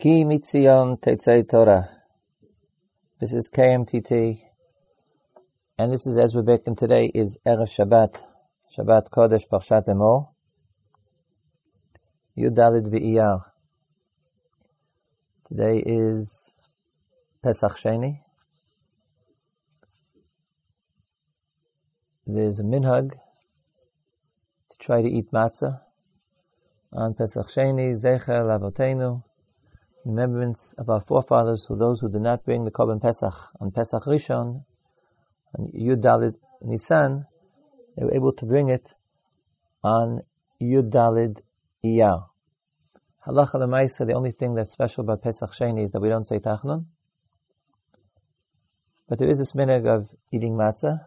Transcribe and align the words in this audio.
Ki 0.00 0.24
Mitzion 0.24 0.98
Torah. 1.46 1.90
This 3.18 3.34
is 3.34 3.50
KMTT, 3.54 4.40
and 5.76 5.92
this 5.92 6.06
is 6.06 6.16
Ezra 6.16 6.42
Bick, 6.42 6.62
and 6.64 6.78
today 6.78 7.10
is 7.14 7.36
Erev 7.46 7.68
Shabbat, 7.68 8.18
Shabbat 8.74 9.10
Kodesh 9.10 9.46
Parshat 9.46 9.88
Emor, 9.88 10.30
Yudalid 12.34 12.86
V'Iyar. 12.86 13.42
Today 15.48 15.82
is 15.84 16.54
Pesach 17.42 17.76
Sheni. 17.76 18.20
There's 22.26 22.58
a 22.58 22.64
minhag 22.64 23.10
to 23.10 24.78
try 24.78 25.02
to 25.02 25.08
eat 25.08 25.30
matzah 25.30 25.82
on 26.90 27.12
Pesach 27.12 27.48
Sheni, 27.48 28.02
Zecher 28.02 28.40
Lavotenu, 28.46 29.24
remembrance 30.04 30.74
of 30.78 30.88
our 30.88 31.00
forefathers, 31.00 31.64
who 31.64 31.76
those 31.76 32.00
who 32.00 32.08
did 32.10 32.22
not 32.22 32.44
bring 32.44 32.64
the 32.64 32.70
Korban 32.70 33.00
Pesach 33.00 33.34
on 33.60 33.70
Pesach 33.70 34.04
Rishon, 34.04 34.64
on 35.58 35.72
Yud 35.72 36.00
Dalid 36.00 36.36
Nisan, 36.62 37.26
they 37.96 38.04
were 38.04 38.14
able 38.14 38.32
to 38.32 38.46
bring 38.46 38.68
it 38.68 38.94
on 39.82 40.20
Yud 40.60 40.90
Dalid 40.90 41.40
Iyar. 41.84 42.26
Halacha 43.26 43.54
l'maisa, 43.54 44.06
the 44.06 44.14
only 44.14 44.30
thing 44.30 44.54
that's 44.54 44.72
special 44.72 45.04
about 45.04 45.22
Pesach 45.22 45.50
Sheni 45.52 45.84
is 45.84 45.90
that 45.90 46.00
we 46.00 46.08
don't 46.08 46.24
say 46.24 46.38
Tachnun. 46.38 46.86
But 49.08 49.18
there 49.18 49.28
is 49.28 49.38
this 49.38 49.52
minhag 49.52 49.86
of 49.86 50.08
eating 50.32 50.54
matzah. 50.54 51.00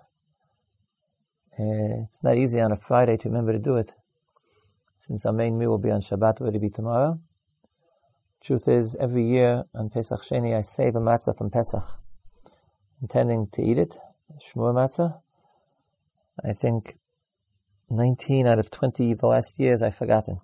Uh, 1.58 2.04
it's 2.06 2.24
not 2.24 2.36
easy 2.38 2.60
on 2.60 2.72
a 2.72 2.78
Friday 2.78 3.18
to 3.18 3.30
remember 3.30 3.54
to 3.54 3.60
do 3.60 3.76
it, 3.78 3.92
since 4.98 5.26
our 5.26 5.34
main 5.34 5.58
meal 5.58 5.70
will 5.70 5.78
be 5.78 5.92
on 5.92 6.02
Shabbat, 6.02 6.40
will 6.40 6.52
be 6.60 6.70
tomorrow. 6.70 7.20
Truth 8.44 8.68
is, 8.68 8.98
every 9.00 9.26
year 9.26 9.64
on 9.74 9.90
Pesach 9.90 10.22
Sheni, 10.22 10.54
I 10.54 10.64
save 10.64 10.98
a 10.98 11.00
matzah 11.00 11.38
from 11.38 11.50
Pesach, 11.50 11.98
intending 13.02 13.48
to 13.54 13.62
eat 13.62 13.78
it, 13.78 13.98
shmur 14.42 14.74
matzah. 14.74 15.22
I 16.44 16.52
think 16.52 16.98
19 17.90 18.46
out 18.46 18.60
of 18.60 18.70
20 18.70 19.14
the 19.14 19.28
last 19.28 19.58
years 19.60 19.82
I've 19.82 19.96
forgotten. 19.96 20.42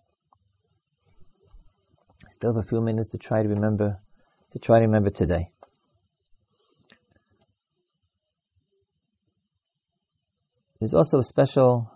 I 2.26 2.30
still 2.30 2.54
have 2.54 2.64
a 2.64 2.66
few 2.66 2.80
minutes 2.80 3.10
to 3.10 3.18
try 3.18 3.44
to 3.44 3.50
remember, 3.50 4.00
to 4.52 4.60
try 4.60 4.80
to 4.80 4.86
remember 4.86 5.10
today. 5.10 5.52
There's 10.80 10.94
also 10.94 11.18
a 11.18 11.24
special 11.24 11.92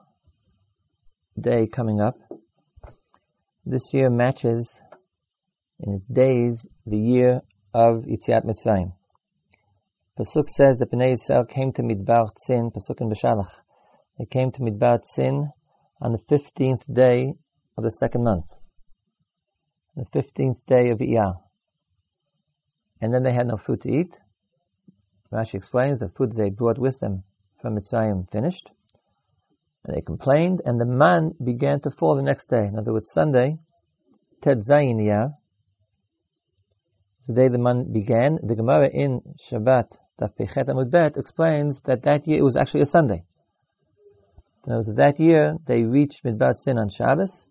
day 1.39 1.65
coming 1.67 2.01
up. 2.01 2.17
This 3.65 3.93
year 3.93 4.09
matches 4.09 4.81
in 5.83 5.95
its 5.95 6.07
days 6.07 6.65
the 6.85 6.97
year 6.97 7.41
of 7.73 8.05
Yitziat 8.05 8.45
Mitzrayim. 8.45 8.93
Pasuk 10.17 10.47
says 10.47 10.77
that 10.77 10.91
Bnei 10.91 11.13
Yisrael 11.13 11.47
came 11.47 11.73
to 11.73 11.81
Midbar 11.81 12.31
Tzin, 12.33 12.71
Pasuk 12.71 13.01
in 13.01 13.09
Beshalach. 13.09 13.51
They 14.17 14.25
came 14.25 14.51
to 14.51 14.61
Midbar 14.61 15.01
Tzin 15.03 15.49
on 15.99 16.11
the 16.13 16.19
15th 16.19 16.91
day 16.93 17.33
of 17.77 17.83
the 17.83 17.91
second 17.91 18.23
month. 18.23 18.45
The 19.95 20.05
15th 20.05 20.65
day 20.67 20.91
of 20.91 20.99
Iyar. 20.99 21.35
And 23.01 23.13
then 23.13 23.23
they 23.23 23.33
had 23.33 23.47
no 23.47 23.57
food 23.57 23.81
to 23.81 23.91
eat. 23.91 24.19
Rashi 25.31 25.55
explains 25.55 25.99
the 25.99 26.09
food 26.09 26.31
they 26.31 26.49
brought 26.49 26.77
with 26.77 26.99
them 26.99 27.23
from 27.61 27.75
Mitzrayim 27.75 28.29
finished. 28.31 28.71
And 29.83 29.97
they 29.97 30.01
complained, 30.01 30.61
and 30.63 30.79
the 30.79 30.85
man 30.85 31.33
began 31.43 31.81
to 31.81 31.91
fall 31.91 32.15
the 32.15 32.21
next 32.21 32.49
day. 32.49 32.67
In 32.67 32.77
other 32.77 32.93
words, 32.93 33.11
Sunday, 33.11 33.57
Tet 34.41 34.59
Zayin 34.59 35.01
Iyar, 35.01 35.33
the 37.27 37.33
day 37.33 37.47
the 37.47 37.57
month 37.57 37.91
began. 37.91 38.37
The 38.41 38.55
Gemara 38.55 38.89
in 38.91 39.21
Shabbat, 39.39 39.97
Daf 40.19 40.35
Pechet 40.37 40.67
Amud 40.67 40.91
Bet, 40.91 41.17
explains 41.17 41.81
that 41.81 42.03
that 42.03 42.27
year 42.27 42.39
it 42.39 42.43
was 42.43 42.57
actually 42.57 42.81
a 42.81 42.85
Sunday. 42.85 43.23
It 44.65 44.73
was 44.73 44.93
that 44.95 45.19
year 45.19 45.57
they 45.65 45.83
reached 45.83 46.23
Midbar 46.23 46.55
Sin 46.57 46.77
on 46.77 46.89
Shabbos, 46.89 47.47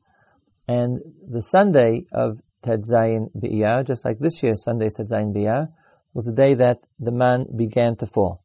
and 0.66 1.00
the 1.28 1.42
Sunday 1.42 2.06
of 2.12 2.40
Tet 2.62 2.80
Zayin 2.80 3.30
B'Iyar, 3.36 3.86
just 3.86 4.04
like 4.04 4.18
this 4.18 4.42
year 4.42 4.56
Sunday's 4.56 4.94
Tet 4.94 5.08
Zayin 5.08 5.34
B'Iyar, 5.34 5.68
was 6.14 6.26
the 6.26 6.32
day 6.32 6.54
that 6.54 6.80
the 6.98 7.12
man 7.12 7.46
began 7.56 7.96
to 7.96 8.06
fall. 8.06 8.42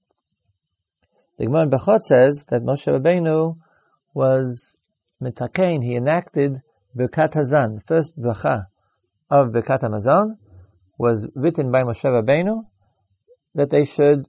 The 1.37 1.45
Gemara 1.45 1.63
in 1.63 1.69
Brachot 1.69 2.01
says 2.01 2.45
that 2.49 2.63
Moshe 2.63 2.87
Rabbeinu 2.87 3.57
was 4.13 4.77
mitakein, 5.21 5.83
he 5.83 5.95
enacted 5.95 6.61
Birkat 6.95 7.33
Hazan, 7.33 7.75
the 7.75 7.83
first 7.85 8.19
bracha 8.19 8.65
of 9.29 9.49
Birkat 9.49 9.81
Hamazon, 9.81 10.37
was 10.97 11.29
written 11.35 11.71
by 11.71 11.83
Moshe 11.83 12.03
Rabbeinu 12.03 12.65
that 13.55 13.69
they 13.69 13.85
should 13.85 14.27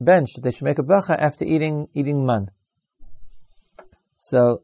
bench, 0.00 0.30
they 0.42 0.50
should 0.50 0.64
make 0.64 0.78
a 0.78 0.82
bracha 0.82 1.16
after 1.18 1.44
eating 1.44 1.88
eating 1.94 2.26
man. 2.26 2.50
So 4.18 4.62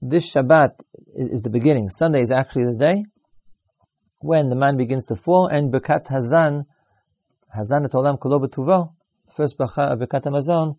this 0.00 0.32
Shabbat 0.34 0.80
is 1.14 1.42
the 1.42 1.50
beginning. 1.50 1.90
Sunday 1.90 2.20
is 2.20 2.30
actually 2.30 2.64
the 2.64 2.76
day 2.78 3.04
when 4.20 4.48
the 4.48 4.56
man 4.56 4.76
begins 4.78 5.06
to 5.06 5.16
fall, 5.16 5.46
and 5.46 5.70
Birkat 5.70 6.06
Hazan, 6.06 6.64
Hazan 7.54 7.84
et 7.84 7.92
Olam 7.92 8.18
Kolo 8.18 8.38
B'Tuvo, 8.38 8.94
first 9.30 9.58
bracha 9.58 9.92
of 9.92 9.98
Birkat 9.98 10.24
Hamazon, 10.24 10.76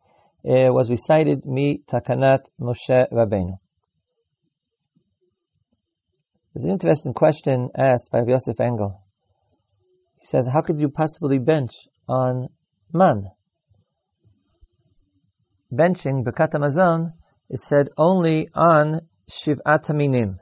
uh, 0.48 0.74
was 0.74 0.90
recited 0.90 1.46
mi 1.46 1.84
Takanat 1.88 2.46
Moshe 2.60 3.12
Rabbeinu. 3.12 3.60
There's 6.54 6.66
an 6.66 6.72
interesting 6.72 7.14
question 7.14 7.70
asked 7.76 8.12
by 8.12 8.22
Yosef 8.26 8.60
Engel. 8.60 9.05
He 10.26 10.30
says, 10.30 10.48
how 10.52 10.62
could 10.62 10.80
you 10.80 10.90
possibly 10.90 11.38
bench 11.38 11.88
on 12.10 12.48
man? 12.92 13.30
Benching, 15.72 16.26
bekatamazon 16.26 17.14
is 17.48 17.64
said 17.64 17.90
only 17.96 18.50
on 18.56 19.02
Shivat 19.30 19.86
Haminim. 19.86 20.40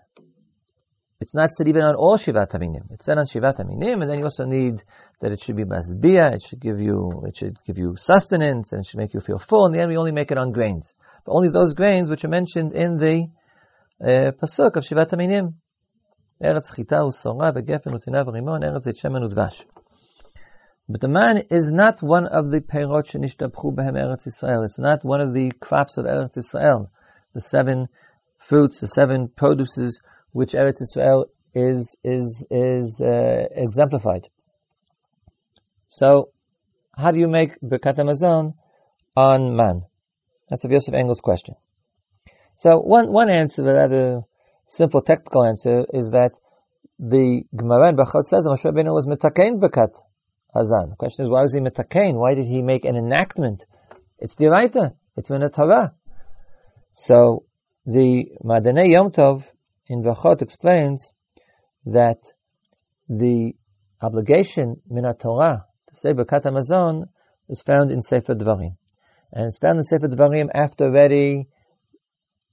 It's 1.20 1.36
not 1.36 1.52
said 1.52 1.68
even 1.68 1.82
on 1.82 1.96
all 1.96 2.18
Shivat 2.18 2.52
Haminim. 2.52 2.92
It's 2.92 3.04
said 3.04 3.18
on 3.18 3.26
Shivat 3.26 3.58
Haminim, 3.58 4.02
and 4.02 4.10
then 4.10 4.20
you 4.20 4.24
also 4.24 4.46
need 4.46 4.82
that 5.20 5.34
it 5.34 5.42
should 5.42 5.58
be 5.58 5.66
Masbiya, 5.66 6.36
it 6.36 6.44
should 6.44 6.62
give 6.62 6.80
you, 6.80 7.22
it 7.26 7.36
should 7.36 7.58
give 7.68 7.78
you 7.78 7.98
sustenance, 7.98 8.72
and 8.72 8.84
it 8.84 8.86
should 8.86 9.00
make 9.00 9.14
you 9.14 9.20
feel 9.20 9.38
full. 9.38 9.66
In 9.66 9.74
the 9.74 9.82
end, 9.82 9.90
we 9.90 9.98
only 9.98 10.14
make 10.14 10.32
it 10.32 10.38
on 10.38 10.54
grains. 10.54 10.96
But 11.26 11.34
only 11.34 11.50
those 11.50 11.74
grains 11.74 12.10
which 12.10 12.24
are 12.24 12.30
mentioned 12.30 12.72
in 12.72 12.96
the 12.96 13.28
uh, 14.02 14.32
Pasuk 14.32 14.78
of 14.78 14.86
Shivat 14.86 15.10
Haminim. 15.10 15.56
Chita 16.42 16.96
u'Sorah 16.96 17.08
ושעורה 17.08 17.52
וגפן 17.56 17.94
וטנאה 17.94 18.24
Eretz 18.24 18.88
ארץ 18.88 19.04
u'Dvash.'" 19.04 19.72
But 20.90 21.00
the 21.00 21.08
man 21.08 21.44
is 21.50 21.72
not 21.72 22.02
one 22.02 22.28
of 22.28 22.52
the 22.52 22.60
perot 22.60 23.06
shenishtabchu 23.06 23.74
behem 23.74 23.96
Eretz 23.96 24.28
Israel. 24.28 24.64
It's 24.64 24.80
not 24.80 25.06
one 25.06 25.22
of 25.22 25.34
the 25.34 25.52
crops 25.62 25.98
of 25.98 26.06
Eretz 26.06 26.38
Israel, 26.38 26.92
the 27.34 27.40
seven 27.40 27.88
fruits, 28.38 28.82
the 28.82 28.88
seven 28.88 29.30
produces 29.30 30.02
which 30.34 30.52
Eretz 30.52 30.82
Israel 30.82 31.28
is 31.54 31.96
is 32.04 32.46
is 32.52 33.02
uh, 33.02 33.46
exemplified. 33.52 34.28
So, 35.88 36.32
how 36.98 37.12
do 37.12 37.20
you 37.20 37.30
make 37.30 37.62
Birkat 37.62 38.54
on 39.16 39.56
man? 39.56 39.84
That's 40.50 40.66
a 40.66 40.70
Yosef 40.70 40.94
Engel's 40.94 41.22
question. 41.22 41.56
So, 42.56 42.80
one 42.80 43.10
one 43.10 43.30
answer, 43.30 43.62
a 43.64 43.74
rather 43.74 44.22
simple 44.68 45.02
technical 45.02 45.46
answer, 45.46 45.86
is 45.94 46.12
that 46.12 46.34
the 47.00 47.44
Gemara 47.56 47.90
in 47.90 47.96
Brachot 47.96 48.26
says 48.26 48.46
Moshe 48.48 48.66
Rabbeinu 48.70 48.94
was 48.94 49.08
mitakein 49.08 49.62
Birkat 49.62 49.96
Hazan. 50.56 50.91
The 50.91 50.96
question 50.96 51.24
is, 51.24 51.30
why 51.30 51.41
was 51.41 51.53
he 51.53 51.59
metakein? 51.59 52.16
Why 52.16 52.36
did 52.36 52.46
he 52.46 52.62
make 52.62 52.86
an 52.86 52.96
enactment? 52.96 53.66
It's 54.19 54.36
the. 54.36 54.94
It's 55.16 55.30
in 55.30 55.44
a 55.44 55.50
Torah. 55.50 55.94
So 56.94 57.46
the 57.86 58.25
Madane 58.44 58.90
Yom 58.90 59.12
Tov 59.12 59.44
in 59.88 60.03
Vachot 60.03 60.41
explains 60.41 61.12
that 61.86 62.19
the 63.09 63.53
obligation 64.02 64.82
min 64.90 65.05
Torah 65.16 65.66
to 65.88 65.96
say 65.96 66.14
Birkat 66.14 66.44
Hamazon 66.44 67.03
is 67.50 67.61
found 67.61 67.91
in 67.91 68.02
Sefer 68.02 68.35
Dvarim, 68.35 68.78
and 69.32 69.47
it's 69.47 69.59
found 69.59 69.78
in 69.78 69.84
Sefer 69.84 70.08
Dvarim 70.08 70.50
after 70.53 70.85
already 70.85 71.47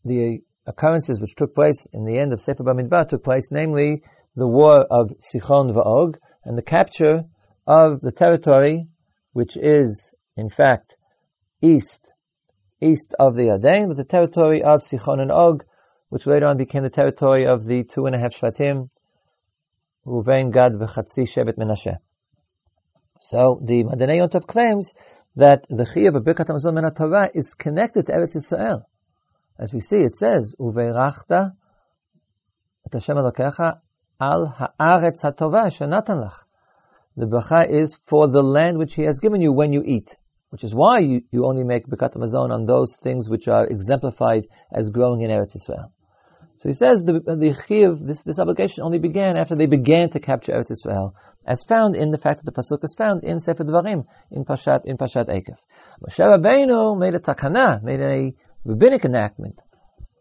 the 0.05 0.41
occurrences 0.67 1.21
which 1.21 1.35
took 1.35 1.55
place 1.55 1.87
in 1.93 2.05
the 2.05 2.19
end 2.19 2.33
of 2.33 2.41
Sefer 2.41 2.65
Bamidbar 2.65 3.09
took 3.09 3.25
place, 3.25 3.51
namely 3.51 4.03
the 4.37 4.49
war 4.49 4.81
of 4.91 5.13
Sichon 5.19 5.73
Va'og 5.73 6.17
and 6.45 6.57
the 6.57 6.63
capture 6.63 7.25
of 7.71 8.01
the 8.01 8.11
territory, 8.11 8.89
which 9.33 9.57
is, 9.57 10.13
in 10.37 10.49
fact, 10.49 10.97
east, 11.63 12.13
east 12.83 13.15
of 13.17 13.37
the 13.37 13.43
Yarden, 13.43 13.87
but 13.87 13.97
the 13.97 14.05
territory 14.05 14.65
of 14.65 14.81
Sichon 14.81 15.21
and 15.21 15.31
Og, 15.31 15.65
which 16.09 16.27
later 16.27 16.47
on 16.47 16.57
became 16.57 16.83
the 16.83 16.91
territory 16.91 17.47
of 17.47 17.65
the 17.65 17.85
two 17.85 18.07
and 18.07 18.17
a 18.17 18.19
half 18.19 18.35
Shvatim, 18.35 18.89
Ruvain, 20.05 20.53
Gad, 20.53 20.73
V'chatzi, 20.73 21.23
Shevet, 21.33 21.57
Menashe. 21.59 21.99
So 23.21 23.61
the 23.63 23.85
Madane 23.85 24.19
Yontov 24.19 24.49
claims 24.49 24.93
that 25.37 25.65
the 25.69 25.85
Chiyah 25.85 26.17
of 26.17 26.25
Birkat 26.25 26.47
Hamazon 26.47 26.75
Min 26.75 26.93
Torah 26.93 27.31
is 27.33 27.55
connected 27.55 28.07
to 28.07 28.13
Eretz 28.13 28.35
Yisrael. 28.35 28.83
As 29.57 29.73
we 29.73 29.81
see, 29.81 29.99
it 29.99 30.17
says, 30.17 30.57
Uveirachta 30.59 31.53
et 32.85 32.93
Hashem 32.93 33.17
Elokecha 33.17 33.79
al 34.21 34.47
ha'aretz 34.47 35.23
hatova 35.23 35.67
shenatan 35.71 36.25
lach. 36.25 36.41
The 37.17 37.27
bracha 37.27 37.69
is 37.69 37.97
for 38.07 38.29
the 38.29 38.43
land 38.43 38.79
which 38.79 38.95
he 38.95 39.03
has 39.03 39.19
given 39.19 39.41
you 39.41 39.53
when 39.53 39.73
you 39.73 39.83
eat, 39.85 40.17
which 40.51 40.63
is 40.63 40.75
why 40.75 41.01
you, 41.01 41.23
you 41.33 41.45
only 41.45 41.65
make 41.65 41.87
Birkat 41.87 42.15
Hamazon 42.15 42.51
on 42.53 42.67
those 42.67 42.97
things 42.97 43.29
which 43.29 43.49
are 43.49 43.67
exemplified 43.67 44.47
as 44.73 44.91
growing 44.91 45.21
in 45.23 45.31
Eretz 45.31 45.57
Israel. 45.57 45.93
So 46.59 46.69
he 46.69 46.73
says 46.73 47.03
the, 47.05 47.15
the 47.15 47.57
chiv, 47.67 47.99
this, 48.01 48.23
this 48.23 48.39
obligation 48.39 48.85
only 48.85 48.99
began 48.99 49.37
after 49.37 49.57
they 49.57 49.67
began 49.67 50.11
to 50.11 50.21
capture 50.21 50.53
Eretz 50.53 50.71
Israel, 50.71 51.17
as 51.45 51.65
found 51.65 51.97
in 51.97 52.11
the 52.11 52.19
fact 52.19 52.45
that 52.45 52.47
the 52.47 52.53
pasuk 52.53 52.85
is 52.85 52.95
found 52.97 53.25
in 53.25 53.41
Sefer 53.41 53.65
Devarim, 53.65 54.05
in 54.31 54.45
Pashat, 54.45 54.85
in 54.85 54.97
Pashat 54.97 55.29
Ekev. 55.29 55.57
Moshe 56.01 56.21
Rabbeinu 56.21 56.97
made 56.99 57.15
a 57.15 57.19
takana, 57.19 57.83
made 57.83 58.01
a 58.01 58.35
rabbinic 58.65 59.05
enactment 59.05 59.61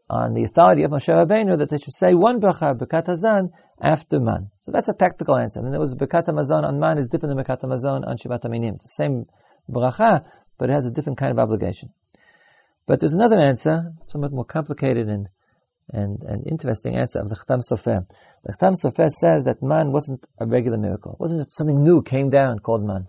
on 0.10 0.34
the 0.34 0.44
authority 0.44 0.84
of 0.84 0.92
Moshe 0.92 1.08
Rabbeinu 1.08 1.58
that 1.60 1.70
they 1.70 1.78
should 1.78 1.94
say 1.94 2.14
one 2.14 2.42
bracha, 2.42 2.76
Birkat 2.78 3.06
Hazan, 3.08 3.52
after 3.80 4.20
man. 4.20 4.50
So 4.62 4.72
that's 4.72 4.88
a 4.88 4.94
tactical 4.94 5.38
answer. 5.38 5.60
And 5.60 5.74
it 5.74 5.80
was 5.80 5.96
Birkat 5.96 6.26
Hamazon 6.26 6.64
on 6.64 6.80
man 6.80 6.98
is 6.98 7.08
different 7.08 7.36
than 7.36 7.44
Birkat 7.44 7.62
Hamazon 7.62 8.08
on 8.08 8.18
Shivat 8.18 8.42
Haminim. 8.42 8.76
It's 8.76 8.84
the 8.84 8.90
same 8.90 9.26
bracha, 9.70 10.26
but 10.58 10.70
it 10.70 10.74
has 10.74 10.86
a 10.86 10.92
different 10.92 11.20
kind 11.20 11.32
of 11.32 11.40
obligation. 11.40 11.92
But 12.88 13.00
there's 13.00 13.14
another 13.14 13.38
answer, 13.38 13.94
somewhat 14.08 14.32
more 14.32 14.46
complicated 14.46 15.08
and 15.08 15.30
and, 15.92 16.24
and 16.24 16.46
interesting 16.46 16.96
answer 16.96 17.20
of 17.20 17.30
the 17.30 17.36
Chatam 17.36 17.62
Sofer. 17.68 18.06
The 18.44 18.54
Chatam 18.54 18.74
Sofer 18.74 19.10
says 19.10 19.46
that 19.46 19.64
man 19.64 19.92
wasn't 19.92 20.28
a 20.40 20.46
regular 20.46 20.78
miracle. 20.78 21.14
It 21.14 21.20
wasn't 21.20 21.42
just 21.42 21.58
something 21.58 21.84
new 21.84 22.04
came 22.04 22.30
down 22.30 22.60
called 22.60 22.84
man. 22.84 23.08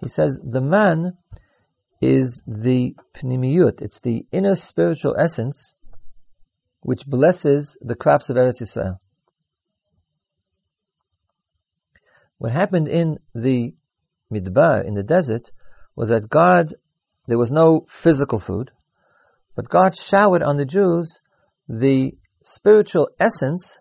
He 0.00 0.08
says 0.08 0.40
the 0.42 0.60
man 0.60 1.16
is 2.00 2.42
the 2.46 2.94
pnimiyut. 3.14 3.82
It's 3.82 4.00
the 4.00 4.26
inner 4.32 4.54
spiritual 4.54 5.16
essence 5.18 5.74
which 6.82 7.06
blesses 7.06 7.76
the 7.80 7.94
crops 7.94 8.28
of 8.28 8.36
Eretz 8.36 8.60
Yisrael. 8.60 8.98
What 12.38 12.52
happened 12.52 12.88
in 12.88 13.18
the 13.34 13.74
Midbar, 14.32 14.84
in 14.84 14.94
the 14.94 15.04
desert, 15.04 15.52
was 15.94 16.08
that 16.08 16.28
God, 16.28 16.74
there 17.28 17.38
was 17.38 17.52
no 17.52 17.86
physical 17.88 18.40
food, 18.40 18.72
but 19.54 19.68
God 19.68 19.96
showered 19.96 20.42
on 20.42 20.56
the 20.56 20.64
Jews 20.64 21.20
the 21.68 22.12
spiritual 22.42 23.10
essence 23.20 23.78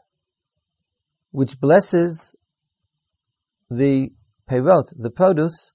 which 1.31 1.59
blesses 1.59 2.35
the 3.69 4.09
perot, 4.47 4.93
the 4.95 5.09
produce 5.09 5.71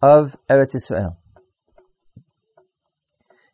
of 0.00 0.36
Eretz 0.48 0.74
Israel. 0.74 1.18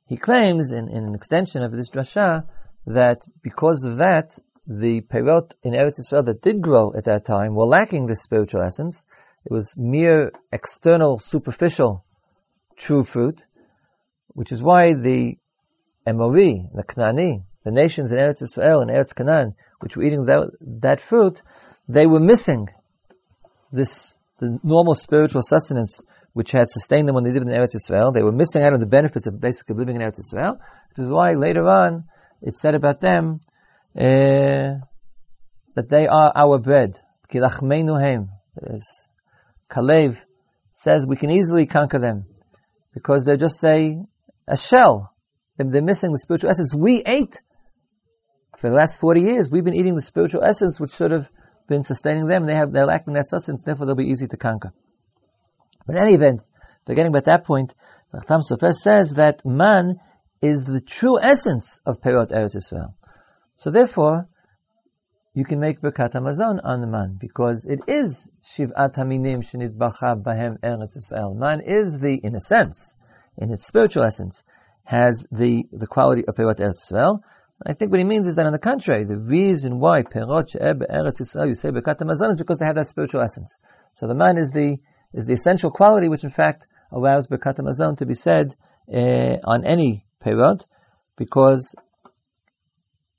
He 0.07 0.17
claims, 0.17 0.71
in, 0.71 0.89
in 0.89 1.05
an 1.05 1.15
extension 1.15 1.63
of 1.63 1.73
this 1.73 1.91
drasha, 1.91 2.47
that 2.87 3.23
because 3.43 3.85
of 3.85 3.99
that, 3.99 4.39
the 4.67 5.01
perot 5.03 5.55
in 5.63 5.73
Eretz 5.73 5.99
Israel 5.99 6.25
that 6.25 6.43
did 6.43 6.61
grow 6.61 6.93
at 6.97 7.05
that 7.05 7.25
time 7.25 7.55
were 7.55 7.67
lacking 7.67 8.07
this 8.07 8.23
spiritual 8.23 8.63
essence. 8.63 9.05
It 9.45 9.53
was 9.53 9.75
mere 9.77 10.33
external, 10.53 11.19
superficial, 11.19 12.05
true 12.77 13.05
fruit, 13.05 13.45
which 14.29 14.53
is 14.53 14.63
why 14.63 14.95
the 14.95 15.37
Emori, 16.07 16.69
the 16.75 16.85
Knani, 16.85 17.45
the 17.65 17.71
nations 17.71 18.13
in 18.13 18.19
Eretz 18.19 18.43
Israel 18.43 18.81
and 18.81 18.91
Eretz 18.91 19.15
Canaan, 19.15 19.55
which 19.81 19.97
were 19.97 20.03
eating 20.03 20.25
that, 20.25 20.51
that 20.61 21.01
fruit, 21.01 21.43
they 21.89 22.07
were 22.07 22.21
missing 22.21 22.69
this 23.73 24.17
the 24.39 24.59
normal 24.63 24.95
spiritual 24.95 25.43
sustenance 25.43 26.03
which 26.35 26.53
had 26.53 26.69
sustained 26.69 27.09
them 27.09 27.15
when 27.15 27.25
they 27.25 27.33
lived 27.33 27.47
in 27.47 27.53
Eretz 27.53 27.75
Israel. 27.75 28.13
They 28.13 28.23
were 28.23 28.33
missing 28.33 28.63
out 28.63 28.75
on 28.75 28.81
the 28.81 28.87
benefits 28.87 29.27
of 29.27 29.41
basically 29.41 29.77
living 29.77 29.97
in 29.97 30.03
Eretz 30.03 30.19
Israel, 30.19 30.59
which 30.91 30.99
is 30.99 31.09
why 31.09 31.33
later 31.33 31.67
on 31.67 32.05
it's 32.47 32.61
said 32.61 32.77
about 32.77 33.01
them 33.01 33.41
uh, 33.99 34.79
that 35.75 35.89
they 35.89 36.07
are 36.07 36.33
our 36.35 36.59
bread. 36.59 37.01
As 37.35 39.07
Kalev 39.69 40.23
says, 40.73 41.05
we 41.07 41.17
can 41.17 41.31
easily 41.31 41.67
conquer 41.67 41.99
them 41.99 42.27
because 42.95 43.25
they're 43.25 43.37
just 43.37 43.63
a, 43.65 44.01
a 44.47 44.57
shell. 44.57 45.13
They're 45.57 45.83
missing 45.83 46.13
the 46.13 46.21
spiritual 46.21 46.51
essence. 46.51 46.73
We 46.73 47.03
ate 47.05 47.43
for 48.59 48.71
the 48.71 48.77
last 48.77 49.01
40 49.01 49.23
years, 49.23 49.51
we've 49.51 49.65
been 49.65 49.75
eating 49.75 49.97
the 49.97 50.03
spiritual 50.03 50.45
essence 50.45 50.79
which 50.79 50.93
should 50.93 51.11
have 51.11 51.29
been 51.69 51.83
sustaining 51.83 52.29
them. 52.29 52.47
They 52.47 52.55
have, 52.55 52.73
they're 52.73 52.87
lacking 52.87 53.15
that 53.15 53.27
sustenance, 53.27 53.65
therefore 53.65 53.87
they'll 53.87 53.97
be 53.97 54.05
easy 54.05 54.29
to 54.29 54.37
conquer. 54.37 54.73
But 55.85 55.97
in 55.97 56.03
any 56.03 56.15
event, 56.15 56.45
forgetting 56.87 57.11
about 57.11 57.25
that 57.25 57.45
point, 57.45 57.75
Rachtam 58.15 58.43
Sofer 58.49 58.73
says 58.73 59.15
that 59.15 59.45
man 59.45 59.99
is 60.47 60.65
the 60.65 60.81
true 60.81 61.19
essence 61.21 61.81
of 61.85 62.01
Perot 62.01 62.31
Eretz 62.31 62.57
Israel. 62.57 62.95
So 63.57 63.71
therefore, 63.71 64.29
you 65.35 65.45
can 65.45 65.61
make 65.61 65.83
Birkat 65.83 66.13
Hamazon 66.13 66.61
on 66.65 66.81
the 66.81 66.87
man 66.87 67.19
because 67.21 67.67
it 67.67 67.81
is 67.87 68.31
Shiv'at 68.43 68.95
Haminim 68.95 69.41
Shenitbacha 69.49 70.23
Bahem 70.23 70.59
Eretz 70.61 70.97
Israel. 70.97 71.35
Man 71.35 71.61
is 71.61 71.99
the, 72.01 72.19
in 72.23 72.35
a 72.35 72.41
sense, 72.41 72.97
in 73.37 73.53
its 73.53 73.67
spiritual 73.67 74.05
essence, 74.05 74.43
has 74.85 75.27
the, 75.31 75.65
the 75.73 75.87
quality 75.87 76.25
of 76.27 76.35
Perot 76.37 76.59
Eretz 76.59 76.85
Israel. 76.85 77.23
I 77.67 77.75
think 77.75 77.91
what 77.91 77.99
he 77.99 78.05
means 78.05 78.27
is 78.29 78.37
that 78.37 78.47
on 78.47 78.53
the 78.53 78.59
contrary, 78.59 79.05
the 79.05 79.19
reason 79.19 79.79
why 79.79 80.03
Perot 80.03 80.51
She'eb 80.51 80.81
Eretz 80.81 81.21
Yisrael 81.21 81.49
you 81.49 81.55
say 81.55 81.71
Birkat 81.71 81.99
Hamazon 81.99 82.31
is 82.31 82.39
because 82.39 82.59
they 82.59 82.67
have 82.67 82.77
that 82.77 82.89
spiritual 82.89 83.21
essence. 83.21 83.59
So 83.93 84.07
the 84.07 84.15
man 84.15 84.39
is 84.39 84.53
the 84.53 84.79
is 85.13 85.27
the 85.27 85.35
essential 85.35 85.71
quality 85.71 86.09
which 86.09 86.25
in 86.25 86.31
fact 86.31 86.67
allows 86.93 87.27
Birkat 87.27 87.57
Hamazon 87.59 87.99
to 87.99 88.07
be 88.07 88.15
said 88.15 88.55
uh, 88.93 89.37
on 89.45 89.65
any 89.65 90.06
Perot 90.27 90.67
because 91.17 91.75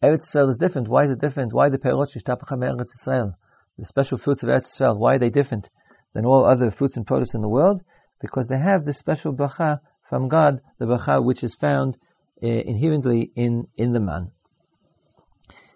Eretz 0.04 0.26
Yisrael 0.28 0.50
is 0.50 0.58
different. 0.58 0.88
Why 0.88 1.06
is 1.06 1.12
it 1.12 1.22
different? 1.22 1.54
Why 1.54 1.70
the 1.70 1.80
Perot 1.80 2.10
Shishtapacha 2.14 2.58
Eretz 2.58 2.92
Yisrael? 2.98 3.34
The 3.80 3.86
special 3.86 4.18
fruits 4.18 4.44
of 4.44 4.50
Eretz 4.50 4.68
Yisrael, 4.68 4.98
why 4.98 5.16
are 5.16 5.20
they 5.20 5.30
different 5.30 5.70
than 6.14 6.26
all 6.26 6.46
other 6.46 6.70
fruits 6.72 6.98
and 6.98 7.08
produce 7.08 7.34
in 7.34 7.42
the 7.42 7.50
world? 7.50 7.82
Because 8.20 8.48
they 8.48 8.60
have 8.60 8.84
this 8.84 8.98
special 8.98 9.34
bracha 9.34 9.80
from 10.10 10.28
God, 10.28 10.62
the 10.80 10.86
bracha 10.86 11.24
which 11.24 11.44
is 11.44 11.56
found 11.56 11.98
uh, 12.44 12.48
inherently 12.48 13.32
in, 13.36 13.68
in 13.76 13.94
the 13.94 14.00
man. 14.00 14.32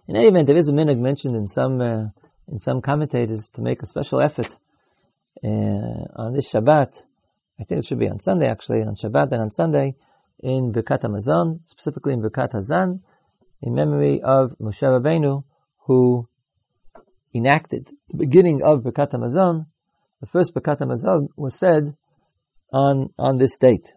In 0.08 0.16
any 0.16 0.28
event, 0.28 0.48
there 0.48 0.58
is 0.58 0.70
a 0.70 0.74
minhag 0.74 1.00
mentioned 1.00 1.36
in 1.36 1.48
some 1.48 1.80
uh, 1.80 2.06
in 2.48 2.60
some 2.60 2.82
commentators 2.82 3.50
to 3.54 3.62
make 3.62 3.82
a 3.82 3.86
special 3.86 4.20
effort 4.20 4.58
uh, 5.44 5.48
on 5.48 6.34
this 6.34 6.52
Shabbat. 6.52 7.02
I 7.60 7.64
think 7.64 7.80
it 7.80 7.86
should 7.86 8.00
be 8.00 8.10
on 8.10 8.20
Sunday 8.20 8.50
actually, 8.50 8.82
on 8.82 8.96
Shabbat 8.96 9.32
and 9.32 9.42
on 9.42 9.52
Sunday 9.52 9.96
in 10.42 10.72
Birkat 10.72 11.02
Hamazon, 11.04 11.60
specifically 11.66 12.14
in 12.14 12.22
Birkat 12.22 12.54
Hazan, 12.54 13.02
in 13.62 13.74
memory 13.74 14.22
of 14.22 14.56
Moshe 14.60 14.82
Rabbeinu, 14.82 15.44
who 15.86 16.28
enacted 17.34 17.90
the 18.10 18.18
beginning 18.18 18.62
of 18.64 18.82
Birkat 18.82 19.12
Hamazon. 19.12 19.66
The 20.20 20.28
first 20.28 20.54
Birkat 20.54 20.80
Hamazon 20.80 21.30
was 21.36 21.56
said 21.56 21.96
on 22.72 23.10
on 23.18 23.38
this 23.38 23.58
date. 23.58 23.94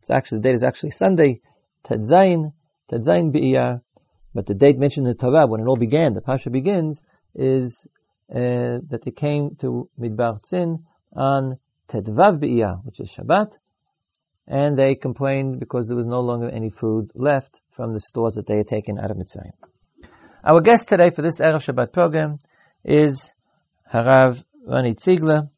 It's 0.00 0.10
actually 0.10 0.38
the 0.38 0.48
date 0.48 0.54
is 0.54 0.62
actually 0.62 0.90
Sunday, 0.90 1.40
Tetzayin, 1.84 2.52
Tetzayin 2.90 3.32
Be'iyar, 3.32 3.80
but 4.34 4.46
the 4.46 4.54
date 4.54 4.78
mentioned 4.78 5.06
in 5.06 5.12
the 5.12 5.18
Torah, 5.18 5.46
when 5.46 5.60
it 5.60 5.66
all 5.66 5.76
began, 5.76 6.14
the 6.14 6.20
Pasha 6.20 6.50
begins, 6.50 7.02
is 7.34 7.86
uh, 8.30 8.78
that 8.88 9.00
they 9.04 9.10
came 9.10 9.56
to 9.56 9.88
Midbar 9.98 10.40
Tzin 10.42 10.84
on 11.14 11.58
Tetvav 11.88 12.38
Be'iyar, 12.38 12.84
which 12.84 13.00
is 13.00 13.10
Shabbat, 13.10 13.56
and 14.48 14.78
they 14.78 14.94
complained 14.94 15.60
because 15.60 15.86
there 15.86 15.96
was 15.96 16.06
no 16.06 16.20
longer 16.20 16.48
any 16.48 16.70
food 16.70 17.12
left 17.14 17.60
from 17.70 17.92
the 17.92 18.00
stores 18.00 18.34
that 18.34 18.46
they 18.46 18.56
had 18.56 18.66
taken 18.66 18.98
out 18.98 19.10
of 19.10 19.18
Mitzrayim. 19.18 19.52
Our 20.42 20.62
guest 20.62 20.88
today 20.88 21.10
for 21.10 21.20
this 21.20 21.38
Erev 21.38 21.62
Shabbat 21.62 21.92
program 21.92 22.38
is 22.82 23.34
Harav 23.92 24.42
Rani 24.66 24.96
Ziegler, 24.98 25.50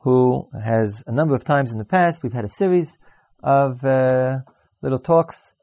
who 0.00 0.48
has 0.52 1.04
a 1.06 1.12
number 1.12 1.36
of 1.36 1.44
times 1.44 1.70
in 1.70 1.78
the 1.78 1.84
past, 1.84 2.24
we've 2.24 2.32
had 2.32 2.44
a 2.44 2.48
series 2.48 2.98
of 3.40 3.84
uh, 3.84 4.38
little 4.82 4.98
talks 4.98 5.54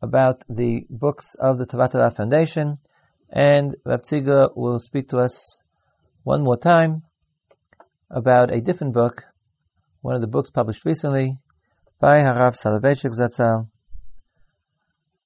about 0.00 0.44
the 0.48 0.86
books 0.88 1.34
of 1.40 1.58
the 1.58 1.66
Torah 1.66 2.12
Foundation, 2.12 2.76
and 3.30 3.74
Rav 3.84 4.06
Ziegler 4.06 4.50
will 4.54 4.78
speak 4.78 5.08
to 5.08 5.18
us 5.18 5.60
one 6.22 6.44
more 6.44 6.56
time 6.56 7.02
about 8.08 8.52
a 8.52 8.60
different 8.60 8.94
book, 8.94 9.24
one 10.02 10.14
of 10.14 10.20
the 10.20 10.28
books 10.28 10.50
published 10.50 10.84
recently 10.84 11.36
by 12.00 12.20
Harav 12.20 12.54
Soloveitchik 12.54 13.12
Zatzal, 13.12 13.66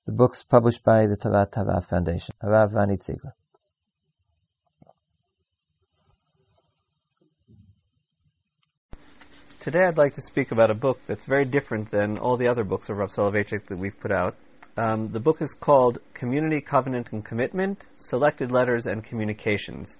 the 0.06 0.12
books 0.12 0.42
published 0.42 0.82
by 0.82 1.06
the 1.06 1.18
Toras 1.18 1.50
HoRav 1.50 1.84
Foundation, 1.84 2.34
Harav 2.42 2.72
Rani 2.72 2.96
Ziegler. 2.96 3.34
Today 9.60 9.84
I'd 9.86 9.98
like 9.98 10.14
to 10.14 10.22
speak 10.22 10.50
about 10.50 10.70
a 10.70 10.74
book 10.74 10.98
that's 11.06 11.26
very 11.26 11.44
different 11.44 11.90
than 11.90 12.18
all 12.18 12.38
the 12.38 12.48
other 12.48 12.64
books 12.64 12.88
of 12.88 12.96
Rav 12.96 13.10
Soloveitchik 13.10 13.66
that 13.66 13.78
we've 13.78 14.00
put 14.00 14.10
out. 14.10 14.34
Um, 14.78 15.12
the 15.12 15.20
book 15.20 15.42
is 15.42 15.52
called 15.52 15.98
Community 16.14 16.62
Covenant 16.62 17.12
and 17.12 17.22
Commitment, 17.22 17.84
Selected 17.96 18.50
Letters 18.50 18.86
and 18.86 19.04
Communications. 19.04 19.94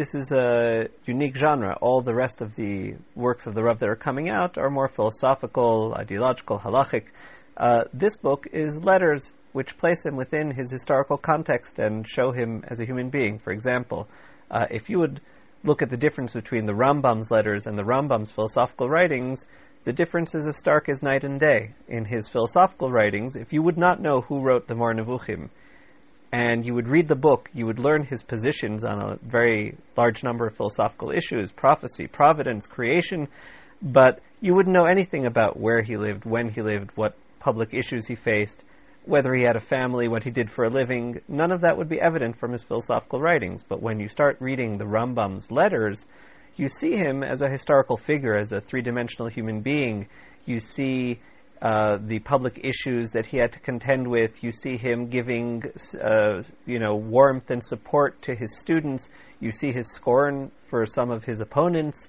This 0.00 0.14
is 0.14 0.32
a 0.32 0.88
unique 1.04 1.36
genre. 1.36 1.76
All 1.82 2.00
the 2.00 2.14
rest 2.14 2.40
of 2.40 2.56
the 2.56 2.94
works 3.14 3.46
of 3.46 3.54
the 3.54 3.62
Rav 3.62 3.80
that 3.80 3.88
are 3.90 3.94
coming 3.94 4.30
out 4.30 4.56
are 4.56 4.70
more 4.70 4.88
philosophical, 4.88 5.94
ideological, 5.94 6.58
halachic. 6.58 7.08
Uh, 7.54 7.82
this 7.92 8.16
book 8.16 8.46
is 8.50 8.82
letters 8.82 9.30
which 9.52 9.76
place 9.76 10.06
him 10.06 10.16
within 10.16 10.52
his 10.52 10.70
historical 10.70 11.18
context 11.18 11.78
and 11.78 12.08
show 12.08 12.32
him 12.32 12.64
as 12.66 12.80
a 12.80 12.86
human 12.86 13.10
being. 13.10 13.38
For 13.40 13.52
example, 13.52 14.08
uh, 14.50 14.64
if 14.70 14.88
you 14.88 15.00
would 15.00 15.20
look 15.64 15.82
at 15.82 15.90
the 15.90 15.98
difference 15.98 16.32
between 16.32 16.64
the 16.64 16.72
Rambam's 16.72 17.30
letters 17.30 17.66
and 17.66 17.78
the 17.78 17.84
Rambam's 17.84 18.30
philosophical 18.30 18.88
writings, 18.88 19.44
the 19.84 19.92
difference 19.92 20.34
is 20.34 20.46
as 20.46 20.56
stark 20.56 20.88
as 20.88 21.02
night 21.02 21.24
and 21.24 21.38
day. 21.38 21.74
In 21.88 22.06
his 22.06 22.26
philosophical 22.26 22.90
writings, 22.90 23.36
if 23.36 23.52
you 23.52 23.60
would 23.60 23.76
not 23.76 24.00
know 24.00 24.22
who 24.22 24.40
wrote 24.40 24.66
the 24.66 24.74
Moreh 24.74 24.94
Nevuchim, 24.94 25.50
and 26.32 26.64
you 26.64 26.74
would 26.74 26.88
read 26.88 27.08
the 27.08 27.16
book, 27.16 27.50
you 27.52 27.66
would 27.66 27.78
learn 27.78 28.04
his 28.04 28.22
positions 28.22 28.84
on 28.84 29.00
a 29.00 29.18
very 29.22 29.76
large 29.96 30.22
number 30.22 30.46
of 30.46 30.56
philosophical 30.56 31.10
issues 31.10 31.50
prophecy, 31.50 32.06
providence, 32.06 32.66
creation, 32.66 33.28
but 33.82 34.20
you 34.40 34.54
wouldn't 34.54 34.74
know 34.74 34.86
anything 34.86 35.26
about 35.26 35.58
where 35.58 35.82
he 35.82 35.96
lived, 35.96 36.24
when 36.24 36.48
he 36.48 36.62
lived, 36.62 36.90
what 36.94 37.16
public 37.40 37.74
issues 37.74 38.06
he 38.06 38.14
faced, 38.14 38.64
whether 39.04 39.34
he 39.34 39.42
had 39.42 39.56
a 39.56 39.60
family, 39.60 40.08
what 40.08 40.22
he 40.22 40.30
did 40.30 40.50
for 40.50 40.64
a 40.64 40.70
living. 40.70 41.20
None 41.28 41.50
of 41.50 41.62
that 41.62 41.76
would 41.76 41.88
be 41.88 42.00
evident 42.00 42.38
from 42.38 42.52
his 42.52 42.62
philosophical 42.62 43.20
writings. 43.20 43.64
But 43.66 43.82
when 43.82 43.98
you 43.98 44.08
start 44.08 44.36
reading 44.40 44.78
the 44.78 44.84
Rambam's 44.84 45.50
letters, 45.50 46.04
you 46.56 46.68
see 46.68 46.96
him 46.96 47.22
as 47.22 47.42
a 47.42 47.48
historical 47.48 47.96
figure, 47.96 48.36
as 48.36 48.52
a 48.52 48.60
three 48.60 48.82
dimensional 48.82 49.28
human 49.28 49.62
being. 49.62 50.06
You 50.44 50.60
see 50.60 51.20
uh, 51.62 51.98
the 52.00 52.18
public 52.20 52.60
issues 52.64 53.12
that 53.12 53.26
he 53.26 53.36
had 53.36 53.52
to 53.52 53.60
contend 53.60 54.08
with. 54.08 54.42
You 54.42 54.50
see 54.50 54.76
him 54.76 55.08
giving, 55.08 55.62
uh, 56.02 56.42
you 56.64 56.78
know, 56.78 56.94
warmth 56.94 57.50
and 57.50 57.62
support 57.62 58.22
to 58.22 58.34
his 58.34 58.58
students. 58.58 59.10
You 59.40 59.52
see 59.52 59.70
his 59.70 59.92
scorn 59.92 60.50
for 60.68 60.86
some 60.86 61.10
of 61.10 61.24
his 61.24 61.40
opponents. 61.40 62.08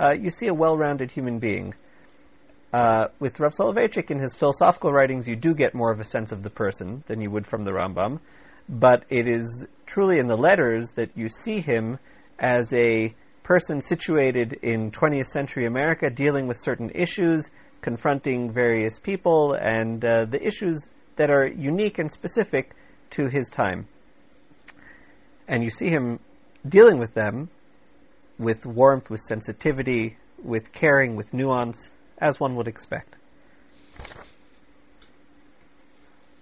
Uh, 0.00 0.12
you 0.12 0.30
see 0.30 0.46
a 0.46 0.54
well-rounded 0.54 1.10
human 1.10 1.40
being. 1.40 1.74
Uh, 2.72 3.08
with 3.18 3.38
Rav 3.38 3.52
Soloveitchik 3.52 4.10
in 4.10 4.18
his 4.18 4.34
philosophical 4.34 4.92
writings, 4.92 5.28
you 5.28 5.36
do 5.36 5.52
get 5.52 5.74
more 5.74 5.92
of 5.92 6.00
a 6.00 6.04
sense 6.04 6.32
of 6.32 6.42
the 6.42 6.48
person 6.48 7.04
than 7.06 7.20
you 7.20 7.30
would 7.30 7.46
from 7.46 7.64
the 7.64 7.70
Rambam, 7.70 8.20
but 8.68 9.04
it 9.10 9.28
is 9.28 9.66
truly 9.84 10.18
in 10.18 10.26
the 10.26 10.36
letters 10.36 10.92
that 10.92 11.10
you 11.14 11.28
see 11.28 11.60
him 11.60 11.98
as 12.38 12.72
a 12.72 13.14
person 13.42 13.82
situated 13.82 14.54
in 14.62 14.90
20th 14.90 15.26
century 15.26 15.66
America 15.66 16.08
dealing 16.08 16.46
with 16.46 16.58
certain 16.58 16.90
issues, 16.94 17.50
confronting 17.82 18.52
various 18.52 18.98
people, 18.98 19.52
and 19.52 20.04
uh, 20.04 20.24
the 20.24 20.42
issues 20.42 20.86
that 21.16 21.30
are 21.30 21.46
unique 21.46 21.98
and 21.98 22.10
specific 22.10 22.74
to 23.10 23.26
his 23.26 23.50
time. 23.50 23.86
And 25.46 25.62
you 25.62 25.70
see 25.70 25.88
him 25.88 26.20
dealing 26.66 26.98
with 26.98 27.12
them 27.12 27.50
with 28.38 28.64
warmth, 28.64 29.10
with 29.10 29.20
sensitivity, 29.20 30.16
with 30.42 30.72
caring, 30.72 31.16
with 31.16 31.34
nuance, 31.34 31.90
as 32.18 32.40
one 32.40 32.56
would 32.56 32.68
expect. 32.68 33.14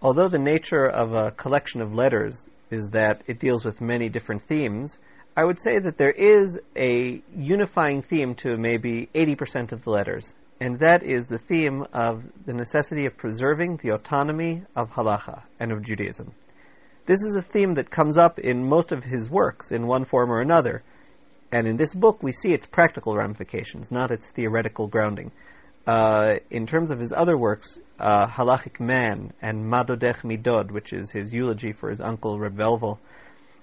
Although 0.03 0.29
the 0.29 0.39
nature 0.39 0.87
of 0.87 1.13
a 1.13 1.31
collection 1.33 1.83
of 1.83 1.93
letters 1.93 2.49
is 2.71 2.91
that 2.91 3.23
it 3.27 3.39
deals 3.39 3.65
with 3.65 3.81
many 3.81 4.09
different 4.09 4.43
themes, 4.43 4.99
I 5.37 5.45
would 5.45 5.61
say 5.61 5.79
that 5.79 5.99
there 5.99 6.11
is 6.11 6.59
a 6.77 7.23
unifying 7.37 8.03
theme 8.03 8.35
to 8.37 8.57
maybe 8.57 9.09
80% 9.15 9.73
of 9.73 9.85
the 9.85 9.91
letters, 9.91 10.35
and 10.61 10.79
that 10.81 11.03
is 11.03 11.27
the 11.27 11.39
theme 11.39 11.85
of 11.93 12.23
the 12.45 12.53
necessity 12.53 13.07
of 13.07 13.17
preserving 13.17 13.79
the 13.83 13.91
autonomy 13.91 14.63
of 14.77 14.91
halacha 14.91 15.43
and 15.59 15.73
of 15.73 15.83
Judaism. 15.83 16.33
This 17.07 17.23
is 17.23 17.35
a 17.35 17.43
theme 17.43 17.75
that 17.75 17.91
comes 17.91 18.19
up 18.19 18.39
in 18.39 18.69
most 18.69 18.93
of 18.93 19.03
his 19.03 19.31
works 19.31 19.73
in 19.73 19.87
one 19.87 20.05
form 20.05 20.31
or 20.31 20.41
another, 20.41 20.83
and 21.51 21.67
in 21.67 21.77
this 21.77 21.95
book 21.95 22.23
we 22.23 22.33
see 22.33 22.53
its 22.53 22.67
practical 22.67 23.17
ramifications, 23.17 23.91
not 23.91 24.11
its 24.11 24.31
theoretical 24.31 24.87
grounding. 24.87 25.33
Uh, 25.87 26.35
in 26.51 26.67
terms 26.67 26.91
of 26.91 27.01
his 27.01 27.13
other 27.17 27.39
works, 27.39 27.79
uh, 27.99 28.27
Halachic 28.27 28.79
Man 28.79 29.33
and 29.41 29.65
Madodech 29.65 30.23
Midod, 30.23 30.71
which 30.71 30.93
is 30.93 31.11
his 31.11 31.33
eulogy 31.33 31.73
for 31.73 31.89
his 31.89 32.03
uncle 32.03 32.39
Reb 32.39 32.57
Velvel, 32.57 32.99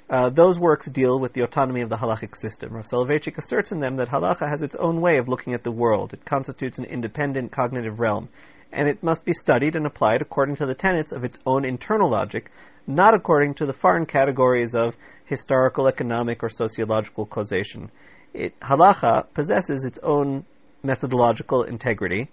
uh, 0.10 0.30
those 0.30 0.58
works 0.58 0.88
deal 0.88 1.20
with 1.20 1.34
the 1.34 1.42
autonomy 1.42 1.82
of 1.82 1.90
the 1.90 1.98
halachic 1.98 2.36
system. 2.38 2.74
Rav 2.74 2.86
Soloveitchik 2.86 3.38
asserts 3.38 3.74
in 3.74 3.80
them 3.80 3.98
that 3.98 4.08
halacha 4.08 4.50
has 4.50 4.62
its 4.62 4.76
own 4.76 5.02
way 5.02 5.18
of 5.18 5.28
looking 5.28 5.54
at 5.54 5.64
the 5.64 5.72
world. 5.72 6.14
It 6.14 6.24
constitutes 6.24 6.78
an 6.78 6.86
independent 6.86 7.52
cognitive 7.52 8.00
realm, 8.00 8.30
and 8.72 8.88
it 8.88 9.04
must 9.04 9.26
be 9.26 9.34
studied 9.34 9.76
and 9.76 9.86
applied 9.86 10.22
according 10.22 10.56
to 10.58 10.66
the 10.66 10.76
tenets 10.76 11.12
of 11.12 11.26
its 11.26 11.40
own 11.46 11.66
internal 11.66 12.10
logic, 12.10 12.50
not 12.88 13.14
according 13.14 13.56
to 13.56 13.66
the 13.66 13.74
foreign 13.74 14.06
categories 14.06 14.74
of 14.76 14.96
historical, 15.26 15.88
economic, 15.88 16.42
or 16.42 16.50
sociological 16.50 17.26
causation. 17.26 17.92
It, 18.34 18.58
halacha 18.62 19.26
possesses 19.34 19.84
its 19.84 20.00
own 20.02 20.46
methodological 20.84 21.64
integrity, 21.64 22.30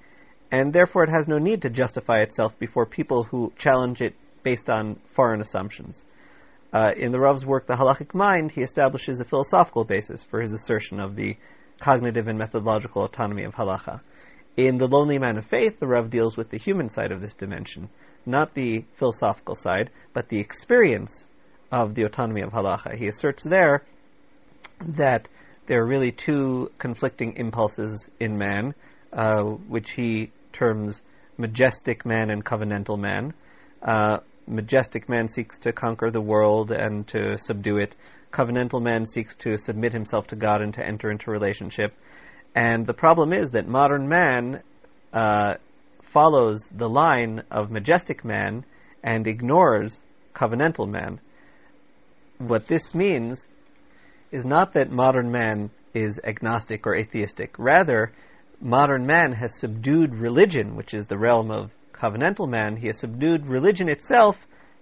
and 0.52 0.72
therefore 0.72 1.02
it 1.02 1.10
has 1.10 1.26
no 1.26 1.38
need 1.38 1.62
to 1.62 1.70
justify 1.70 2.20
itself 2.20 2.56
before 2.60 2.86
people 2.86 3.24
who 3.24 3.52
challenge 3.56 4.00
it 4.00 4.14
based 4.44 4.70
on 4.70 5.00
foreign 5.10 5.40
assumptions. 5.40 6.04
Uh, 6.74 6.90
in 6.96 7.12
the 7.12 7.20
Rav's 7.20 7.46
work, 7.46 7.68
The 7.68 7.74
Halachic 7.74 8.14
Mind, 8.14 8.50
he 8.50 8.60
establishes 8.60 9.20
a 9.20 9.24
philosophical 9.24 9.84
basis 9.84 10.24
for 10.24 10.40
his 10.40 10.52
assertion 10.52 10.98
of 10.98 11.14
the 11.14 11.36
cognitive 11.80 12.26
and 12.26 12.36
methodological 12.36 13.04
autonomy 13.04 13.44
of 13.44 13.54
halacha. 13.54 14.00
In 14.56 14.78
The 14.78 14.88
Lonely 14.88 15.18
Man 15.18 15.38
of 15.38 15.46
Faith, 15.46 15.78
the 15.78 15.86
Rav 15.86 16.10
deals 16.10 16.36
with 16.36 16.50
the 16.50 16.58
human 16.58 16.88
side 16.88 17.12
of 17.12 17.20
this 17.20 17.34
dimension, 17.34 17.90
not 18.26 18.54
the 18.54 18.84
philosophical 18.96 19.54
side, 19.54 19.90
but 20.12 20.28
the 20.28 20.40
experience 20.40 21.24
of 21.70 21.94
the 21.94 22.02
autonomy 22.02 22.40
of 22.40 22.50
halacha. 22.50 22.96
He 22.96 23.06
asserts 23.06 23.44
there 23.44 23.84
that 24.80 25.28
there 25.66 25.80
are 25.80 25.86
really 25.86 26.10
two 26.10 26.72
conflicting 26.78 27.36
impulses 27.36 28.08
in 28.18 28.36
man, 28.36 28.74
uh, 29.12 29.42
which 29.42 29.92
he 29.92 30.32
terms 30.52 31.02
majestic 31.38 32.04
man 32.04 32.30
and 32.30 32.44
covenantal 32.44 32.98
man. 32.98 33.32
Uh, 33.80 34.18
majestic 34.46 35.08
man 35.08 35.28
seeks 35.28 35.58
to 35.60 35.72
conquer 35.72 36.10
the 36.10 36.20
world 36.20 36.70
and 36.70 37.06
to 37.08 37.38
subdue 37.38 37.78
it. 37.78 37.96
Covenantal 38.32 38.82
man 38.82 39.06
seeks 39.06 39.34
to 39.36 39.56
submit 39.56 39.92
himself 39.92 40.26
to 40.28 40.36
God 40.36 40.60
and 40.60 40.74
to 40.74 40.84
enter 40.84 41.10
into 41.10 41.30
relationship. 41.30 41.94
And 42.54 42.86
the 42.86 42.94
problem 42.94 43.32
is 43.32 43.50
that 43.52 43.68
modern 43.68 44.08
man 44.08 44.62
uh, 45.12 45.54
follows 46.02 46.68
the 46.74 46.88
line 46.88 47.42
of 47.50 47.70
majestic 47.70 48.24
man 48.24 48.64
and 49.02 49.26
ignores 49.26 50.00
covenantal 50.34 50.88
man. 50.88 51.20
What 52.38 52.66
this 52.66 52.94
means 52.94 53.46
is 54.30 54.44
not 54.44 54.72
that 54.74 54.90
modern 54.90 55.30
man 55.30 55.70
is 55.94 56.20
agnostic 56.24 56.86
or 56.86 56.96
atheistic. 56.96 57.54
Rather, 57.58 58.12
modern 58.60 59.06
man 59.06 59.32
has 59.32 59.58
subdued 59.58 60.14
religion, 60.14 60.74
which 60.74 60.94
is 60.94 61.06
the 61.06 61.18
realm 61.18 61.50
of 61.50 61.70
covenantal 61.94 62.48
man, 62.48 62.76
he 62.76 62.88
has 62.88 62.98
subdued 62.98 63.46
religion 63.46 63.88
itself 63.88 64.36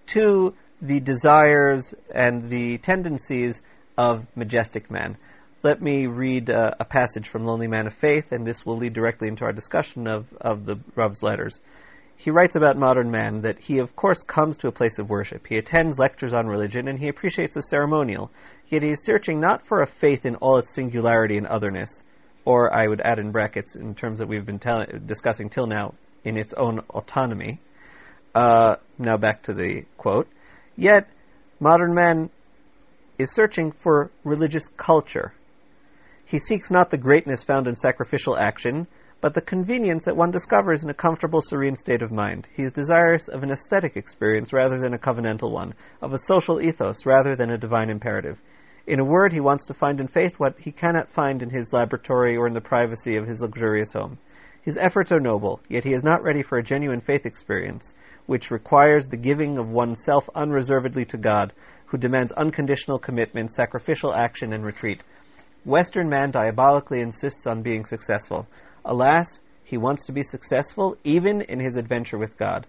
to 0.08 0.54
the 0.80 1.00
desires 1.00 1.94
and 2.12 2.50
the 2.50 2.78
tendencies 2.78 3.62
of 3.96 4.26
majestic 4.34 4.90
man. 4.90 5.16
Let 5.62 5.80
me 5.80 6.06
read 6.06 6.50
uh, 6.50 6.72
a 6.80 6.84
passage 6.84 7.28
from 7.28 7.44
Lonely 7.44 7.68
Man 7.68 7.86
of 7.86 7.94
Faith, 7.94 8.32
and 8.32 8.44
this 8.44 8.66
will 8.66 8.78
lead 8.78 8.94
directly 8.94 9.28
into 9.28 9.44
our 9.44 9.52
discussion 9.52 10.08
of, 10.08 10.26
of 10.40 10.66
the 10.66 10.76
Rav's 10.96 11.22
letters. 11.22 11.60
He 12.16 12.30
writes 12.30 12.56
about 12.56 12.76
modern 12.76 13.10
man 13.10 13.42
that 13.42 13.60
he, 13.60 13.78
of 13.78 13.94
course, 13.94 14.22
comes 14.22 14.56
to 14.58 14.68
a 14.68 14.72
place 14.72 14.98
of 14.98 15.08
worship. 15.08 15.46
He 15.46 15.56
attends 15.56 15.98
lectures 15.98 16.32
on 16.32 16.46
religion, 16.46 16.88
and 16.88 16.98
he 16.98 17.08
appreciates 17.08 17.54
the 17.54 17.62
ceremonial. 17.62 18.30
Yet 18.68 18.82
he 18.82 18.90
is 18.90 19.04
searching 19.04 19.40
not 19.40 19.66
for 19.66 19.82
a 19.82 19.86
faith 19.86 20.26
in 20.26 20.36
all 20.36 20.58
its 20.58 20.74
singularity 20.74 21.36
and 21.36 21.46
otherness, 21.46 22.02
or 22.44 22.74
I 22.74 22.88
would 22.88 23.00
add 23.00 23.18
in 23.18 23.30
brackets, 23.30 23.76
in 23.76 23.94
terms 23.94 24.18
that 24.18 24.28
we've 24.28 24.46
been 24.46 24.58
tell- 24.58 24.86
discussing 25.06 25.48
till 25.48 25.66
now, 25.66 25.94
in 26.24 26.36
its 26.36 26.52
own 26.54 26.80
autonomy. 26.90 27.60
Uh, 28.34 28.76
now 28.98 29.16
back 29.16 29.42
to 29.44 29.52
the 29.52 29.82
quote. 29.96 30.28
Yet, 30.76 31.08
modern 31.60 31.94
man 31.94 32.30
is 33.18 33.32
searching 33.32 33.72
for 33.72 34.10
religious 34.24 34.68
culture. 34.76 35.34
He 36.24 36.38
seeks 36.38 36.70
not 36.70 36.90
the 36.90 36.98
greatness 36.98 37.42
found 37.42 37.68
in 37.68 37.76
sacrificial 37.76 38.38
action, 38.38 38.86
but 39.20 39.34
the 39.34 39.40
convenience 39.40 40.06
that 40.06 40.16
one 40.16 40.30
discovers 40.30 40.82
in 40.82 40.90
a 40.90 40.94
comfortable, 40.94 41.40
serene 41.40 41.76
state 41.76 42.02
of 42.02 42.10
mind. 42.10 42.48
He 42.56 42.64
is 42.64 42.72
desirous 42.72 43.28
of 43.28 43.42
an 43.42 43.52
aesthetic 43.52 43.96
experience 43.96 44.52
rather 44.52 44.80
than 44.80 44.94
a 44.94 44.98
covenantal 44.98 45.52
one, 45.52 45.74
of 46.00 46.12
a 46.12 46.18
social 46.18 46.60
ethos 46.60 47.06
rather 47.06 47.36
than 47.36 47.50
a 47.50 47.58
divine 47.58 47.90
imperative. 47.90 48.38
In 48.86 48.98
a 48.98 49.04
word, 49.04 49.32
he 49.32 49.38
wants 49.38 49.66
to 49.66 49.74
find 49.74 50.00
in 50.00 50.08
faith 50.08 50.34
what 50.38 50.58
he 50.58 50.72
cannot 50.72 51.12
find 51.12 51.42
in 51.42 51.50
his 51.50 51.72
laboratory 51.72 52.36
or 52.36 52.48
in 52.48 52.54
the 52.54 52.60
privacy 52.60 53.16
of 53.16 53.28
his 53.28 53.40
luxurious 53.40 53.92
home. 53.92 54.18
His 54.62 54.78
efforts 54.78 55.10
are 55.10 55.20
noble, 55.20 55.60
yet 55.68 55.82
he 55.82 55.92
is 55.92 56.04
not 56.04 56.22
ready 56.22 56.42
for 56.42 56.56
a 56.56 56.62
genuine 56.62 57.00
faith 57.00 57.26
experience, 57.26 57.92
which 58.26 58.52
requires 58.52 59.08
the 59.08 59.16
giving 59.16 59.58
of 59.58 59.68
oneself 59.68 60.30
unreservedly 60.36 61.04
to 61.06 61.16
God, 61.16 61.52
who 61.86 61.98
demands 61.98 62.30
unconditional 62.32 63.00
commitment, 63.00 63.52
sacrificial 63.52 64.14
action, 64.14 64.52
and 64.52 64.64
retreat. 64.64 65.02
Western 65.64 66.08
man 66.08 66.30
diabolically 66.30 67.00
insists 67.00 67.46
on 67.46 67.62
being 67.62 67.84
successful. 67.84 68.46
Alas, 68.84 69.40
he 69.64 69.76
wants 69.76 70.06
to 70.06 70.12
be 70.12 70.22
successful 70.22 70.96
even 71.02 71.42
in 71.42 71.58
his 71.58 71.76
adventure 71.76 72.18
with 72.18 72.38
God. 72.38 72.64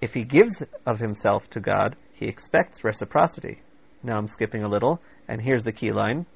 If 0.00 0.14
he 0.14 0.22
gives 0.22 0.62
of 0.86 1.00
himself 1.00 1.50
to 1.50 1.60
God, 1.60 1.96
he 2.12 2.26
expects 2.26 2.84
reciprocity. 2.84 3.60
Now 4.04 4.18
I'm 4.18 4.28
skipping 4.28 4.62
a 4.62 4.68
little, 4.68 5.00
and 5.26 5.42
here's 5.42 5.64
the 5.64 5.72
key 5.72 5.90
line. 5.90 6.26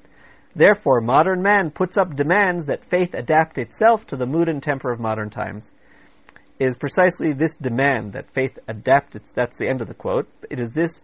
Therefore, 0.59 0.99
modern 0.99 1.41
man 1.41 1.71
puts 1.71 1.97
up 1.97 2.17
demands 2.17 2.65
that 2.65 2.83
faith 2.83 3.13
adapt 3.13 3.57
itself 3.57 4.05
to 4.07 4.17
the 4.17 4.25
mood 4.25 4.49
and 4.49 4.61
temper 4.61 4.91
of 4.91 4.99
modern 4.99 5.29
times. 5.29 5.71
is 6.59 6.77
precisely 6.77 7.31
this 7.31 7.55
demand 7.55 8.11
that 8.11 8.29
faith 8.31 8.59
adapt 8.67 9.15
its, 9.15 9.31
that's 9.31 9.57
the 9.57 9.69
end 9.69 9.81
of 9.81 9.87
the 9.87 9.93
quote. 9.93 10.27
It 10.49 10.59
is 10.59 10.73
this 10.73 11.01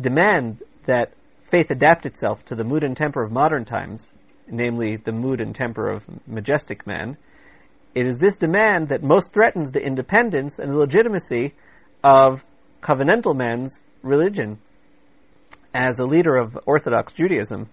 demand 0.00 0.62
that 0.86 1.12
faith 1.42 1.70
adapt 1.70 2.06
itself 2.06 2.46
to 2.46 2.54
the 2.54 2.64
mood 2.64 2.82
and 2.82 2.96
temper 2.96 3.22
of 3.22 3.30
modern 3.30 3.66
times, 3.66 4.08
namely 4.50 4.96
the 4.96 5.12
mood 5.12 5.42
and 5.42 5.54
temper 5.54 5.90
of 5.90 6.06
majestic 6.26 6.86
man. 6.86 7.18
It 7.94 8.06
is 8.06 8.18
this 8.18 8.36
demand 8.36 8.88
that 8.88 9.02
most 9.02 9.34
threatens 9.34 9.70
the 9.70 9.84
independence 9.84 10.58
and 10.58 10.72
the 10.72 10.78
legitimacy 10.78 11.52
of 12.02 12.42
covenantal 12.80 13.36
man's 13.36 13.80
religion. 14.02 14.60
As 15.74 15.98
a 15.98 16.06
leader 16.06 16.36
of 16.36 16.58
Orthodox 16.64 17.12
Judaism, 17.12 17.68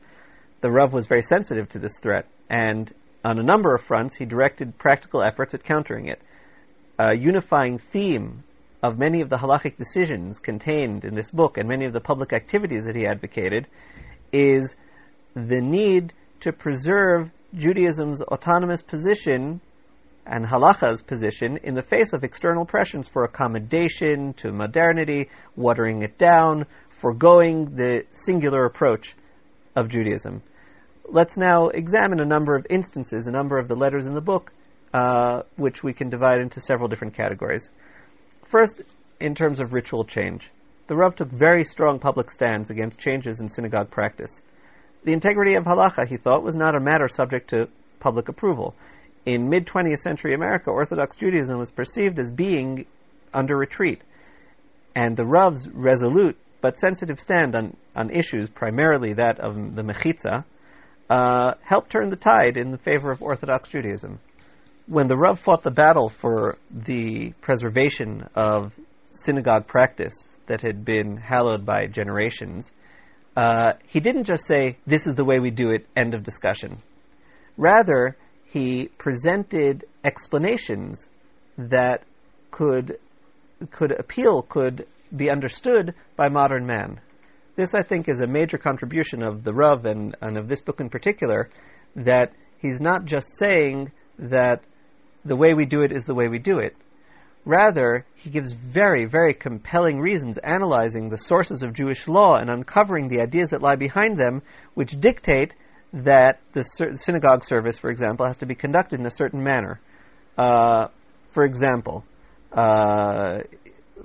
the 0.62 0.72
Rav 0.72 0.94
was 0.94 1.08
very 1.08 1.24
sensitive 1.24 1.70
to 1.70 1.80
this 1.80 2.00
threat, 2.00 2.28
and 2.50 2.94
on 3.26 3.40
a 3.40 3.44
number 3.44 3.76
of 3.76 3.82
fronts, 3.82 4.16
he 4.16 4.26
directed 4.26 4.78
practical 4.78 5.24
efforts 5.24 5.54
at 5.54 5.64
countering 5.64 6.08
it. 6.08 6.22
A 7.00 7.16
unifying 7.16 7.80
theme 7.80 8.44
of 8.84 8.98
many 8.98 9.22
of 9.22 9.30
the 9.30 9.38
halachic 9.38 9.78
decisions 9.78 10.40
contained 10.40 11.04
in 11.04 11.16
this 11.16 11.32
book 11.32 11.58
and 11.58 11.68
many 11.68 11.86
of 11.86 11.94
the 11.94 12.00
public 12.00 12.34
activities 12.34 12.86
that 12.86 12.96
he 12.96 13.06
advocated 13.06 13.68
is 14.32 14.76
the 15.36 15.62
need 15.62 16.14
to 16.42 16.52
preserve 16.52 17.30
Judaism's 17.56 18.22
autonomous 18.22 18.82
position 18.82 19.62
and 20.26 20.46
halacha's 20.46 21.02
position 21.02 21.58
in 21.64 21.74
the 21.74 21.82
face 21.82 22.14
of 22.14 22.24
external 22.24 22.66
pressures 22.66 23.08
for 23.08 23.24
accommodation 23.24 24.34
to 24.34 24.52
modernity, 24.52 25.30
watering 25.56 26.04
it 26.04 26.18
down, 26.18 26.66
foregoing 26.90 27.76
the 27.76 28.04
singular 28.12 28.66
approach 28.66 29.16
of 29.76 29.90
Judaism. 29.90 30.42
Let's 31.10 31.38
now 31.38 31.70
examine 31.70 32.20
a 32.20 32.26
number 32.26 32.56
of 32.56 32.66
instances, 32.70 33.28
a 33.28 33.32
number 33.32 33.58
of 33.58 33.68
the 33.68 33.76
letters 33.76 34.06
in 34.06 34.14
the 34.14 34.22
book, 34.22 34.52
uh, 34.94 35.44
which 35.56 35.84
we 35.84 35.94
can 35.94 36.10
divide 36.10 36.40
into 36.42 36.62
several 36.62 36.88
different 36.88 37.16
categories. 37.16 37.70
First, 38.46 38.82
in 39.20 39.36
terms 39.36 39.60
of 39.60 39.74
ritual 39.74 40.04
change, 40.06 40.50
the 40.88 40.96
Rav 40.96 41.16
took 41.16 41.30
very 41.30 41.64
strong 41.64 42.00
public 42.00 42.32
stands 42.32 42.70
against 42.70 43.00
changes 43.00 43.40
in 43.40 43.50
synagogue 43.50 43.92
practice. 43.92 44.42
The 45.04 45.14
integrity 45.14 45.56
of 45.56 45.64
halacha, 45.64 46.08
he 46.08 46.18
thought, 46.18 46.44
was 46.44 46.56
not 46.56 46.76
a 46.76 46.80
matter 46.80 47.08
subject 47.08 47.50
to 47.52 47.70
public 48.00 48.30
approval. 48.30 48.76
In 49.26 49.50
mid 49.50 49.68
20th 49.68 50.00
century 50.00 50.34
America, 50.34 50.70
Orthodox 50.70 51.16
Judaism 51.16 51.58
was 51.58 51.72
perceived 51.72 52.20
as 52.20 52.30
being 52.30 52.86
under 53.34 53.56
retreat. 53.56 54.02
And 54.96 55.16
the 55.16 55.26
Rav's 55.26 55.70
resolute 55.70 56.38
but 56.62 56.78
sensitive 56.78 57.20
stand 57.20 57.56
on, 57.56 57.76
on 57.96 58.12
issues, 58.12 58.50
primarily 58.50 59.14
that 59.14 59.40
of 59.40 59.76
the 59.76 59.82
Mechitza, 59.82 60.44
uh, 61.12 61.56
helped 61.62 61.92
turn 61.92 62.10
the 62.10 62.16
tide 62.16 62.56
in 62.56 62.72
the 62.72 62.78
favor 62.78 63.12
of 63.12 63.22
Orthodox 63.22 63.70
Judaism. 63.70 64.20
When 64.88 65.10
the 65.10 65.18
Rav 65.18 65.40
fought 65.40 65.62
the 65.62 65.70
battle 65.70 66.08
for 66.08 66.58
the 66.72 67.34
preservation 67.42 68.30
of 68.34 68.74
synagogue 69.12 69.68
practice 69.68 70.26
that 70.48 70.62
had 70.62 70.86
been 70.86 71.18
hallowed 71.18 71.66
by 71.66 71.88
generations, 71.88 72.72
uh, 73.36 73.74
he 73.88 74.00
didn't 74.00 74.24
just 74.24 74.46
say, 74.46 74.78
This 74.88 75.06
is 75.06 75.16
the 75.16 75.26
way 75.26 75.40
we 75.40 75.52
do 75.52 75.72
it, 75.72 75.86
end 75.98 76.14
of 76.14 76.24
discussion. 76.24 76.78
Rather, 77.58 78.16
he 78.46 78.90
presented 78.98 79.84
explanations 80.06 81.06
that 81.58 82.04
could, 82.52 82.98
could 83.70 83.92
appeal, 83.92 84.44
could 84.44 84.88
be 85.14 85.30
understood 85.30 85.94
by 86.16 86.30
modern 86.30 86.66
man. 86.66 87.02
This, 87.56 87.74
I 87.74 87.84
think, 87.84 88.08
is 88.08 88.22
a 88.22 88.28
major 88.28 88.58
contribution 88.58 89.24
of 89.24 89.44
the 89.44 89.54
Rav 89.54 89.86
and, 89.86 90.16
and 90.22 90.38
of 90.38 90.48
this 90.48 90.62
book 90.62 90.80
in 90.80 90.90
particular, 90.90 91.50
that 91.96 92.32
he's 92.60 92.80
not 92.80 93.06
just 93.06 93.38
saying 93.38 93.92
that 94.18 94.62
the 95.26 95.36
way 95.36 95.54
we 95.54 95.66
do 95.66 95.82
it 95.82 95.92
is 95.92 96.06
the 96.06 96.16
way 96.16 96.28
we 96.28 96.40
do 96.40 96.60
it. 96.60 96.76
Rather, 97.44 98.06
he 98.16 98.30
gives 98.30 98.54
very, 98.54 99.06
very 99.06 99.34
compelling 99.34 100.00
reasons 100.00 100.38
analyzing 100.38 101.10
the 101.10 101.18
sources 101.18 101.64
of 101.64 101.74
Jewish 101.74 102.08
law 102.08 102.36
and 102.36 102.50
uncovering 102.50 103.08
the 103.10 103.20
ideas 103.22 103.50
that 103.50 103.62
lie 103.62 103.76
behind 103.76 104.18
them, 104.18 104.44
which 104.76 104.92
dictate 105.00 105.56
that 105.92 106.40
the 106.54 106.64
synagogue 106.64 107.44
service, 107.44 107.78
for 107.78 107.90
example, 107.90 108.26
has 108.26 108.38
to 108.38 108.46
be 108.46 108.56
conducted 108.56 109.00
in 109.00 109.06
a 109.06 109.12
certain 109.12 109.44
manner. 109.44 109.80
Uh, 110.38 110.88
for 111.32 111.44
example, 111.44 112.06
uh, 112.54 113.40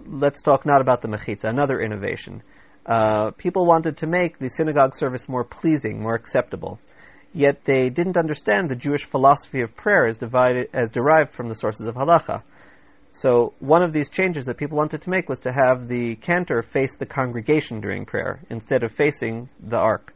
let's 0.07 0.43
talk 0.43 0.65
not 0.65 0.81
about 0.81 1.03
the 1.03 1.09
mechitza, 1.09 1.45
another 1.45 1.81
innovation. 1.81 2.43
Uh, 2.87 3.33
people 3.33 3.67
wanted 3.67 3.97
to 3.99 4.07
make 4.07 4.39
the 4.39 4.49
synagogue 4.49 4.95
service 4.95 5.29
more 5.29 5.43
pleasing, 5.43 6.01
more 6.01 6.15
acceptable. 6.15 6.79
Yet 7.33 7.65
they 7.65 7.91
didn't 7.91 8.17
understand 8.17 8.69
the 8.69 8.77
Jewish 8.77 9.05
philosophy 9.05 9.61
of 9.61 9.77
prayer 9.77 10.07
as, 10.07 10.19
divided, 10.19 10.69
as 10.73 10.91
derived 10.91 11.33
from 11.33 11.49
the 11.49 11.55
sources 11.55 11.89
of 11.89 11.97
halacha. 11.97 12.43
So 13.11 13.55
one 13.59 13.83
of 13.83 13.93
these 13.93 14.09
changes 14.09 14.47
that 14.47 14.57
people 14.57 14.79
wanted 14.79 15.03
to 15.03 15.11
make 15.11 15.29
was 15.29 15.41
to 15.41 15.53
have 15.53 15.89
the 15.89 16.17
cantor 16.17 16.63
face 16.63 16.97
the 16.97 17.07
congregation 17.07 17.81
during 17.81 18.07
prayer 18.07 18.41
instead 18.51 18.85
of 18.85 18.93
facing 18.93 19.49
the 19.59 19.79
ark. 19.79 20.15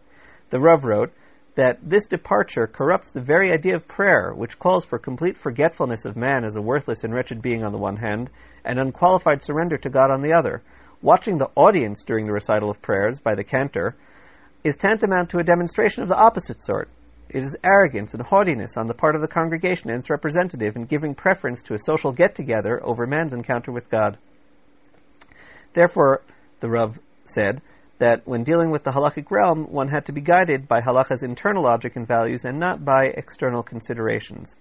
The 0.50 0.60
Rav 0.60 0.84
wrote 0.84 1.12
that 1.56 1.78
this 1.82 2.06
departure 2.06 2.66
corrupts 2.66 3.12
the 3.12 3.20
very 3.20 3.52
idea 3.52 3.74
of 3.74 3.88
prayer, 3.88 4.32
which 4.34 4.58
calls 4.58 4.84
for 4.84 4.98
complete 4.98 5.36
forgetfulness 5.36 6.04
of 6.04 6.16
man 6.16 6.44
as 6.44 6.56
a 6.56 6.62
worthless 6.62 7.02
and 7.02 7.12
wretched 7.12 7.42
being 7.42 7.64
on 7.64 7.72
the 7.72 7.78
one 7.78 7.96
hand, 7.96 8.30
and 8.64 8.78
unqualified 8.78 9.42
surrender 9.42 9.76
to 9.78 9.90
God 9.90 10.10
on 10.10 10.22
the 10.22 10.32
other. 10.32 10.62
Watching 11.02 11.38
the 11.38 11.50
audience 11.54 12.02
during 12.02 12.26
the 12.26 12.32
recital 12.32 12.70
of 12.70 12.82
prayers 12.82 13.20
by 13.20 13.34
the 13.34 13.44
cantor 13.44 13.96
is 14.62 14.76
tantamount 14.76 15.30
to 15.30 15.38
a 15.38 15.44
demonstration 15.44 16.02
of 16.02 16.08
the 16.08 16.16
opposite 16.16 16.60
sort. 16.60 16.90
It 17.30 17.42
is 17.42 17.56
arrogance 17.64 18.12
and 18.12 18.22
haughtiness 18.22 18.76
on 18.76 18.86
the 18.86 18.94
part 18.94 19.14
of 19.14 19.22
the 19.22 19.28
congregation 19.28 19.88
and 19.88 20.00
its 20.00 20.10
representative 20.10 20.76
in 20.76 20.84
giving 20.84 21.14
preference 21.14 21.62
to 21.64 21.74
a 21.74 21.78
social 21.78 22.12
get 22.12 22.34
together 22.34 22.80
over 22.84 23.06
man's 23.06 23.32
encounter 23.32 23.72
with 23.72 23.88
God. 23.88 24.18
Therefore, 25.72 26.22
the 26.58 26.68
Rav 26.68 26.98
said 27.24 27.62
that 27.98 28.26
when 28.26 28.44
dealing 28.44 28.70
with 28.70 28.82
the 28.82 28.90
halakhic 28.90 29.30
realm, 29.30 29.70
one 29.70 29.88
had 29.88 30.06
to 30.06 30.12
be 30.12 30.20
guided 30.20 30.66
by 30.66 30.80
halakha's 30.80 31.22
internal 31.22 31.62
logic 31.62 31.96
and 31.96 32.06
values 32.06 32.44
and 32.44 32.58
not 32.58 32.84
by 32.84 33.04
external 33.04 33.62
considerations. 33.62 34.56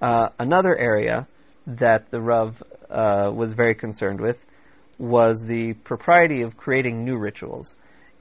Uh, 0.00 0.30
another 0.38 0.76
area 0.76 1.28
that 1.66 2.10
the 2.10 2.20
Rav 2.20 2.62
uh, 2.88 3.30
was 3.32 3.52
very 3.52 3.74
concerned 3.74 4.20
with 4.20 4.42
was 5.00 5.42
the 5.42 5.72
propriety 5.72 6.42
of 6.42 6.56
creating 6.56 7.04
new 7.04 7.18
rituals. 7.18 7.74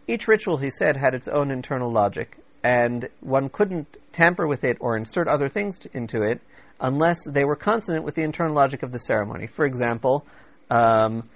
Each 0.07 0.27
ritual, 0.27 0.57
he 0.57 0.69
said, 0.69 0.95
had 0.95 1.13
its 1.13 1.27
own 1.27 1.51
internal 1.51 1.91
logic, 1.91 2.37
and 2.63 3.07
one 3.19 3.49
couldn't 3.49 3.97
tamper 4.13 4.47
with 4.47 4.63
it 4.63 4.77
or 4.79 4.95
insert 4.95 5.27
other 5.27 5.49
things 5.49 5.79
into 5.93 6.23
it 6.23 6.41
unless 6.79 7.25
they 7.25 7.43
were 7.43 7.57
consonant 7.57 8.05
with 8.05 8.15
the 8.15 8.23
internal 8.23 8.55
logic 8.55 8.81
of 8.81 8.93
the 8.93 8.99
ceremony. 8.99 9.47
For 9.47 9.65
example, 9.65 10.25
um, 10.71 11.29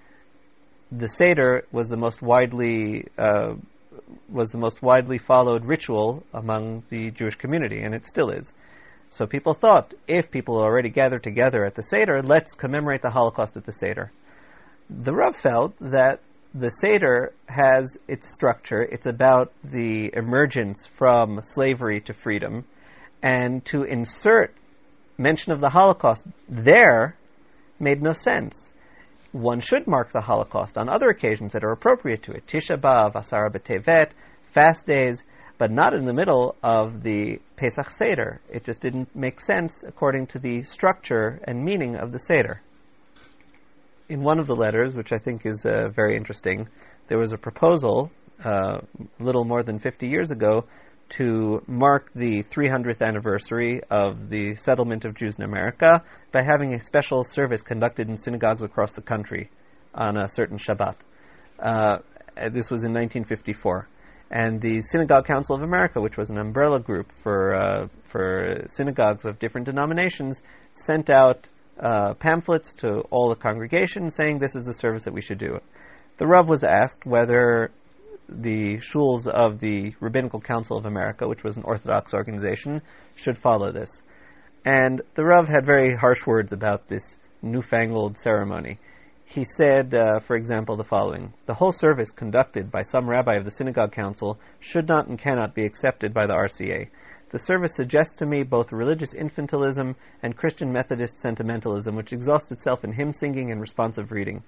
the 0.91 1.09
Seder 1.09 1.65
was 1.71 1.89
the 1.89 1.97
most 1.97 2.21
widely 2.21 3.07
uh, 3.17 3.55
was 4.29 4.51
the 4.51 4.57
most 4.57 4.81
widely 4.81 5.17
followed 5.17 5.65
ritual 5.65 6.23
among 6.33 6.83
the 6.89 7.11
Jewish 7.11 7.35
community, 7.35 7.81
and 7.81 7.93
it 7.93 8.05
still 8.05 8.29
is. 8.29 8.53
So 9.09 9.27
people 9.27 9.53
thought, 9.53 9.93
if 10.07 10.31
people 10.31 10.57
already 10.57 10.89
gather 10.89 11.19
together 11.19 11.65
at 11.65 11.75
the 11.75 11.83
Seder, 11.83 12.21
let's 12.23 12.55
commemorate 12.55 13.01
the 13.01 13.11
Holocaust 13.11 13.57
at 13.57 13.65
the 13.65 13.73
Seder. 13.73 14.11
The 15.01 15.13
Rav 15.13 15.35
felt 15.35 15.73
that 15.79 16.19
the 16.53 16.69
Seder 16.69 17.33
has 17.47 17.97
its 18.07 18.31
structure. 18.31 18.83
It's 18.83 19.07
about 19.07 19.51
the 19.63 20.11
emergence 20.13 20.85
from 20.85 21.41
slavery 21.41 21.99
to 22.01 22.13
freedom. 22.13 22.65
And 23.23 23.65
to 23.65 23.83
insert 23.83 24.53
mention 25.17 25.51
of 25.51 25.61
the 25.61 25.69
Holocaust 25.69 26.27
there 26.47 27.15
made 27.79 28.03
no 28.03 28.13
sense. 28.13 28.71
One 29.31 29.61
should 29.61 29.87
mark 29.87 30.11
the 30.11 30.21
Holocaust 30.21 30.77
on 30.77 30.89
other 30.89 31.09
occasions 31.09 31.53
that 31.53 31.63
are 31.63 31.71
appropriate 31.71 32.21
to 32.23 32.33
it. 32.33 32.45
Tisha 32.45 32.79
B'Av, 32.79 33.13
Asara 33.13 33.49
B'Tevet, 33.49 34.11
fast 34.51 34.85
days, 34.85 35.23
but 35.57 35.71
not 35.71 35.95
in 35.95 36.05
the 36.05 36.13
middle 36.13 36.55
of 36.61 37.01
the 37.01 37.39
Pesach 37.55 37.91
Seder. 37.91 38.41
It 38.47 38.63
just 38.63 38.81
didn't 38.81 39.15
make 39.15 39.41
sense 39.41 39.81
according 39.81 40.27
to 40.27 40.39
the 40.39 40.61
structure 40.61 41.39
and 41.45 41.65
meaning 41.65 41.95
of 41.95 42.11
the 42.11 42.19
Seder 42.19 42.61
in 44.09 44.21
one 44.21 44.39
of 44.39 44.47
the 44.47 44.55
letters, 44.55 44.95
which 44.95 45.11
I 45.11 45.17
think 45.17 45.45
is 45.45 45.65
uh, 45.65 45.89
very 45.89 46.17
interesting, 46.17 46.67
there 47.07 47.17
was 47.17 47.33
a 47.33 47.37
proposal 47.37 48.11
uh, 48.43 48.79
little 49.19 49.45
more 49.45 49.63
than 49.63 49.79
50 49.79 50.07
years 50.07 50.31
ago 50.31 50.65
to 51.09 51.61
mark 51.67 52.11
the 52.13 52.43
300th 52.43 53.01
anniversary 53.01 53.81
of 53.89 54.29
the 54.29 54.55
settlement 54.55 55.05
of 55.05 55.15
Jews 55.15 55.35
in 55.37 55.43
America 55.43 56.03
by 56.31 56.41
having 56.43 56.73
a 56.73 56.81
special 56.81 57.23
service 57.23 57.61
conducted 57.61 58.09
in 58.09 58.17
synagogues 58.17 58.63
across 58.63 58.93
the 58.93 59.01
country 59.01 59.49
on 59.93 60.17
a 60.17 60.27
certain 60.27 60.57
Shabbat. 60.57 60.95
Uh, 61.59 61.97
this 62.35 62.71
was 62.71 62.83
in 62.83 62.93
1954. 62.93 63.87
And 64.31 64.59
the 64.59 64.81
Synagogue 64.81 65.27
Council 65.27 65.55
of 65.55 65.61
America, 65.61 66.01
which 66.01 66.17
was 66.17 66.31
an 66.31 66.39
umbrella 66.39 66.79
group 66.79 67.11
for, 67.11 67.53
uh, 67.53 67.87
for 68.05 68.63
synagogues 68.67 69.25
of 69.25 69.37
different 69.37 69.65
denominations, 69.65 70.41
sent 70.73 71.11
out 71.11 71.47
uh, 71.79 72.13
pamphlets 72.15 72.73
to 72.75 73.01
all 73.09 73.29
the 73.29 73.35
congregation 73.35 74.09
saying 74.09 74.39
this 74.39 74.55
is 74.55 74.65
the 74.65 74.73
service 74.73 75.05
that 75.05 75.13
we 75.13 75.21
should 75.21 75.37
do. 75.37 75.59
The 76.17 76.27
Rav 76.27 76.47
was 76.47 76.63
asked 76.63 77.05
whether 77.05 77.71
the 78.29 78.77
shuls 78.77 79.27
of 79.27 79.59
the 79.59 79.93
Rabbinical 79.99 80.39
Council 80.39 80.77
of 80.77 80.85
America, 80.85 81.27
which 81.27 81.43
was 81.43 81.57
an 81.57 81.63
Orthodox 81.63 82.13
organization, 82.13 82.81
should 83.15 83.37
follow 83.37 83.71
this. 83.71 84.01
And 84.65 85.01
the 85.15 85.25
Rav 85.25 85.47
had 85.47 85.65
very 85.65 85.95
harsh 85.95 86.25
words 86.25 86.53
about 86.53 86.87
this 86.87 87.17
newfangled 87.41 88.17
ceremony. 88.17 88.79
He 89.25 89.43
said, 89.43 89.93
uh, 89.93 90.19
for 90.19 90.35
example, 90.35 90.77
the 90.77 90.83
following 90.83 91.33
The 91.45 91.53
whole 91.53 91.71
service 91.71 92.11
conducted 92.11 92.71
by 92.71 92.83
some 92.83 93.09
rabbi 93.09 93.35
of 93.35 93.45
the 93.45 93.51
synagogue 93.51 93.91
council 93.91 94.39
should 94.59 94.87
not 94.87 95.07
and 95.07 95.17
cannot 95.17 95.55
be 95.55 95.65
accepted 95.65 96.13
by 96.13 96.27
the 96.27 96.33
RCA. 96.33 96.89
The 97.33 97.39
service 97.39 97.73
suggests 97.73 98.19
to 98.19 98.27
me 98.27 98.43
both 98.43 98.71
religious 98.71 99.11
infantilism 99.11 99.95
and 100.21 100.37
Christian 100.37 100.71
Methodist 100.71 101.17
sentimentalism, 101.17 101.95
which 101.95 102.13
exhausts 102.13 102.51
itself 102.51 102.83
in 102.83 102.91
hymn 102.91 103.11
singing 103.11 103.51
and 103.51 103.59
responsive 103.59 104.11
reading. 104.11 104.43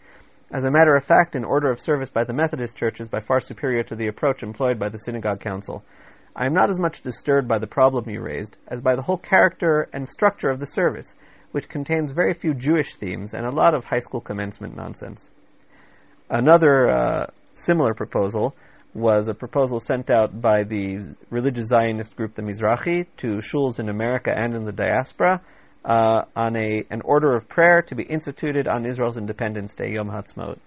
As 0.52 0.66
a 0.66 0.70
matter 0.70 0.96
of 0.96 1.04
fact, 1.04 1.36
an 1.36 1.44
order 1.44 1.72
of 1.72 1.82
service 1.82 2.12
by 2.12 2.26
the 2.26 2.34
Methodist 2.34 2.78
Church 2.78 3.02
is 3.02 3.08
by 3.08 3.22
far 3.22 3.40
superior 3.40 3.82
to 3.82 3.96
the 3.96 4.06
approach 4.06 4.44
employed 4.44 4.78
by 4.78 4.90
the 4.90 5.00
Synagogue 5.00 5.40
Council. 5.40 5.84
I 6.36 6.46
am 6.46 6.54
not 6.54 6.70
as 6.70 6.80
much 6.80 7.02
disturbed 7.02 7.48
by 7.48 7.58
the 7.58 7.66
problem 7.66 8.08
you 8.08 8.22
raised 8.22 8.56
as 8.68 8.82
by 8.82 8.96
the 8.96 9.02
whole 9.02 9.18
character 9.18 9.90
and 9.92 10.08
structure 10.08 10.52
of 10.52 10.60
the 10.60 10.68
service, 10.68 11.16
which 11.54 11.68
contains 11.68 12.12
very 12.12 12.36
few 12.36 12.54
Jewish 12.54 12.98
themes 12.98 13.34
and 13.34 13.48
a 13.48 13.52
lot 13.52 13.74
of 13.74 13.86
high 13.86 13.98
school 13.98 14.22
commencement 14.22 14.76
nonsense. 14.76 15.32
Another 16.30 16.88
uh, 16.88 17.26
similar 17.56 17.96
proposal 17.96 18.54
was 18.96 19.28
a 19.28 19.34
proposal 19.34 19.80
sent 19.80 20.10
out 20.10 20.42
by 20.42 20.64
the 20.64 21.16
religious 21.30 21.68
Zionist 21.68 22.16
group, 22.16 22.34
the 22.34 22.42
Mizrahi, 22.42 23.06
to 23.18 23.42
shuls 23.42 23.80
in 23.80 23.90
America 23.90 24.32
and 24.34 24.56
in 24.56 24.64
the 24.64 24.72
diaspora 24.72 25.42
uh, 25.84 26.22
on 26.36 26.56
a, 26.56 26.86
an 26.90 27.02
order 27.02 27.36
of 27.36 27.50
prayer 27.50 27.82
to 27.84 27.96
be 27.96 28.04
instituted 28.04 28.68
on 28.68 28.86
Israel's 28.86 29.18
Independence 29.18 29.76
Day, 29.76 29.92
Yom 29.92 30.08
Ha'atzmaut. 30.08 30.58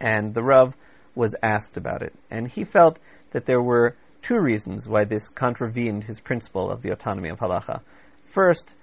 And 0.00 0.34
the 0.34 0.42
Rav 0.42 0.74
was 1.14 1.36
asked 1.42 1.76
about 1.76 2.02
it. 2.02 2.12
And 2.30 2.48
he 2.48 2.64
felt 2.64 2.98
that 3.30 3.46
there 3.46 3.62
were 3.62 3.94
two 4.22 4.40
reasons 4.40 4.88
why 4.88 5.04
this 5.04 5.28
contravened 5.28 6.04
his 6.04 6.20
principle 6.20 6.70
of 6.70 6.82
the 6.82 6.90
autonomy 6.90 7.28
of 7.28 7.38
halacha. 7.38 7.80
First, 8.26 8.74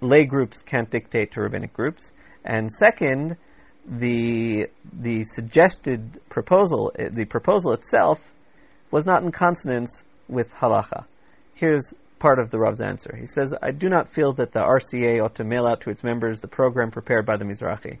lay 0.00 0.24
groups 0.24 0.62
can't 0.62 0.90
dictate 0.90 1.32
to 1.32 1.40
rabbinic 1.40 1.72
groups, 1.72 2.10
and 2.44 2.72
second, 2.72 3.36
the 3.88 4.68
the 5.00 5.24
suggested 5.24 6.20
proposal, 6.28 6.92
the 6.96 7.24
proposal 7.24 7.72
itself, 7.72 8.20
was 8.90 9.06
not 9.06 9.22
in 9.22 9.30
consonance 9.30 10.02
with 10.28 10.52
halacha. 10.54 11.04
Here's 11.54 11.94
part 12.18 12.38
of 12.38 12.50
the 12.50 12.58
Rav's 12.58 12.80
answer. 12.80 13.14
He 13.16 13.26
says, 13.26 13.54
"I 13.62 13.70
do 13.70 13.88
not 13.88 14.08
feel 14.08 14.32
that 14.34 14.52
the 14.52 14.60
RCA 14.60 15.20
ought 15.20 15.36
to 15.36 15.44
mail 15.44 15.66
out 15.66 15.82
to 15.82 15.90
its 15.90 16.02
members 16.02 16.40
the 16.40 16.48
program 16.48 16.90
prepared 16.90 17.26
by 17.26 17.36
the 17.36 17.44
Mizrahi. 17.44 17.98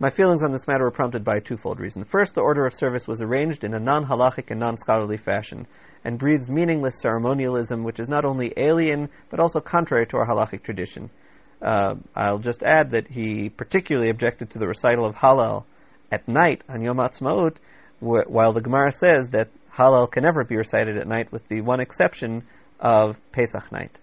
My 0.00 0.10
feelings 0.10 0.44
on 0.44 0.52
this 0.52 0.68
matter 0.68 0.84
were 0.84 0.92
prompted 0.92 1.24
by 1.24 1.36
a 1.36 1.40
twofold 1.40 1.80
reason. 1.80 2.04
First, 2.04 2.36
the 2.36 2.40
order 2.40 2.64
of 2.64 2.74
service 2.74 3.08
was 3.08 3.20
arranged 3.20 3.64
in 3.64 3.74
a 3.74 3.80
non 3.80 4.06
halachic 4.06 4.50
and 4.50 4.60
non 4.60 4.78
scholarly 4.78 5.16
fashion, 5.16 5.66
and 6.04 6.18
breathes 6.18 6.48
meaningless 6.48 7.00
ceremonialism 7.00 7.82
which 7.82 7.98
is 7.98 8.08
not 8.08 8.24
only 8.24 8.54
alien 8.56 9.08
but 9.28 9.40
also 9.40 9.60
contrary 9.60 10.06
to 10.06 10.16
our 10.16 10.26
halachic 10.26 10.62
tradition. 10.62 11.10
Uh, 11.60 11.96
I'll 12.14 12.38
just 12.38 12.62
add 12.62 12.92
that 12.92 13.08
he 13.08 13.48
particularly 13.48 14.10
objected 14.10 14.50
to 14.50 14.58
the 14.58 14.66
recital 14.66 15.06
of 15.06 15.14
Hallel 15.14 15.64
at 16.12 16.28
night 16.28 16.62
on 16.68 16.82
Yom 16.82 16.98
Ha'atzmaut, 16.98 17.56
wh- 18.00 18.30
while 18.30 18.52
the 18.52 18.60
Gemara 18.60 18.92
says 18.92 19.30
that 19.30 19.48
Hallel 19.76 20.10
can 20.10 20.22
never 20.22 20.44
be 20.44 20.56
recited 20.56 20.96
at 20.96 21.06
night, 21.06 21.32
with 21.32 21.46
the 21.48 21.60
one 21.60 21.80
exception 21.80 22.44
of 22.80 23.16
Pesach 23.32 23.70
night. 23.72 23.98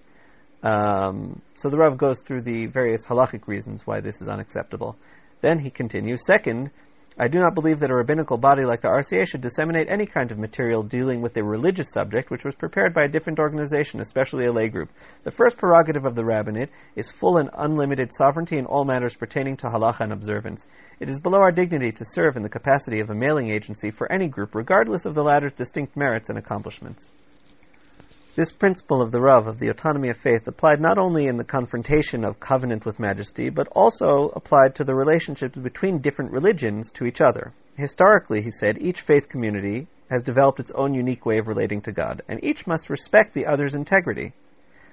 Um, 0.63 1.41
so 1.55 1.69
the 1.69 1.77
Rav 1.77 1.97
goes 1.97 2.21
through 2.21 2.41
the 2.41 2.65
various 2.65 3.05
halachic 3.05 3.47
reasons 3.47 3.85
why 3.85 3.99
this 4.01 4.21
is 4.21 4.27
unacceptable. 4.27 4.95
Then 5.41 5.59
he 5.59 5.69
continues, 5.69 6.25
second, 6.25 6.71
I 7.17 7.30
do 7.30 7.39
not 7.39 7.54
believe 7.54 7.80
that 7.80 7.89
a 7.89 7.95
rabbinical 7.95 8.38
body 8.38 8.65
like 8.65 8.82
the 8.82 8.89
RCA 8.89 9.25
should 9.25 9.39
disseminate 9.39 9.88
any 9.89 10.06
kind 10.06 10.34
of 10.34 10.38
material 10.38 10.84
dealing 10.84 11.21
with 11.21 11.38
a 11.38 11.43
religious 11.45 11.89
subject 11.89 12.30
which 12.30 12.43
was 12.43 12.56
prepared 12.56 12.93
by 12.93 13.06
a 13.06 13.08
different 13.08 13.39
organization, 13.39 14.01
especially 14.01 14.47
a 14.47 14.51
lay 14.51 14.67
group. 14.67 14.89
The 15.23 15.32
first 15.32 15.56
prerogative 15.56 16.04
of 16.04 16.15
the 16.15 16.25
rabbinate 16.25 16.71
is 16.97 17.12
full 17.12 17.38
and 17.38 17.49
unlimited 17.54 18.13
sovereignty 18.13 18.58
in 18.58 18.65
all 18.65 18.84
matters 18.84 19.15
pertaining 19.15 19.56
to 19.58 19.67
halacha 19.67 20.01
and 20.01 20.12
observance. 20.12 20.67
It 20.99 21.08
is 21.08 21.21
below 21.21 21.39
our 21.39 21.54
dignity 21.54 21.93
to 21.93 22.04
serve 22.04 22.36
in 22.36 22.43
the 22.43 22.49
capacity 22.49 22.99
of 22.99 23.10
a 23.10 23.15
mailing 23.15 23.49
agency 23.49 23.91
for 23.91 24.12
any 24.12 24.28
group, 24.28 24.54
regardless 24.54 25.06
of 25.06 25.15
the 25.15 25.23
latter's 25.23 25.54
distinct 25.54 25.95
merits 25.95 26.28
and 26.28 26.38
accomplishments. 26.38 27.10
This 28.36 28.52
principle 28.52 29.02
of 29.02 29.13
the 29.13 29.21
Rav, 29.21 29.48
of 29.48 29.60
the 29.60 29.69
autonomy 29.69 30.10
of 30.10 30.17
faith, 30.17 30.45
applied 30.45 30.82
not 30.82 30.98
only 30.98 31.28
in 31.28 31.38
the 31.38 31.45
confrontation 31.45 32.26
of 32.26 32.38
covenant 32.38 32.86
with 32.86 33.00
majesty, 33.00 33.50
but 33.50 33.69
also 33.69 34.30
applied 34.36 34.76
to 34.76 34.84
the 34.84 34.93
relationships 34.93 35.58
between 35.58 36.00
different 36.00 36.34
religions 36.34 36.91
to 36.91 37.06
each 37.06 37.21
other. 37.21 37.54
Historically, 37.78 38.41
he 38.41 38.52
said, 38.52 38.78
each 38.82 39.02
faith 39.02 39.30
community 39.30 39.88
has 40.10 40.21
developed 40.21 40.60
its 40.60 40.71
own 40.76 40.93
unique 40.93 41.26
way 41.26 41.38
of 41.38 41.48
relating 41.48 41.82
to 41.84 41.93
God, 41.93 42.24
and 42.28 42.43
each 42.43 42.67
must 42.67 42.89
respect 42.89 43.34
the 43.34 43.45
other's 43.45 43.74
integrity. 43.74 44.34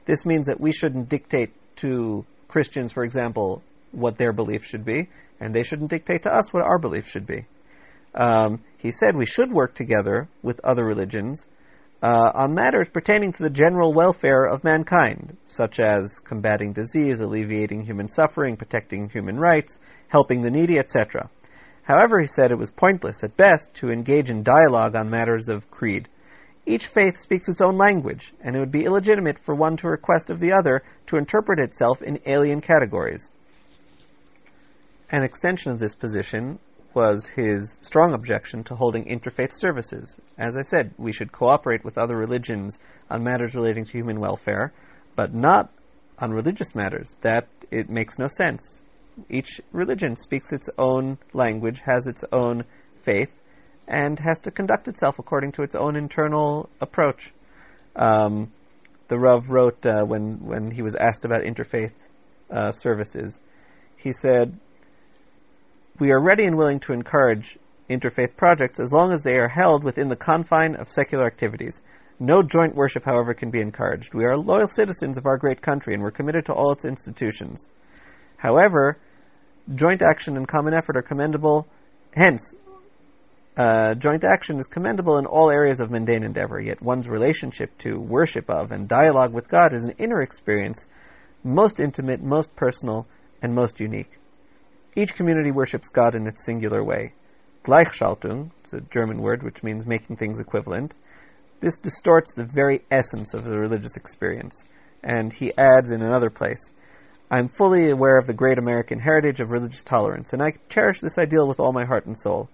This 0.07 0.25
means 0.25 0.47
that 0.47 0.61
we 0.61 0.71
shouldn't 0.71 1.09
dictate 1.09 1.51
to 1.79 2.25
Christians, 2.47 2.93
for 2.93 3.03
example, 3.03 3.61
what 3.91 4.19
their 4.19 4.33
belief 4.33 4.65
should 4.65 4.85
be, 4.85 5.09
and 5.41 5.53
they 5.53 5.65
shouldn't 5.65 5.91
dictate 5.91 6.23
to 6.23 6.33
us 6.33 6.53
what 6.53 6.63
our 6.63 6.79
belief 6.79 7.09
should 7.09 7.27
be. 7.27 7.45
Um, 8.15 8.63
he 8.79 8.93
said 8.93 9.17
we 9.17 9.27
should 9.27 9.51
work 9.51 9.75
together 9.75 10.29
with 10.43 10.61
other 10.63 10.85
religions, 10.85 11.45
uh, 12.03 12.33
on 12.35 12.53
matters 12.53 12.89
pertaining 12.93 13.33
to 13.33 13.43
the 13.45 13.51
general 13.51 13.95
welfare 13.95 14.45
of 14.45 14.65
mankind, 14.65 15.37
such 15.47 15.79
as 15.79 16.19
combating 16.19 16.73
disease, 16.73 17.21
alleviating 17.21 17.85
human 17.85 18.09
suffering, 18.09 18.57
protecting 18.57 19.09
human 19.09 19.39
rights, 19.39 19.79
helping 20.09 20.43
the 20.43 20.51
needy, 20.51 20.79
etc. 20.79 21.31
However, 21.85 22.21
he 22.21 22.27
said 22.27 22.51
it 22.51 22.59
was 22.59 22.73
pointless, 22.73 23.23
at 23.23 23.37
best, 23.37 23.73
to 23.75 23.91
engage 23.91 24.31
in 24.31 24.43
dialogue 24.43 24.97
on 24.97 25.11
matters 25.11 25.49
of 25.49 25.71
creed. 25.71 26.09
Each 26.67 26.87
faith 26.87 27.19
speaks 27.19 27.49
its 27.49 27.61
own 27.61 27.77
language, 27.77 28.33
and 28.41 28.57
it 28.57 28.59
would 28.59 28.73
be 28.73 28.85
illegitimate 28.85 29.39
for 29.39 29.55
one 29.55 29.77
to 29.79 29.89
request 29.89 30.31
of 30.31 30.41
the 30.41 30.53
other 30.53 30.83
to 31.07 31.17
interpret 31.17 31.61
itself 31.61 32.03
in 32.03 32.21
alien 32.27 32.61
categories. 32.61 33.31
An 35.11 35.23
extension 35.23 35.71
of 35.71 35.79
this 35.79 35.95
position 35.95 36.59
was 36.95 37.27
his 37.27 37.79
strong 37.83 38.15
objection 38.15 38.65
to 38.65 38.75
holding 38.75 39.05
interfaith 39.05 39.53
services. 39.53 40.19
As 40.39 40.57
I 40.57 40.63
said, 40.63 40.95
we 40.99 41.13
should 41.13 41.33
cooperate 41.33 41.85
with 41.85 41.99
other 41.99 42.17
religions 42.17 42.79
on 43.11 43.23
matters 43.23 43.55
relating 43.55 43.85
to 43.85 43.93
human 43.93 44.21
welfare, 44.21 44.73
but 45.17 45.35
not 45.35 45.71
on 46.19 46.33
religious 46.33 46.75
matters. 46.75 47.17
That 47.23 47.49
it 47.71 47.91
makes 47.91 48.19
no 48.19 48.29
sense. 48.29 48.81
Each 49.29 49.61
religion 49.73 50.17
speaks 50.17 50.53
its 50.53 50.71
own 50.79 51.19
language, 51.33 51.81
has 51.85 52.07
its 52.07 52.25
own 52.33 52.65
faith, 53.03 53.31
and 53.87 54.19
has 54.19 54.41
to 54.41 54.51
conduct 54.51 54.89
itself 54.89 55.19
according 55.19 55.53
to 55.53 55.63
its 55.63 55.75
own 55.75 55.97
internal 55.97 56.69
approach. 56.81 57.33
Um, 57.95 58.53
the 59.09 59.19
Rav 59.19 59.51
wrote 59.51 59.85
uh, 59.85 60.05
when 60.05 60.47
when 60.47 60.71
he 60.71 60.83
was 60.83 60.95
asked 60.95 61.25
about 61.25 61.43
interfaith 61.43 61.93
uh, 62.51 62.73
services, 62.73 63.39
he 63.97 64.13
said, 64.13 64.59
we 66.03 66.11
are 66.11 66.21
ready 66.21 66.45
and 66.45 66.57
willing 66.57 66.81
to 66.81 66.93
encourage 66.93 67.57
interfaith 67.89 68.37
projects 68.37 68.81
as 68.81 68.93
long 68.93 69.13
as 69.13 69.23
they 69.23 69.35
are 69.35 69.47
held 69.47 69.85
within 69.85 70.09
the 70.09 70.17
confine 70.17 70.75
of 70.75 70.91
secular 70.91 71.25
activities. 71.25 71.81
No 72.19 72.43
joint 72.43 72.75
worship, 72.75 73.05
however, 73.05 73.35
can 73.35 73.53
be 73.53 73.61
encouraged. 73.61 74.13
We 74.13 74.25
are 74.25 74.37
loyal 74.37 74.67
citizens 74.67 75.17
of 75.17 75.27
our 75.27 75.39
great 75.39 75.63
country 75.63 75.95
and 75.95 76.03
we're 76.03 76.11
committed 76.11 76.47
to 76.47 76.55
all 76.55 76.73
its 76.73 76.85
institutions. 76.85 77.69
However, 78.37 78.99
joint 79.73 80.03
action 80.03 80.37
and 80.37 80.49
common 80.49 80.75
effort 80.75 80.97
are 80.97 81.03
commendable. 81.03 81.69
Hence, 82.13 82.53
uh, 83.57 83.95
joint 83.95 84.25
action 84.25 84.59
is 84.59 84.67
commendable 84.67 85.19
in 85.19 85.27
all 85.27 85.53
areas 85.53 85.79
of 85.79 85.93
mundane 85.93 86.25
endeavor, 86.25 86.61
yet 86.61 86.83
one's 86.83 87.09
relationship 87.09 87.79
to, 87.79 87.97
worship 87.97 88.51
of, 88.51 88.73
and 88.73 88.89
dialogue 88.89 89.33
with 89.33 89.47
God 89.47 89.73
is 89.73 89.85
an 89.85 89.95
inner 89.99 90.21
experience, 90.21 90.85
most 91.45 91.79
intimate, 91.79 92.21
most 92.21 92.57
personal, 92.57 93.07
and 93.41 93.55
most 93.55 93.79
unique. 93.79 94.19
Each 94.95 95.15
community 95.15 95.51
worships 95.51 95.89
God 95.89 96.15
in 96.15 96.27
its 96.27 96.45
singular 96.45 96.85
way. 96.85 97.15
Gleichschaltung, 97.65 98.51
it's 98.61 98.75
a 98.75 98.81
German 98.81 99.23
word 99.23 99.43
which 99.43 99.63
means 99.63 99.87
making 99.87 100.17
things 100.17 100.39
equivalent. 100.39 100.95
This 101.61 101.79
distorts 101.79 102.35
the 102.35 102.45
very 102.45 102.83
essence 102.91 103.33
of 103.33 103.45
the 103.45 103.59
religious 103.59 103.97
experience. 103.97 104.65
And 105.03 105.33
he 105.33 105.57
adds 105.57 105.91
in 105.91 106.03
another 106.03 106.29
place, 106.29 106.71
I'm 107.31 107.49
fully 107.49 107.89
aware 107.89 108.19
of 108.19 108.27
the 108.27 108.35
great 108.35 108.59
American 108.59 108.99
heritage 108.99 109.41
of 109.41 109.51
religious 109.51 109.83
tolerance, 109.83 110.35
and 110.35 110.43
I 110.43 110.53
cherish 110.69 111.01
this 111.01 111.17
ideal 111.17 111.49
with 111.49 111.61
all 111.61 111.73
my 111.73 111.87
heart 111.87 112.05
and 112.05 112.19
soul. 112.19 112.51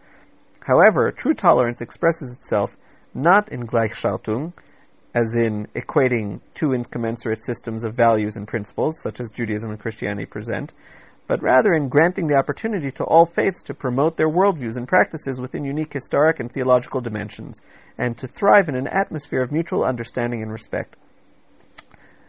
However, 0.60 1.10
true 1.10 1.34
tolerance 1.34 1.80
expresses 1.80 2.36
itself 2.36 2.76
not 3.12 3.50
in 3.50 3.66
Gleichschaltung, 3.66 4.52
as 5.14 5.34
in 5.34 5.66
equating 5.74 6.40
two 6.54 6.74
incommensurate 6.74 7.42
systems 7.42 7.82
of 7.82 7.94
values 7.94 8.36
and 8.36 8.46
principles, 8.46 9.00
such 9.00 9.18
as 9.18 9.32
Judaism 9.32 9.70
and 9.70 9.80
Christianity 9.80 10.26
present, 10.26 10.72
but 11.28 11.42
rather 11.42 11.74
in 11.74 11.88
granting 11.88 12.26
the 12.26 12.34
opportunity 12.34 12.90
to 12.90 13.04
all 13.04 13.26
faiths 13.26 13.62
to 13.62 13.74
promote 13.74 14.16
their 14.16 14.30
worldviews 14.30 14.76
and 14.76 14.88
practices 14.88 15.38
within 15.38 15.62
unique 15.62 15.92
historic 15.92 16.40
and 16.40 16.50
theological 16.50 17.02
dimensions, 17.02 17.60
and 17.98 18.16
to 18.16 18.26
thrive 18.26 18.68
in 18.68 18.74
an 18.74 18.88
atmosphere 18.88 19.42
of 19.42 19.52
mutual 19.52 19.84
understanding 19.84 20.42
and 20.42 20.50
respect. 20.50 20.96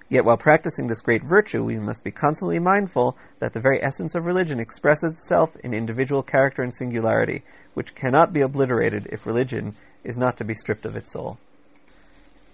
Yet 0.10 0.26
while 0.26 0.38
practicing 0.38 0.88
this 0.88 1.02
great 1.02 1.24
virtue, 1.24 1.64
we 1.64 1.78
must 1.78 2.04
be 2.04 2.12
constantly 2.12 2.60
mindful 2.60 3.16
that 3.40 3.54
the 3.54 3.62
very 3.62 3.82
essence 3.82 4.16
of 4.16 4.26
religion 4.26 4.60
expresses 4.60 5.12
itself 5.12 5.56
in 5.64 5.74
individual 5.74 6.24
character 6.24 6.62
and 6.62 6.74
singularity, 6.74 7.44
which 7.76 7.96
cannot 7.96 8.34
be 8.34 8.42
obliterated 8.42 9.08
if 9.12 9.26
religion 9.26 9.76
is 10.04 10.18
not 10.18 10.38
to 10.38 10.44
be 10.44 10.56
stripped 10.56 10.86
of 10.86 10.98
its 10.98 11.14
soul. 11.14 11.38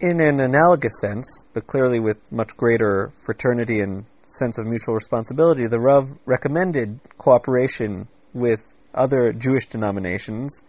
In 0.02 0.20
an 0.20 0.42
analogous 0.42 1.00
sense, 1.00 1.46
but 1.54 1.66
clearly 1.66 2.02
with 2.02 2.30
much 2.32 2.56
greater 2.58 3.14
fraternity 3.26 3.80
and 3.80 4.06
sense 4.38 4.58
of 4.58 4.66
mutual 4.66 4.94
responsibility, 4.94 5.68
the 5.68 5.80
Rav 5.80 6.10
recommended 6.26 7.00
cooperation 7.18 8.08
with 8.34 8.64
other 8.94 9.34
Jewish 9.34 9.68
denominations 9.68 10.62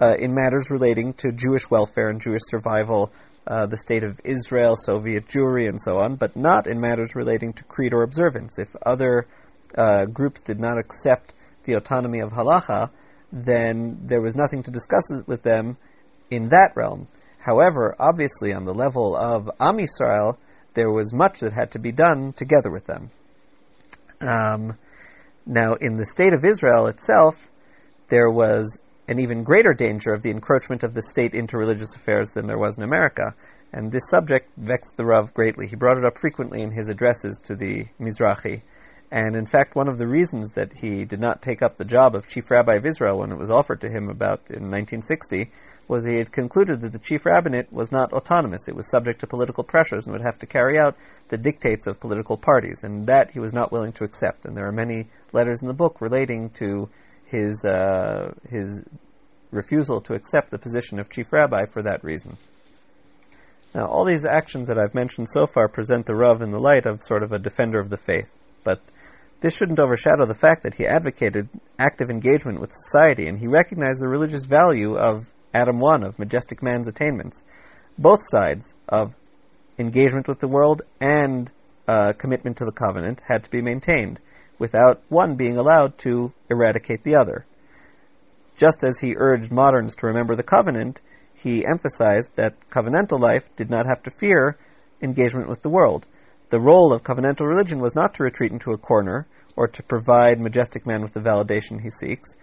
uh, 0.00 0.14
in 0.18 0.34
matters 0.34 0.70
relating 0.70 1.12
to 1.14 1.32
Jewish 1.32 1.70
welfare 1.70 2.08
and 2.08 2.20
Jewish 2.20 2.42
survival, 2.44 3.12
uh, 3.46 3.66
the 3.66 3.76
state 3.76 4.04
of 4.04 4.20
Israel, 4.24 4.76
Soviet 4.76 5.28
Jewry, 5.28 5.68
and 5.68 5.80
so 5.80 6.00
on, 6.00 6.16
but 6.16 6.36
not 6.36 6.66
in 6.66 6.80
matters 6.80 7.14
relating 7.14 7.52
to 7.54 7.64
creed 7.64 7.94
or 7.94 8.02
observance. 8.02 8.58
If 8.58 8.74
other 8.84 9.26
uh, 9.76 10.04
groups 10.06 10.42
did 10.42 10.60
not 10.60 10.78
accept 10.78 11.34
the 11.64 11.74
autonomy 11.74 12.20
of 12.20 12.32
halacha, 12.32 12.90
then 13.32 14.00
there 14.04 14.20
was 14.20 14.36
nothing 14.36 14.62
to 14.64 14.70
discuss 14.70 15.10
with 15.26 15.42
them 15.42 15.76
in 16.30 16.48
that 16.50 16.72
realm. 16.76 17.08
However, 17.38 17.96
obviously, 17.98 18.52
on 18.52 18.64
the 18.64 18.74
level 18.74 19.16
of 19.16 19.50
Am 19.58 19.78
Yisrael, 19.78 20.36
there 20.74 20.90
was 20.90 21.12
much 21.12 21.40
that 21.40 21.52
had 21.52 21.72
to 21.72 21.78
be 21.78 21.92
done 21.92 22.32
together 22.32 22.70
with 22.70 22.86
them. 22.86 23.10
Um, 24.20 24.76
now, 25.46 25.74
in 25.74 25.96
the 25.96 26.06
state 26.06 26.32
of 26.32 26.44
Israel 26.44 26.86
itself, 26.86 27.48
there 28.08 28.30
was 28.30 28.78
an 29.08 29.18
even 29.18 29.42
greater 29.42 29.74
danger 29.74 30.12
of 30.12 30.22
the 30.22 30.30
encroachment 30.30 30.84
of 30.84 30.94
the 30.94 31.02
state 31.02 31.34
into 31.34 31.58
religious 31.58 31.96
affairs 31.96 32.32
than 32.32 32.46
there 32.46 32.58
was 32.58 32.76
in 32.76 32.84
America. 32.84 33.34
And 33.72 33.90
this 33.90 34.08
subject 34.08 34.50
vexed 34.56 34.96
the 34.96 35.04
Rav 35.04 35.34
greatly. 35.34 35.66
He 35.66 35.76
brought 35.76 35.98
it 35.98 36.04
up 36.04 36.18
frequently 36.18 36.62
in 36.62 36.70
his 36.70 36.88
addresses 36.88 37.40
to 37.46 37.56
the 37.56 37.86
Mizrahi. 37.98 38.62
And 39.10 39.34
in 39.34 39.46
fact, 39.46 39.74
one 39.74 39.88
of 39.88 39.98
the 39.98 40.06
reasons 40.06 40.52
that 40.52 40.72
he 40.72 41.04
did 41.04 41.20
not 41.20 41.42
take 41.42 41.62
up 41.62 41.76
the 41.76 41.84
job 41.84 42.14
of 42.14 42.28
chief 42.28 42.50
rabbi 42.50 42.76
of 42.76 42.86
Israel 42.86 43.18
when 43.18 43.32
it 43.32 43.38
was 43.38 43.50
offered 43.50 43.80
to 43.80 43.90
him 43.90 44.08
about 44.08 44.40
in 44.48 44.70
1960 44.70 45.50
was 45.92 46.04
he 46.04 46.16
had 46.16 46.32
concluded 46.32 46.80
that 46.80 46.92
the 46.92 46.98
chief 46.98 47.26
rabbinate 47.26 47.70
was 47.70 47.92
not 47.92 48.14
autonomous. 48.14 48.66
It 48.66 48.74
was 48.74 48.88
subject 48.88 49.20
to 49.20 49.26
political 49.26 49.62
pressures 49.62 50.06
and 50.06 50.14
would 50.14 50.24
have 50.24 50.38
to 50.38 50.46
carry 50.46 50.78
out 50.78 50.96
the 51.28 51.36
dictates 51.36 51.86
of 51.86 52.00
political 52.00 52.38
parties. 52.38 52.82
And 52.82 53.08
that 53.08 53.30
he 53.30 53.40
was 53.40 53.52
not 53.52 53.70
willing 53.70 53.92
to 53.92 54.04
accept. 54.04 54.46
And 54.46 54.56
there 54.56 54.66
are 54.66 54.72
many 54.72 55.08
letters 55.34 55.60
in 55.60 55.68
the 55.68 55.74
book 55.74 56.00
relating 56.00 56.48
to 56.60 56.88
his, 57.26 57.66
uh, 57.66 58.32
his 58.48 58.80
refusal 59.50 60.00
to 60.00 60.14
accept 60.14 60.50
the 60.50 60.56
position 60.56 60.98
of 60.98 61.10
chief 61.10 61.30
rabbi 61.30 61.66
for 61.66 61.82
that 61.82 62.02
reason. 62.02 62.38
Now, 63.74 63.84
all 63.84 64.06
these 64.06 64.24
actions 64.24 64.68
that 64.68 64.78
I've 64.78 64.94
mentioned 64.94 65.28
so 65.28 65.44
far 65.46 65.68
present 65.68 66.06
the 66.06 66.14
Rav 66.14 66.40
in 66.40 66.52
the 66.52 66.58
light 66.58 66.86
of 66.86 67.02
sort 67.02 67.22
of 67.22 67.32
a 67.32 67.38
defender 67.38 67.78
of 67.78 67.90
the 67.90 67.98
faith. 67.98 68.30
But 68.64 68.80
this 69.42 69.54
shouldn't 69.54 69.78
overshadow 69.78 70.24
the 70.24 70.34
fact 70.34 70.62
that 70.62 70.72
he 70.72 70.86
advocated 70.86 71.50
active 71.78 72.08
engagement 72.08 72.60
with 72.60 72.72
society 72.72 73.26
and 73.26 73.38
he 73.38 73.46
recognized 73.46 74.00
the 74.00 74.08
religious 74.08 74.46
value 74.46 74.96
of 74.96 75.30
Adam 75.54 75.78
1, 75.78 76.04
of 76.04 76.18
majestic 76.18 76.62
man's 76.62 76.88
attainments. 76.88 77.42
Both 77.98 78.20
sides 78.22 78.74
of 78.88 79.14
engagement 79.78 80.28
with 80.28 80.40
the 80.40 80.48
world 80.48 80.82
and 81.00 81.50
uh, 81.86 82.12
commitment 82.12 82.56
to 82.58 82.64
the 82.64 82.72
covenant 82.72 83.20
had 83.26 83.44
to 83.44 83.50
be 83.50 83.60
maintained, 83.60 84.20
without 84.58 85.02
one 85.08 85.36
being 85.36 85.58
allowed 85.58 85.98
to 85.98 86.32
eradicate 86.48 87.02
the 87.02 87.16
other. 87.16 87.44
Just 88.56 88.84
as 88.84 88.98
he 88.98 89.16
urged 89.16 89.50
moderns 89.50 89.96
to 89.96 90.06
remember 90.06 90.34
the 90.34 90.42
covenant, 90.42 91.00
he 91.34 91.66
emphasized 91.66 92.30
that 92.36 92.54
covenantal 92.70 93.18
life 93.18 93.44
did 93.56 93.70
not 93.70 93.86
have 93.86 94.02
to 94.04 94.10
fear 94.10 94.56
engagement 95.02 95.48
with 95.48 95.62
the 95.62 95.68
world. 95.68 96.06
The 96.50 96.60
role 96.60 96.92
of 96.92 97.02
covenantal 97.02 97.46
religion 97.46 97.80
was 97.80 97.94
not 97.94 98.14
to 98.14 98.22
retreat 98.22 98.52
into 98.52 98.72
a 98.72 98.78
corner 98.78 99.26
or 99.56 99.68
to 99.68 99.82
provide 99.82 100.40
majestic 100.40 100.86
man 100.86 101.02
with 101.02 101.12
the 101.12 101.20
validation 101.20 101.80
he 101.80 101.90
seeks. 101.90 102.36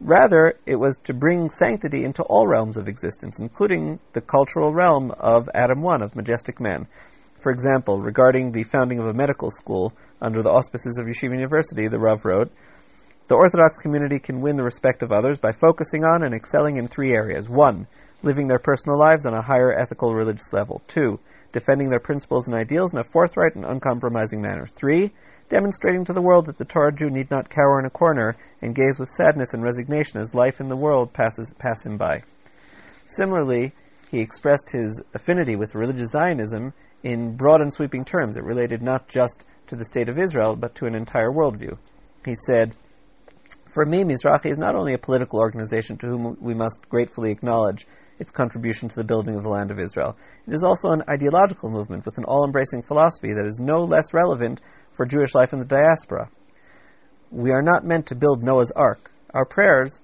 Rather, 0.00 0.58
it 0.66 0.76
was 0.76 0.98
to 1.04 1.14
bring 1.14 1.48
sanctity 1.48 2.04
into 2.04 2.22
all 2.24 2.46
realms 2.46 2.76
of 2.76 2.86
existence, 2.86 3.38
including 3.38 3.98
the 4.12 4.20
cultural 4.20 4.74
realm 4.74 5.10
of 5.10 5.48
Adam 5.54 5.80
1, 5.80 6.02
of 6.02 6.14
majestic 6.14 6.60
man. 6.60 6.86
For 7.40 7.50
example, 7.50 8.00
regarding 8.00 8.52
the 8.52 8.64
founding 8.64 8.98
of 8.98 9.06
a 9.06 9.14
medical 9.14 9.50
school 9.50 9.94
under 10.20 10.42
the 10.42 10.50
auspices 10.50 10.98
of 10.98 11.06
Yeshiva 11.06 11.32
University, 11.32 11.88
the 11.88 11.98
Rav 11.98 12.24
wrote, 12.26 12.52
The 13.28 13.36
Orthodox 13.36 13.78
community 13.78 14.18
can 14.18 14.42
win 14.42 14.56
the 14.56 14.64
respect 14.64 15.02
of 15.02 15.12
others 15.12 15.38
by 15.38 15.52
focusing 15.52 16.04
on 16.04 16.24
and 16.24 16.34
excelling 16.34 16.76
in 16.76 16.88
three 16.88 17.14
areas. 17.14 17.48
One, 17.48 17.86
living 18.22 18.48
their 18.48 18.58
personal 18.58 18.98
lives 18.98 19.24
on 19.24 19.32
a 19.32 19.42
higher 19.42 19.72
ethical 19.72 20.14
religious 20.14 20.52
level. 20.52 20.82
Two, 20.88 21.20
defending 21.52 21.88
their 21.88 22.00
principles 22.00 22.48
and 22.48 22.56
ideals 22.56 22.92
in 22.92 22.98
a 22.98 23.04
forthright 23.04 23.54
and 23.54 23.64
uncompromising 23.64 24.42
manner. 24.42 24.66
Three, 24.66 25.14
demonstrating 25.48 26.04
to 26.04 26.12
the 26.12 26.22
world 26.22 26.46
that 26.46 26.58
the 26.58 26.64
Torah 26.64 26.92
Jew 26.92 27.10
need 27.10 27.30
not 27.30 27.48
cower 27.48 27.78
in 27.78 27.86
a 27.86 27.90
corner 27.90 28.36
and 28.62 28.74
gaze 28.74 28.98
with 28.98 29.08
sadness 29.08 29.54
and 29.54 29.62
resignation 29.62 30.20
as 30.20 30.34
life 30.34 30.60
in 30.60 30.68
the 30.68 30.76
world 30.76 31.12
passes 31.12 31.50
pass 31.58 31.84
him 31.84 31.96
by. 31.96 32.22
Similarly, 33.06 33.72
he 34.10 34.20
expressed 34.20 34.70
his 34.70 35.00
affinity 35.14 35.56
with 35.56 35.74
religious 35.74 36.10
Zionism 36.10 36.72
in 37.02 37.36
broad 37.36 37.60
and 37.60 37.72
sweeping 37.72 38.04
terms. 38.04 38.36
It 38.36 38.44
related 38.44 38.82
not 38.82 39.08
just 39.08 39.44
to 39.68 39.76
the 39.76 39.84
state 39.84 40.08
of 40.08 40.18
Israel, 40.18 40.56
but 40.56 40.74
to 40.76 40.86
an 40.86 40.94
entire 40.94 41.30
worldview. 41.30 41.76
He 42.24 42.34
said, 42.34 42.74
For 43.66 43.84
me, 43.84 44.02
Mizrahi 44.02 44.46
is 44.46 44.58
not 44.58 44.74
only 44.74 44.94
a 44.94 44.98
political 44.98 45.38
organization 45.38 45.98
to 45.98 46.06
whom 46.06 46.36
we 46.40 46.54
must 46.54 46.88
gratefully 46.88 47.30
acknowledge 47.30 47.86
its 48.18 48.30
contribution 48.30 48.88
to 48.88 48.96
the 48.96 49.04
building 49.04 49.36
of 49.36 49.42
the 49.42 49.50
land 49.50 49.70
of 49.70 49.78
Israel. 49.78 50.16
It 50.46 50.54
is 50.54 50.64
also 50.64 50.88
an 50.90 51.02
ideological 51.08 51.70
movement 51.70 52.06
with 52.06 52.18
an 52.18 52.24
all 52.24 52.44
embracing 52.44 52.82
philosophy 52.82 53.34
that 53.34 53.46
is 53.46 53.60
no 53.60 53.84
less 53.84 54.14
relevant 54.14 54.60
for 54.96 55.06
Jewish 55.06 55.34
life 55.34 55.52
in 55.52 55.58
the 55.58 55.64
diaspora. 55.64 56.28
We 57.30 57.52
are 57.52 57.62
not 57.62 57.84
meant 57.84 58.06
to 58.06 58.14
build 58.14 58.42
Noah's 58.42 58.72
Ark. 58.72 59.10
Our 59.34 59.44
prayers 59.44 60.00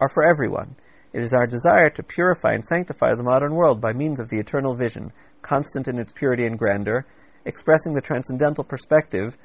are 0.00 0.08
for 0.08 0.22
everyone. 0.22 0.76
It 1.12 1.24
is 1.24 1.32
our 1.32 1.46
desire 1.46 1.88
to 1.90 2.02
purify 2.02 2.52
and 2.52 2.64
sanctify 2.64 3.14
the 3.14 3.22
modern 3.22 3.54
world 3.54 3.80
by 3.80 3.92
means 3.94 4.20
of 4.20 4.28
the 4.28 4.38
eternal 4.38 4.74
vision, 4.74 5.12
constant 5.40 5.88
in 5.88 5.98
its 5.98 6.12
purity 6.12 6.44
and 6.44 6.58
grandeur, 6.58 7.06
expressing 7.46 7.94
the 7.94 8.02
transcendental 8.02 8.64
perspective 8.64 9.38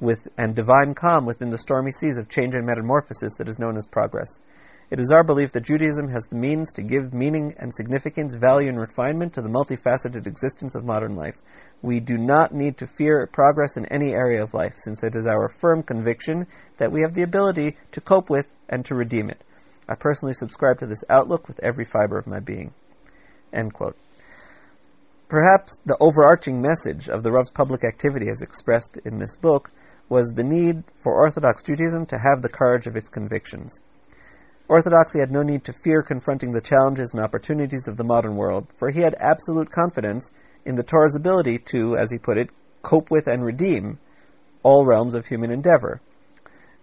with 0.00 0.26
and 0.38 0.54
divine 0.54 0.94
calm 0.94 1.26
within 1.26 1.50
the 1.50 1.58
stormy 1.58 1.92
seas 1.92 2.16
of 2.16 2.28
change 2.28 2.54
and 2.54 2.66
metamorphosis 2.66 3.36
that 3.36 3.48
is 3.48 3.58
known 3.58 3.76
as 3.76 3.86
progress. 3.86 4.38
It 4.92 5.00
is 5.00 5.10
our 5.10 5.24
belief 5.24 5.52
that 5.52 5.62
Judaism 5.62 6.10
has 6.10 6.26
the 6.26 6.36
means 6.36 6.70
to 6.72 6.82
give 6.82 7.14
meaning 7.14 7.54
and 7.56 7.74
significance, 7.74 8.34
value, 8.34 8.68
and 8.68 8.78
refinement 8.78 9.32
to 9.32 9.40
the 9.40 9.48
multifaceted 9.48 10.26
existence 10.26 10.74
of 10.74 10.84
modern 10.84 11.16
life. 11.16 11.40
We 11.80 11.98
do 11.98 12.18
not 12.18 12.52
need 12.52 12.76
to 12.76 12.86
fear 12.86 13.26
progress 13.26 13.78
in 13.78 13.86
any 13.86 14.12
area 14.12 14.42
of 14.42 14.52
life, 14.52 14.74
since 14.76 15.02
it 15.02 15.16
is 15.16 15.26
our 15.26 15.48
firm 15.48 15.82
conviction 15.82 16.46
that 16.76 16.92
we 16.92 17.00
have 17.00 17.14
the 17.14 17.22
ability 17.22 17.78
to 17.92 18.02
cope 18.02 18.28
with 18.28 18.46
and 18.68 18.84
to 18.84 18.94
redeem 18.94 19.30
it. 19.30 19.42
I 19.88 19.94
personally 19.94 20.34
subscribe 20.34 20.80
to 20.80 20.86
this 20.86 21.04
outlook 21.08 21.48
with 21.48 21.58
every 21.60 21.86
fiber 21.86 22.18
of 22.18 22.26
my 22.26 22.40
being. 22.40 22.74
End 23.50 23.72
quote. 23.72 23.96
Perhaps 25.26 25.78
the 25.86 25.96
overarching 26.00 26.60
message 26.60 27.08
of 27.08 27.22
the 27.22 27.32
Rav's 27.32 27.48
public 27.48 27.82
activity 27.82 28.28
as 28.28 28.42
expressed 28.42 28.98
in 29.06 29.18
this 29.18 29.36
book 29.36 29.70
was 30.10 30.34
the 30.34 30.44
need 30.44 30.84
for 30.96 31.14
Orthodox 31.14 31.62
Judaism 31.62 32.04
to 32.04 32.18
have 32.18 32.42
the 32.42 32.50
courage 32.50 32.86
of 32.86 32.94
its 32.94 33.08
convictions. 33.08 33.80
Orthodoxy 34.72 35.18
had 35.18 35.30
no 35.30 35.42
need 35.42 35.64
to 35.64 35.72
fear 35.74 36.00
confronting 36.00 36.50
the 36.50 36.62
challenges 36.62 37.12
and 37.12 37.22
opportunities 37.22 37.88
of 37.88 37.98
the 37.98 38.04
modern 38.04 38.36
world, 38.36 38.68
for 38.74 38.88
he 38.88 39.00
had 39.00 39.14
absolute 39.20 39.70
confidence 39.70 40.30
in 40.64 40.76
the 40.76 40.82
Torah's 40.82 41.14
ability 41.14 41.58
to, 41.58 41.98
as 41.98 42.10
he 42.10 42.16
put 42.16 42.38
it, 42.38 42.48
cope 42.80 43.10
with 43.10 43.28
and 43.28 43.44
redeem 43.44 43.98
all 44.62 44.86
realms 44.86 45.14
of 45.14 45.26
human 45.26 45.50
endeavor. 45.52 46.00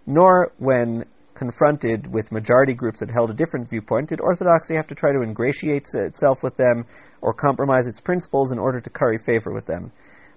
Nor, 0.06 0.52
when 0.58 1.04
confronted 1.34 2.06
with 2.06 2.30
majority 2.30 2.74
groups 2.74 3.00
that 3.00 3.10
held 3.10 3.32
a 3.32 3.34
different 3.34 3.68
viewpoint, 3.68 4.10
did 4.10 4.20
Orthodoxy 4.20 4.76
have 4.76 4.86
to 4.86 4.94
try 4.94 5.10
to 5.10 5.22
ingratiate 5.22 5.92
itself 5.92 6.44
with 6.44 6.56
them 6.56 6.86
or 7.20 7.34
compromise 7.34 7.88
its 7.88 8.00
principles 8.00 8.52
in 8.52 8.60
order 8.60 8.80
to 8.80 8.88
curry 8.88 9.18
favor 9.18 9.52
with 9.52 9.66
them. 9.66 9.90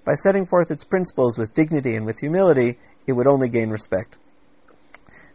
By 0.04 0.16
setting 0.16 0.48
forth 0.48 0.72
its 0.72 0.86
principles 0.86 1.38
with 1.38 1.54
dignity 1.54 1.96
and 1.98 2.08
with 2.08 2.18
humility, 2.18 2.80
it 3.06 3.14
would 3.14 3.28
only 3.28 3.50
gain 3.50 3.70
respect. 3.70 4.18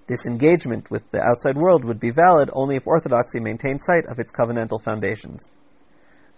This 0.09 0.25
engagement 0.25 0.91
with 0.91 1.09
the 1.11 1.23
outside 1.23 1.59
world 1.59 1.85
would 1.85 2.01
be 2.01 2.11
valid 2.11 2.49
only 2.55 2.77
if 2.77 2.87
orthodoxy 2.87 3.41
maintained 3.41 3.83
sight 3.83 4.07
of 4.07 4.19
its 4.19 4.33
covenantal 4.33 4.83
foundations. 4.83 5.51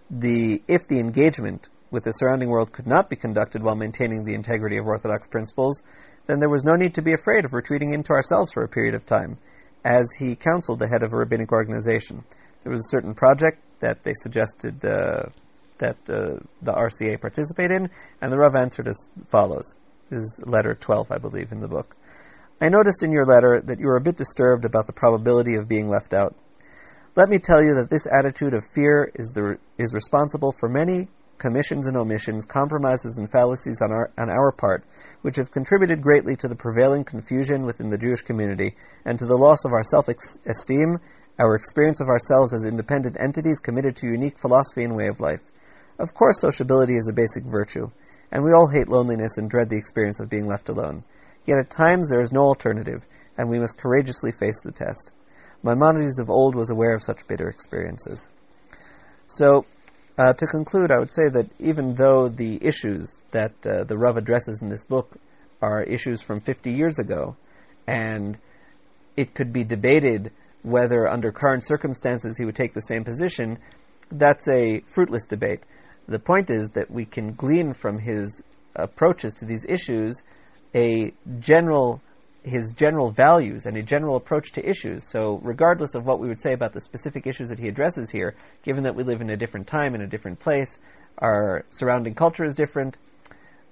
The, 0.09 0.61
if 0.67 0.89
the 0.89 0.99
engagement 0.99 1.69
with 1.89 2.03
the 2.03 2.11
surrounding 2.11 2.49
world 2.49 2.73
could 2.73 2.85
not 2.85 3.09
be 3.09 3.15
conducted 3.15 3.63
while 3.63 3.77
maintaining 3.77 4.25
the 4.25 4.33
integrity 4.33 4.77
of 4.77 4.87
orthodox 4.87 5.25
principles, 5.25 5.81
then 6.25 6.39
there 6.39 6.49
was 6.49 6.65
no 6.65 6.75
need 6.75 6.95
to 6.95 7.01
be 7.01 7.13
afraid 7.13 7.45
of 7.45 7.53
retreating 7.53 7.93
into 7.93 8.11
ourselves 8.11 8.51
for 8.51 8.63
a 8.63 8.67
period 8.67 8.93
of 8.93 9.05
time, 9.05 9.37
as 9.85 10.11
he 10.19 10.35
counseled 10.35 10.79
the 10.79 10.89
head 10.89 11.01
of 11.01 11.13
a 11.13 11.17
rabbinic 11.17 11.53
organization. 11.53 12.25
There 12.63 12.73
was 12.73 12.81
a 12.81 12.91
certain 12.91 13.15
project 13.15 13.61
that 13.79 14.03
they 14.03 14.13
suggested 14.15 14.83
uh, 14.83 15.23
that 15.77 15.97
uh, 16.09 16.43
the 16.61 16.73
RCA 16.73 17.21
participate 17.21 17.71
in, 17.71 17.89
and 18.21 18.31
the 18.33 18.37
Rav 18.37 18.53
answered 18.53 18.89
as 18.89 19.09
follows. 19.29 19.75
This 20.09 20.23
is 20.23 20.41
letter 20.45 20.75
12, 20.75 21.09
I 21.09 21.19
believe, 21.19 21.53
in 21.53 21.61
the 21.61 21.69
book. 21.69 21.95
I 22.63 22.69
noticed 22.69 23.01
in 23.01 23.11
your 23.11 23.25
letter 23.25 23.59
that 23.65 23.79
you 23.79 23.87
were 23.87 23.97
a 23.97 24.01
bit 24.01 24.17
disturbed 24.17 24.65
about 24.65 24.85
the 24.85 24.93
probability 24.93 25.55
of 25.55 25.67
being 25.67 25.89
left 25.89 26.13
out. 26.13 26.35
Let 27.15 27.27
me 27.27 27.39
tell 27.39 27.63
you 27.63 27.73
that 27.73 27.89
this 27.89 28.05
attitude 28.05 28.53
of 28.53 28.63
fear 28.63 29.11
is, 29.15 29.31
the, 29.31 29.57
is 29.79 29.95
responsible 29.95 30.51
for 30.51 30.69
many 30.69 31.07
commissions 31.39 31.87
and 31.87 31.97
omissions, 31.97 32.45
compromises 32.45 33.17
and 33.17 33.31
fallacies 33.31 33.81
on 33.81 33.91
our, 33.91 34.11
on 34.15 34.29
our 34.29 34.51
part, 34.51 34.83
which 35.23 35.37
have 35.37 35.49
contributed 35.49 36.03
greatly 36.03 36.35
to 36.35 36.47
the 36.47 36.55
prevailing 36.55 37.03
confusion 37.03 37.65
within 37.65 37.89
the 37.89 37.97
Jewish 37.97 38.21
community 38.21 38.75
and 39.05 39.17
to 39.17 39.25
the 39.25 39.37
loss 39.37 39.65
of 39.65 39.73
our 39.73 39.83
self 39.83 40.07
esteem, 40.07 40.99
our 41.39 41.55
experience 41.55 41.99
of 41.99 42.09
ourselves 42.09 42.53
as 42.53 42.63
independent 42.63 43.17
entities 43.19 43.57
committed 43.57 43.95
to 43.95 44.05
unique 44.05 44.37
philosophy 44.37 44.83
and 44.83 44.95
way 44.95 45.07
of 45.07 45.19
life. 45.19 45.41
Of 45.97 46.13
course, 46.13 46.39
sociability 46.39 46.93
is 46.93 47.09
a 47.09 47.13
basic 47.13 47.43
virtue. 47.43 47.89
and 48.31 48.43
we 48.43 48.53
all 48.53 48.69
hate 48.69 48.87
loneliness 48.87 49.39
and 49.39 49.49
dread 49.49 49.69
the 49.69 49.77
experience 49.77 50.19
of 50.19 50.29
being 50.29 50.47
left 50.47 50.69
alone. 50.69 51.03
Yet 51.45 51.57
at 51.57 51.69
times 51.69 52.09
there 52.09 52.21
is 52.21 52.31
no 52.31 52.41
alternative, 52.41 53.05
and 53.37 53.49
we 53.49 53.59
must 53.59 53.77
courageously 53.77 54.31
face 54.31 54.61
the 54.61 54.71
test. 54.71 55.11
Maimonides 55.63 56.19
of 56.19 56.29
old 56.29 56.55
was 56.55 56.69
aware 56.69 56.93
of 56.93 57.03
such 57.03 57.27
bitter 57.27 57.49
experiences. 57.49 58.27
So, 59.27 59.65
uh, 60.17 60.33
to 60.33 60.45
conclude, 60.45 60.91
I 60.91 60.99
would 60.99 61.11
say 61.11 61.29
that 61.29 61.49
even 61.59 61.95
though 61.95 62.27
the 62.27 62.59
issues 62.61 63.21
that 63.31 63.53
uh, 63.65 63.83
the 63.85 63.97
Rav 63.97 64.17
addresses 64.17 64.61
in 64.61 64.69
this 64.69 64.83
book 64.83 65.15
are 65.61 65.83
issues 65.83 66.21
from 66.21 66.41
50 66.41 66.71
years 66.71 66.99
ago, 66.99 67.35
and 67.87 68.37
it 69.15 69.33
could 69.33 69.53
be 69.53 69.63
debated 69.63 70.31
whether 70.63 71.07
under 71.07 71.31
current 71.31 71.65
circumstances 71.65 72.37
he 72.37 72.45
would 72.45 72.55
take 72.55 72.73
the 72.73 72.81
same 72.81 73.03
position, 73.03 73.57
that's 74.11 74.47
a 74.47 74.81
fruitless 74.87 75.25
debate. 75.25 75.63
The 76.07 76.19
point 76.19 76.51
is 76.51 76.71
that 76.71 76.91
we 76.91 77.05
can 77.05 77.33
glean 77.33 77.73
from 77.73 77.97
his 77.97 78.41
approaches 78.75 79.33
to 79.35 79.45
these 79.45 79.65
issues 79.65 80.21
a 80.75 81.13
general 81.39 82.01
his 82.43 82.73
general 82.73 83.11
values 83.11 83.65
and 83.67 83.77
a 83.77 83.83
general 83.83 84.15
approach 84.15 84.51
to 84.53 84.67
issues. 84.67 85.03
So, 85.07 85.39
regardless 85.43 85.93
of 85.93 86.05
what 86.05 86.19
we 86.19 86.27
would 86.27 86.41
say 86.41 86.53
about 86.53 86.73
the 86.73 86.81
specific 86.81 87.27
issues 87.27 87.49
that 87.49 87.59
he 87.59 87.67
addresses 87.67 88.09
here, 88.09 88.35
given 88.63 88.83
that 88.83 88.95
we 88.95 89.03
live 89.03 89.21
in 89.21 89.29
a 89.29 89.37
different 89.37 89.67
time, 89.67 89.93
in 89.93 90.01
a 90.01 90.07
different 90.07 90.39
place, 90.39 90.79
our 91.19 91.65
surrounding 91.69 92.15
culture 92.15 92.43
is 92.43 92.55
different, 92.55 92.97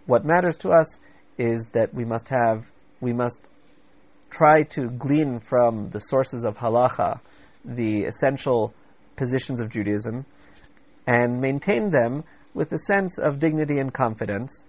what 0.05 0.23
matters 0.23 0.57
to 0.57 0.69
us 0.69 0.99
is 1.37 1.69
that 1.69 1.93
we 1.93 2.05
must 2.05 2.29
have, 2.29 2.65
we 3.01 3.13
must 3.13 3.39
try 4.29 4.63
to 4.63 4.87
glean 4.89 5.39
from 5.39 5.89
the 5.89 5.99
sources 5.99 6.45
of 6.45 6.55
halacha 6.57 7.19
the 7.65 8.03
essential 8.03 8.73
positions 9.15 9.59
of 9.59 9.69
Judaism 9.69 10.25
and 11.07 11.41
maintain 11.41 11.89
them 11.89 12.23
with 12.53 12.71
a 12.71 12.79
sense 12.79 13.17
of 13.17 13.39
dignity 13.39 13.79
and 13.79 13.93
confidence 13.93 14.63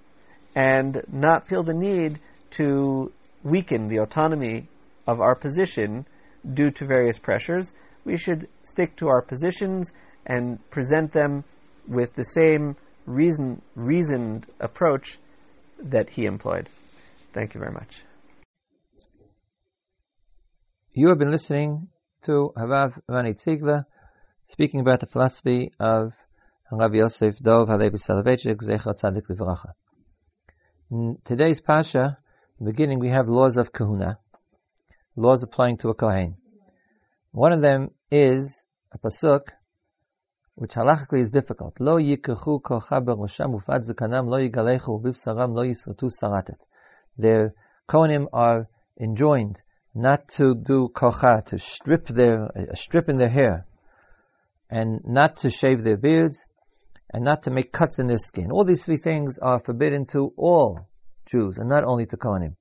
and 0.55 1.03
not 1.11 1.49
feel 1.49 1.63
the 1.63 1.75
need 1.75 2.19
to 2.51 3.13
weaken 3.43 3.89
the 3.89 3.99
autonomy 3.99 4.67
of 5.07 5.21
our 5.21 5.35
position 5.35 6.07
due 6.55 6.71
to 6.71 6.87
various 6.87 7.19
pressures. 7.19 7.73
We 8.05 8.17
should 8.17 8.49
stick 8.65 8.97
to 8.97 9.09
our 9.09 9.23
positions 9.23 9.93
and 10.27 10.59
present 10.71 11.13
them 11.13 11.45
with 11.89 12.15
the 12.15 12.25
same 12.25 12.77
reason, 13.07 13.63
reasoned 13.75 14.47
approach 14.61 15.19
that 15.83 16.11
he 16.11 16.25
employed. 16.25 16.69
Thank 17.33 17.55
you 17.55 17.61
very 17.61 17.73
much. 17.73 18.03
You 20.93 21.09
have 21.09 21.19
been 21.19 21.31
listening 21.31 21.89
to 22.23 22.53
Harav 22.57 22.99
Rani 23.09 23.35
Ziegler 23.35 23.87
speaking 24.49 24.81
about 24.81 25.01
the 25.01 25.07
philosophy 25.07 25.73
of 25.79 26.13
Rav 26.71 26.95
Yosef 26.95 27.39
Dov 27.39 27.69
Halevi 27.69 27.97
Soloveitchik 27.97 28.61
Zecher 28.63 28.95
Tzadik 28.95 29.27
Livracha. 29.29 29.73
In 30.93 31.19
today's 31.25 31.61
Parsha, 31.61 32.17
beginning 32.61 32.99
we 32.99 33.11
have 33.11 33.29
laws 33.29 33.57
of 33.59 33.73
kahuna, 33.73 34.19
laws 35.15 35.45
applying 35.45 35.77
to 35.77 35.91
a 35.91 35.95
kohen. 35.95 36.35
One 37.31 37.53
of 37.53 37.63
them 37.63 37.93
is 38.11 38.67
a 38.91 38.99
pasuk, 38.99 39.43
which 40.57 40.75
halachically 40.75 41.21
is 41.21 41.31
difficult. 41.31 41.77
Lo 41.79 41.97
yikachu 41.97 42.61
kocha 42.61 43.01
berosham 43.05 43.55
ufad 43.55 43.89
zekanam 43.89 44.27
lo 44.27 44.39
yigalechu 44.39 45.01
vivsaram 45.01 45.55
lo 45.55 45.63
yisratu 45.63 46.11
saratet. 46.11 46.59
Their 47.17 47.55
kohenim 47.89 48.27
are 48.33 48.69
enjoined 48.99 49.63
not 49.95 50.27
to 50.31 50.57
do 50.57 50.89
kocha, 50.93 51.45
to 51.45 51.59
strip 51.61 52.09
their, 52.09 52.47
a 52.47 52.75
strip 52.75 53.09
in 53.09 53.17
their 53.17 53.29
hair, 53.29 53.65
and 54.69 55.03
not 55.05 55.37
to 55.37 55.51
shave 55.51 55.85
their 55.85 55.97
beards, 55.97 56.47
and 57.13 57.25
not 57.25 57.43
to 57.43 57.51
make 57.51 57.73
cuts 57.73 57.99
in 57.99 58.07
their 58.07 58.19
skin. 58.19 58.51
All 58.51 58.65
these 58.65 58.85
three 58.85 58.97
things 58.97 59.39
are 59.39 59.61
forbidden 59.61 60.07
to 60.07 60.33
all 60.37 60.89
Jews, 61.27 61.59
and 61.59 61.69
not 61.69 61.85
only 61.85 62.07
to 62.07 62.17
Kohanim. 62.17 62.57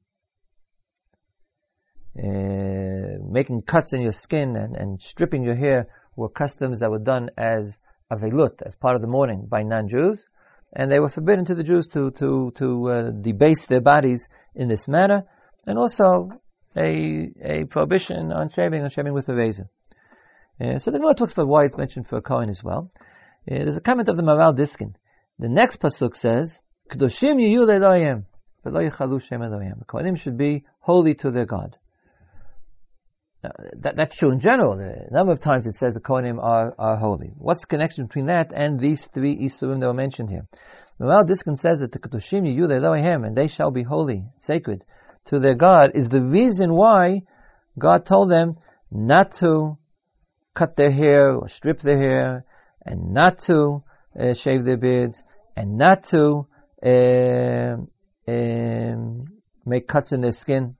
Uh, 2.18 3.24
making 3.32 3.62
cuts 3.62 3.94
in 3.94 4.02
your 4.02 4.12
skin 4.12 4.56
and, 4.56 4.76
and 4.76 5.02
stripping 5.02 5.44
your 5.44 5.56
hair 5.56 5.88
were 6.16 6.30
customs 6.30 6.80
that 6.80 6.90
were 6.90 7.00
done 7.00 7.30
as 7.38 7.80
avelut, 8.12 8.62
as 8.66 8.76
part 8.76 8.96
of 8.96 9.02
the 9.02 9.08
mourning 9.08 9.46
by 9.48 9.62
non-Jews, 9.62 10.26
and 10.74 10.92
they 10.92 11.00
were 11.00 11.10
forbidden 11.10 11.46
to 11.46 11.56
the 11.56 11.64
Jews 11.64 11.88
to 11.90 12.12
to 12.12 12.52
to 12.56 12.90
uh, 12.90 13.12
debase 13.12 13.68
their 13.68 13.82
bodies 13.82 14.28
in 14.56 14.68
this 14.68 14.88
manner, 14.88 15.24
and 15.66 15.78
also 15.78 16.30
a 16.76 17.32
a 17.42 17.66
prohibition 17.66 18.32
on 18.32 18.50
shaving 18.50 18.84
on 18.84 18.90
shaving 18.90 19.14
with 19.14 19.30
a 19.30 19.36
razor. 19.36 19.70
Uh, 20.60 20.78
so 20.78 20.92
the 20.92 20.98
Gemara 20.98 21.14
talks 21.14 21.34
about 21.34 21.48
why 21.48 21.64
it's 21.64 21.78
mentioned 21.78 22.08
for 22.08 22.18
a 22.18 22.22
Kohen 22.22 22.50
as 22.50 22.64
well. 22.64 22.90
There's 23.50 23.78
a 23.78 23.82
comment 23.82 24.10
of 24.10 24.16
the 24.16 24.22
Maharil 24.22 24.56
Diskin. 24.56 24.96
The 25.40 25.50
next 25.50 25.82
pasuk 25.82 26.16
says, 26.16 26.60
"Kedoshim 26.92 27.38
yiyu 27.38 27.66
le'loyim, 27.66 28.26
v'lo 28.64 28.88
yichalu 28.88 29.20
shem 29.20 29.42
Elohim." 29.42 29.80
The 29.80 29.86
Kohanim 29.86 30.18
should 30.18 30.38
be 30.38 30.66
holy 30.82 31.16
to 31.16 31.32
their 31.32 31.48
God. 31.48 31.76
Now, 33.44 33.52
that, 33.78 33.96
that's 33.96 34.18
true 34.18 34.32
in 34.32 34.40
general. 34.40 34.78
The 34.78 35.08
number 35.10 35.32
of 35.32 35.40
times 35.40 35.66
it 35.66 35.74
says 35.74 35.96
the 35.96 36.00
Kohanim 36.00 36.38
are, 36.44 36.76
are 36.78 36.98
holy. 36.98 37.32
What's 37.38 37.62
the 37.62 37.68
connection 37.68 38.06
between 38.06 38.28
that 38.28 38.52
and 38.54 38.80
these 38.80 39.08
three 39.08 39.36
Isurim 39.36 39.80
that 39.80 39.88
were 39.88 39.94
mentioned 39.94 40.30
here? 40.30 40.46
Maharil 41.00 41.26
Diskin 41.26 41.56
says 41.56 41.80
that 41.80 41.92
the 41.92 42.00
Kedoshim 42.00 42.44
yiyu 42.44 42.72
Elohim, 42.72 43.24
and 43.24 43.36
they 43.36 43.48
shall 43.48 43.72
be 43.72 43.82
holy, 43.82 44.26
sacred 44.38 44.86
to 45.26 45.40
their 45.40 45.56
God, 45.56 45.94
is 45.96 46.10
the 46.10 46.22
reason 46.22 46.76
why 46.76 47.22
God 47.80 48.06
told 48.06 48.30
them 48.30 48.58
not 48.92 49.32
to 49.34 49.78
cut 50.54 50.76
their 50.76 50.92
hair 50.92 51.34
or 51.34 51.48
strip 51.48 51.80
their 51.80 51.98
hair, 51.98 52.46
and 52.90 53.14
not 53.14 53.38
to 53.44 53.84
uh, 54.20 54.34
shave 54.34 54.66
their 54.66 54.78
beards, 54.78 55.24
and 55.56 55.78
not 55.78 56.04
to 56.06 56.48
uh, 56.86 57.78
um, 58.28 59.26
make 59.66 59.88
cuts 59.88 60.12
in 60.12 60.22
their 60.22 60.32
skin. 60.32 60.76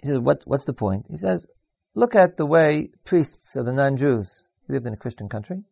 He 0.00 0.06
says, 0.08 0.18
what, 0.18 0.42
what's 0.44 0.64
the 0.64 0.72
point? 0.72 1.06
He 1.10 1.16
says, 1.16 1.46
look 1.94 2.14
at 2.14 2.36
the 2.36 2.46
way 2.46 2.90
priests 3.04 3.56
of 3.56 3.66
the 3.66 3.72
non-Jews, 3.72 4.42
lived 4.68 4.86
in 4.86 4.94
a 4.94 4.96
Christian 4.96 5.28
country, 5.28 5.64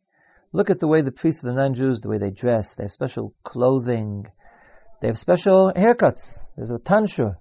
look 0.52 0.68
at 0.68 0.80
the 0.80 0.88
way 0.88 1.02
the 1.02 1.12
priests 1.12 1.42
of 1.44 1.48
the 1.48 1.60
non-Jews, 1.60 2.00
the 2.00 2.08
way 2.08 2.18
they 2.18 2.30
dress, 2.30 2.74
they 2.74 2.84
have 2.84 2.92
special 2.92 3.32
clothing, 3.44 4.26
they 5.00 5.08
have 5.08 5.18
special 5.18 5.72
haircuts. 5.74 6.38
There's 6.56 6.70
a 6.70 6.78
tonsure, 6.78 7.38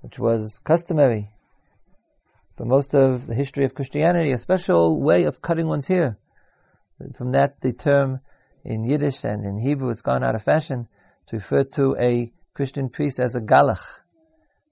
which 0.00 0.18
was 0.18 0.58
customary 0.64 1.30
for 2.56 2.64
most 2.64 2.94
of 2.94 3.26
the 3.26 3.34
history 3.34 3.64
of 3.64 3.74
Christianity, 3.74 4.32
a 4.32 4.38
special 4.38 5.00
way 5.00 5.24
of 5.24 5.42
cutting 5.42 5.66
one's 5.66 5.86
hair. 5.86 6.18
From 7.16 7.32
that, 7.32 7.60
the 7.60 7.72
term 7.72 8.20
in 8.64 8.84
Yiddish 8.84 9.24
and 9.24 9.44
in 9.44 9.58
Hebrew, 9.58 9.90
it's 9.90 10.02
gone 10.02 10.24
out 10.24 10.34
of 10.34 10.42
fashion 10.42 10.88
to 11.26 11.36
refer 11.36 11.64
to 11.64 11.96
a 11.98 12.32
Christian 12.54 12.88
priest 12.88 13.18
as 13.18 13.34
a 13.34 13.40
galach, 13.40 13.84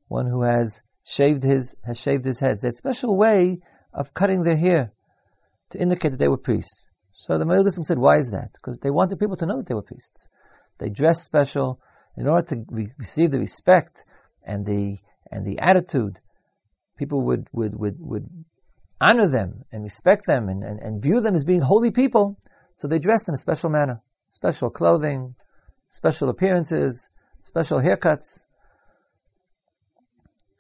one 0.09 0.27
who 0.27 0.43
has 0.43 0.81
shaved 1.05 1.43
his 1.43 1.75
has 1.85 1.99
shaved 1.99 2.25
his 2.25 2.39
head. 2.39 2.59
That 2.61 2.77
special 2.77 3.17
way 3.17 3.61
of 3.93 4.15
cutting 4.15 4.45
their 4.45 4.57
hair 4.57 4.93
to 5.71 5.81
indicate 5.81 6.11
that 6.11 6.19
they 6.19 6.29
were 6.29 6.37
priests. 6.37 6.87
So 7.13 7.39
the 7.39 7.45
Maharil 7.45 7.71
said, 7.85 7.99
why 7.99 8.19
is 8.19 8.31
that? 8.31 8.53
Because 8.53 8.79
they 8.79 8.91
wanted 8.91 9.19
people 9.19 9.37
to 9.37 9.47
know 9.47 9.59
that 9.59 9.67
they 9.67 9.75
were 9.75 9.83
priests. 9.83 10.29
They 10.79 10.89
dressed 10.89 11.25
special 11.25 11.81
in 12.17 12.27
order 12.29 12.47
to 12.49 12.65
re- 12.69 12.93
receive 12.99 13.31
the 13.31 13.39
respect 13.39 14.05
and 14.45 14.67
the 14.67 14.99
and 15.31 15.47
the 15.47 15.59
attitude. 15.61 16.19
People 16.97 17.23
would 17.23 17.49
would 17.53 17.75
would, 17.79 17.97
would 17.99 18.45
honor 19.03 19.29
them 19.29 19.65
and 19.73 19.83
respect 19.83 20.27
them 20.27 20.49
and, 20.49 20.63
and, 20.63 20.79
and 20.81 21.03
view 21.03 21.21
them 21.21 21.35
as 21.35 21.45
being 21.45 21.61
holy 21.61 21.91
people. 21.91 22.39
So 22.77 22.89
they 22.89 22.99
dressed 22.99 23.29
in 23.29 23.35
a 23.35 23.39
special 23.39 23.69
manner, 23.69 24.01
special 24.31 24.71
clothing, 24.71 25.35
special 25.91 26.29
appearances, 26.29 27.09
special 27.43 27.81
haircuts. 27.81 28.45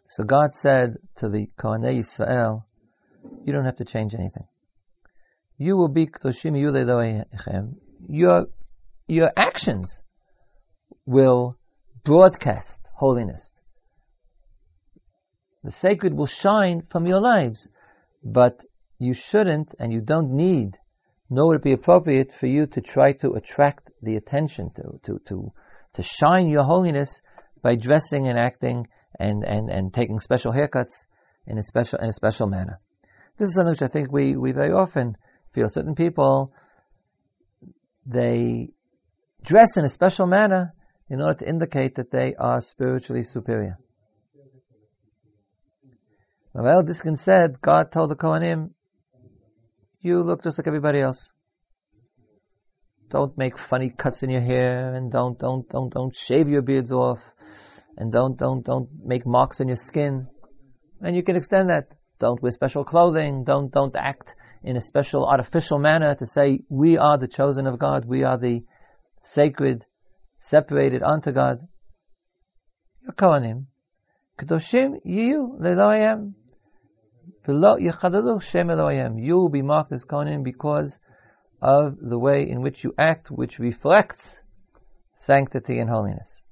So 0.07 0.25
God 0.25 0.55
said 0.55 0.97
to 1.17 1.29
the 1.29 1.49
Kohanei 1.59 2.01
Yisrael, 2.01 2.65
you 3.45 3.53
don't 3.53 3.65
have 3.65 3.77
to 3.77 3.85
change 3.85 4.15
anything. 4.15 4.45
You 5.57 5.77
will 5.77 5.89
be 5.89 6.07
Ktoshim 6.07 6.59
Your, 8.09 8.47
your 9.07 9.33
actions 9.37 10.01
will 11.07 11.57
broadcast 12.05 12.81
holiness. 12.95 13.53
The 15.65 15.71
sacred 15.71 16.15
will 16.15 16.27
shine 16.27 16.83
from 16.91 17.07
your 17.07 17.21
lives, 17.21 17.69
but 18.23 18.65
you 18.99 19.15
shouldn't 19.15 19.75
and 19.79 19.93
you 19.93 20.01
don't 20.01 20.31
need, 20.31 20.79
nor 21.29 21.49
would 21.49 21.57
it 21.59 21.63
be 21.63 21.73
appropriate 21.73 22.33
for 22.33 22.47
you 22.47 22.67
to 22.67 22.81
try 22.81 23.13
to 23.13 23.33
attract 23.33 23.91
the 24.03 24.17
attention, 24.17 24.71
to, 24.77 25.01
to, 25.03 25.21
to, 25.27 25.53
to 25.95 26.03
shine 26.03 26.49
your 26.49 26.65
holiness 26.65 27.21
by 27.63 27.77
dressing 27.77 28.29
and 28.29 28.39
acting 28.39 28.87
and, 29.19 29.45
and, 29.45 29.69
and 29.71 29.93
taking 29.93 30.21
special 30.21 30.53
haircuts 30.53 31.07
in 31.47 31.59
a 31.59 31.63
special, 31.63 31.99
in 31.99 32.09
a 32.09 32.13
special 32.13 32.47
manner. 32.47 32.81
This 33.39 33.49
is 33.49 33.55
something 33.55 33.73
which 33.73 33.83
I 33.83 33.89
think 33.89 34.13
we, 34.13 34.37
we 34.37 34.53
very 34.53 34.73
often 34.73 35.17
feel. 35.53 35.69
Certain 35.69 35.95
people, 35.95 36.53
they 38.07 38.71
dress 39.43 39.77
in 39.77 39.85
a 39.85 39.89
special 39.89 40.27
manner 40.27 40.75
in 41.09 41.21
order 41.21 41.39
to 41.41 41.49
indicate 41.49 41.97
that 41.97 42.11
they 42.11 42.35
are 42.39 42.61
spiritually 42.61 43.23
superior. 43.23 43.79
Maharil 46.55 46.87
Diskin 46.87 47.17
said, 47.17 47.61
God 47.63 47.91
told 47.91 48.11
the 48.11 48.17
Kohanim, 48.17 48.71
you 50.01 50.23
look 50.23 50.43
just 50.43 50.59
like 50.59 50.67
everybody 50.67 51.01
else. 51.01 51.31
don't 53.13 53.37
make 53.37 53.59
funny 53.59 53.91
cuts 53.91 54.23
in 54.23 54.31
your 54.31 54.41
hair, 54.41 54.95
and 54.95 55.13
don't, 55.13 55.39
don't, 55.39 55.69
don't, 55.69 55.93
don't 55.93 56.15
shave 56.17 56.49
your 56.49 56.63
beards 56.63 56.93
off, 56.93 57.21
and 57.97 58.11
don't, 58.11 58.39
don't, 58.39 58.65
don't 58.65 58.89
make 59.05 59.27
marks 59.27 59.61
on 59.61 59.69
your 59.69 59.77
skin. 59.77 60.27
And 61.01 61.15
you 61.15 61.23
can 61.23 61.37
extend 61.37 61.69
that. 61.69 61.95
Don't 62.19 62.43
wear 62.43 62.53
special 62.53 62.85
clothing. 62.85 63.45
Don't, 63.45 63.71
don't 63.71 63.95
act 63.97 64.35
in 64.63 64.77
a 64.77 64.81
special 64.81 65.27
artificial 65.27 65.79
manner 65.79 66.15
to 66.15 66.27
say, 66.27 66.61
we 66.71 66.97
are 66.97 67.19
the 67.19 67.29
chosen 67.29 67.67
of 67.67 67.79
God. 67.79 68.05
We 68.07 68.23
are 68.25 68.39
the 68.39 68.63
sacred, 69.25 69.85
separated 70.39 71.03
unto 71.03 71.33
God. 71.33 71.59
You're 73.03 73.13
Kohanim. 73.13 73.67
Kedoshim 74.39 75.05
yiyu 75.05 75.61
leloyem. 75.61 75.73
Below 75.73 75.81
yichadalu 75.93 76.21
shem 76.23 76.33
Elohim. 76.33 77.32
You 77.47 79.37
will 79.37 79.49
be 79.49 79.63
marked 79.63 79.93
as 79.93 80.05
Kohanim 80.05 80.45
because 80.45 80.99
of 81.61 81.97
the 82.01 82.19
way 82.19 82.49
in 82.49 82.63
which 82.63 82.85
you 82.85 82.95
act, 82.99 83.31
which 83.31 83.59
reflects 83.59 84.41
sanctity 85.15 85.79
and 85.79 85.91
holiness. 85.91 86.43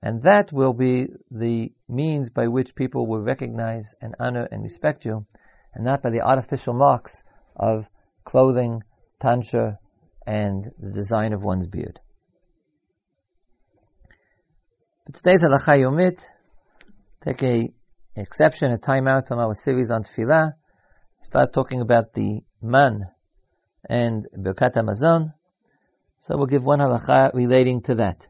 And 0.00 0.22
that 0.22 0.52
will 0.52 0.72
be 0.72 1.08
the 1.30 1.72
means 1.88 2.30
by 2.30 2.46
which 2.46 2.76
people 2.76 3.06
will 3.06 3.20
recognize 3.20 3.94
and 4.00 4.14
honor 4.20 4.46
and 4.50 4.62
respect 4.62 5.04
you, 5.04 5.26
and 5.74 5.84
not 5.84 6.02
by 6.02 6.10
the 6.10 6.20
artificial 6.20 6.74
marks 6.74 7.24
of 7.56 7.86
clothing, 8.24 8.84
tonsure, 9.20 9.78
and 10.24 10.70
the 10.78 10.92
design 10.92 11.32
of 11.32 11.42
one's 11.42 11.66
beard. 11.66 11.98
But 15.04 15.16
today's 15.16 15.42
halacha 15.42 15.78
yomit, 15.80 16.24
take 17.20 17.42
a 17.42 17.72
exception, 18.20 18.72
a 18.72 18.78
time 18.78 19.08
out 19.08 19.28
from 19.28 19.38
our 19.38 19.54
series 19.54 19.90
on 19.90 20.02
tefillah, 20.02 20.54
start 21.22 21.52
talking 21.52 21.80
about 21.80 22.12
the 22.14 22.40
man 22.62 23.06
and 23.88 24.26
Birkat 24.36 24.74
Hamazon. 24.74 25.34
So 26.20 26.36
we'll 26.36 26.46
give 26.46 26.64
one 26.64 26.80
halacha 26.80 27.34
relating 27.34 27.82
to 27.82 27.94
that. 27.96 28.26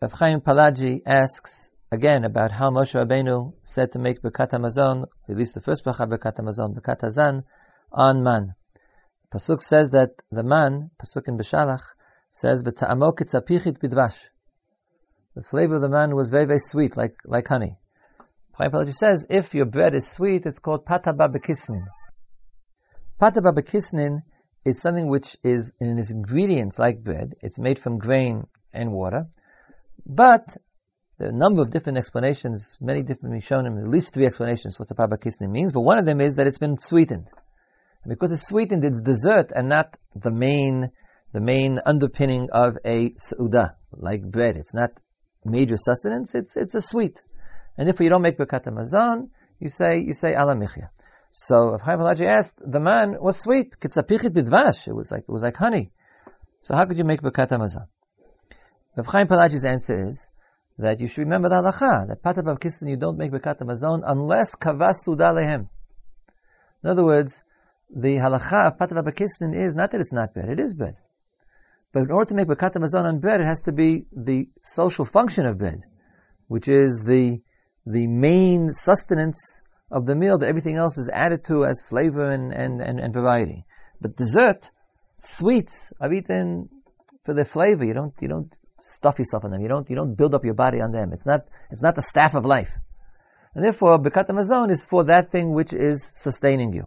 Rav 0.00 0.12
Chaim 0.12 0.40
Palaji 0.40 1.02
asks 1.06 1.70
again 1.90 2.24
about 2.24 2.52
how 2.52 2.70
Moshe 2.70 2.94
Rabbeinu 2.94 3.52
said 3.64 3.92
to 3.92 3.98
make 3.98 4.22
Birkat 4.22 4.50
Hamazon, 4.50 5.06
at 5.28 5.36
least 5.36 5.54
the 5.54 5.60
first 5.60 5.84
bracha 5.84 6.08
Birkat 6.08 6.36
Hamazon, 6.36 6.74
Birkat 6.74 7.00
Hazan, 7.00 7.44
on 7.92 8.22
man. 8.22 8.54
Pasuk 9.32 9.62
says 9.62 9.90
that 9.90 10.10
the 10.30 10.42
man, 10.42 10.90
Pasuk 11.02 11.28
in 11.28 11.36
Beshalach, 11.36 11.82
says, 12.30 12.62
"B'ta'amo 12.62 13.12
kitzapichit 13.14 13.78
bidvash." 13.78 14.28
The 15.34 15.42
flavor 15.42 15.76
of 15.76 15.82
the 15.82 15.88
man 15.88 16.14
was 16.14 16.30
very, 16.30 16.46
very 16.46 16.58
sweet, 16.58 16.96
like 16.96 17.16
like 17.24 17.48
honey. 17.48 17.78
Chaim 18.58 18.90
says, 18.90 19.24
if 19.30 19.54
your 19.54 19.66
bread 19.66 19.94
is 19.94 20.10
sweet, 20.10 20.44
it's 20.44 20.58
called 20.58 20.84
pataba 20.84 21.32
bekisnin. 21.32 21.84
Pataba 23.20 23.56
bekisnin 23.56 24.22
is 24.64 24.80
something 24.80 25.08
which 25.08 25.36
is 25.44 25.72
in 25.80 25.96
its 25.96 26.10
ingredients 26.10 26.76
like 26.76 27.04
bread. 27.04 27.34
It's 27.40 27.58
made 27.58 27.78
from 27.78 27.98
grain 27.98 28.48
and 28.72 28.92
water. 28.92 29.28
But 30.04 30.56
there 31.18 31.28
are 31.28 31.32
a 31.32 31.36
number 31.36 31.62
of 31.62 31.70
different 31.70 31.98
explanations, 31.98 32.76
many 32.80 33.02
different 33.04 33.40
Rishonim, 33.40 33.80
at 33.80 33.88
least 33.88 34.12
three 34.12 34.26
explanations 34.26 34.76
what 34.76 34.88
the 34.88 34.96
pataba 34.96 35.18
bekisnin 35.18 35.50
means. 35.50 35.72
But 35.72 35.82
one 35.82 35.98
of 35.98 36.06
them 36.06 36.20
is 36.20 36.34
that 36.34 36.48
it's 36.48 36.58
been 36.58 36.78
sweetened. 36.78 37.28
And 38.02 38.10
because 38.10 38.32
it's 38.32 38.48
sweetened, 38.48 38.84
it's 38.84 39.00
dessert 39.00 39.52
and 39.54 39.68
not 39.68 39.96
the 40.16 40.32
main, 40.32 40.90
the 41.32 41.40
main 41.40 41.78
underpinning 41.86 42.48
of 42.52 42.76
a 42.84 43.10
seudah, 43.10 43.74
like 43.92 44.22
bread. 44.22 44.56
It's 44.56 44.74
not 44.74 44.90
major 45.44 45.76
sustenance, 45.76 46.34
it's, 46.34 46.56
it's 46.56 46.74
a 46.74 46.82
sweet. 46.82 47.22
And 47.78 47.88
if 47.88 48.00
you 48.00 48.10
don't 48.10 48.22
make 48.22 48.36
Birkat 48.36 48.66
you 49.60 49.68
say, 49.68 50.00
you 50.00 50.12
say 50.12 50.34
Ala 50.34 50.56
Michya. 50.56 50.90
So 51.30 51.74
if 51.74 51.82
Chaim 51.82 52.00
asked, 52.00 52.58
the 52.60 52.80
man 52.80 53.16
was 53.20 53.40
sweet. 53.40 53.76
Kitzapichit 53.80 54.30
bidvash. 54.30 54.88
It 54.88 54.92
was 54.94 55.12
like, 55.12 55.22
it 55.22 55.28
was 55.30 55.42
like 55.42 55.56
honey. 55.56 55.92
So 56.60 56.74
how 56.74 56.84
could 56.86 56.98
you 56.98 57.04
make 57.04 57.22
Birkat 57.22 57.50
Hamazon? 57.50 57.86
Rav 58.96 59.06
Chaim 59.06 59.28
answer 59.30 60.08
is 60.08 60.28
that 60.78 60.98
you 60.98 61.06
should 61.06 61.22
remember 61.22 61.48
the 61.48 61.56
halacha, 61.56 62.08
that 62.08 62.20
Pata 62.20 62.42
Kistin, 62.42 62.88
you 62.88 62.96
don't 62.96 63.16
make 63.16 63.30
Birkat 63.30 63.60
unless 63.60 64.56
kavas 64.56 64.96
suda 65.04 65.32
lehem. 65.32 65.68
In 66.82 66.90
other 66.90 67.04
words, 67.04 67.42
the 67.94 68.16
halacha 68.16 68.72
of 68.72 68.78
Pata 68.78 68.94
Kistin 68.94 69.54
is 69.54 69.76
not 69.76 69.92
that 69.92 70.00
it's 70.00 70.12
not 70.12 70.34
bread, 70.34 70.48
it 70.48 70.58
is 70.58 70.74
bread. 70.74 70.96
But 71.92 72.02
in 72.02 72.10
order 72.10 72.28
to 72.30 72.34
make 72.34 72.48
Birkat 72.48 72.74
on 72.94 73.20
bread, 73.20 73.40
it 73.40 73.46
has 73.46 73.62
to 73.62 73.72
be 73.72 74.06
the 74.12 74.48
social 74.62 75.04
function 75.04 75.46
of 75.46 75.58
bread, 75.58 75.80
which 76.48 76.68
is 76.68 77.04
the 77.04 77.40
the 77.90 78.06
main 78.06 78.70
sustenance 78.72 79.60
of 79.90 80.04
the 80.04 80.14
meal 80.14 80.38
that 80.38 80.48
everything 80.48 80.76
else 80.76 80.98
is 80.98 81.10
added 81.12 81.44
to 81.46 81.64
as 81.64 81.82
flavor 81.88 82.30
and, 82.30 82.52
and, 82.52 82.82
and, 82.82 83.00
and 83.00 83.14
variety. 83.14 83.64
But 84.00 84.16
dessert, 84.16 84.70
sweets 85.22 85.92
are 86.00 86.12
eaten 86.12 86.68
for 87.24 87.34
their 87.34 87.46
flavor. 87.46 87.84
You 87.84 87.94
don't, 87.94 88.12
you 88.20 88.28
don't 88.28 88.54
stuff 88.80 89.18
yourself 89.18 89.44
on 89.44 89.52
them. 89.52 89.62
You 89.62 89.68
don't, 89.68 89.88
you 89.88 89.96
don't 89.96 90.14
build 90.14 90.34
up 90.34 90.44
your 90.44 90.54
body 90.54 90.80
on 90.80 90.92
them. 90.92 91.12
It's 91.12 91.24
not, 91.24 91.46
it's 91.70 91.82
not 91.82 91.94
the 91.94 92.02
staff 92.02 92.34
of 92.34 92.44
life. 92.44 92.70
And 93.54 93.64
therefore, 93.64 93.98
Birkat 93.98 94.70
is 94.70 94.84
for 94.84 95.04
that 95.04 95.32
thing 95.32 95.52
which 95.52 95.72
is 95.72 96.12
sustaining 96.14 96.72
you. 96.74 96.84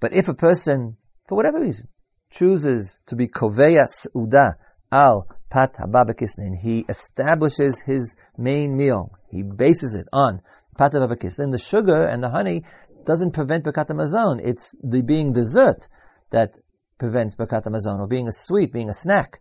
But 0.00 0.14
if 0.14 0.28
a 0.28 0.34
person, 0.34 0.96
for 1.28 1.36
whatever 1.36 1.60
reason, 1.60 1.88
chooses 2.30 2.98
to 3.06 3.16
be 3.16 3.28
koveya 3.28 3.86
uda 4.14 4.54
al 4.90 5.28
pat 5.50 5.74
hababakisnin, 5.74 6.58
he 6.58 6.84
establishes 6.88 7.80
his 7.80 8.16
main 8.36 8.76
meal, 8.76 9.15
he 9.30 9.42
bases 9.42 9.94
it 9.94 10.06
on 10.12 10.40
pat 10.76 10.92
hababakisnin. 10.92 11.50
The 11.52 11.58
sugar 11.58 12.04
and 12.04 12.22
the 12.22 12.30
honey 12.30 12.64
doesn't 13.04 13.32
prevent 13.32 13.64
Birkat 13.64 13.88
Hamazon. 13.88 14.40
It's 14.42 14.74
the 14.82 15.00
being 15.00 15.32
dessert 15.32 15.88
that 16.30 16.58
prevents 16.98 17.36
Birkat 17.36 17.64
Hamazon, 17.64 18.00
or 18.00 18.06
being 18.06 18.28
a 18.28 18.32
sweet, 18.32 18.72
being 18.72 18.90
a 18.90 18.94
snack. 18.94 19.40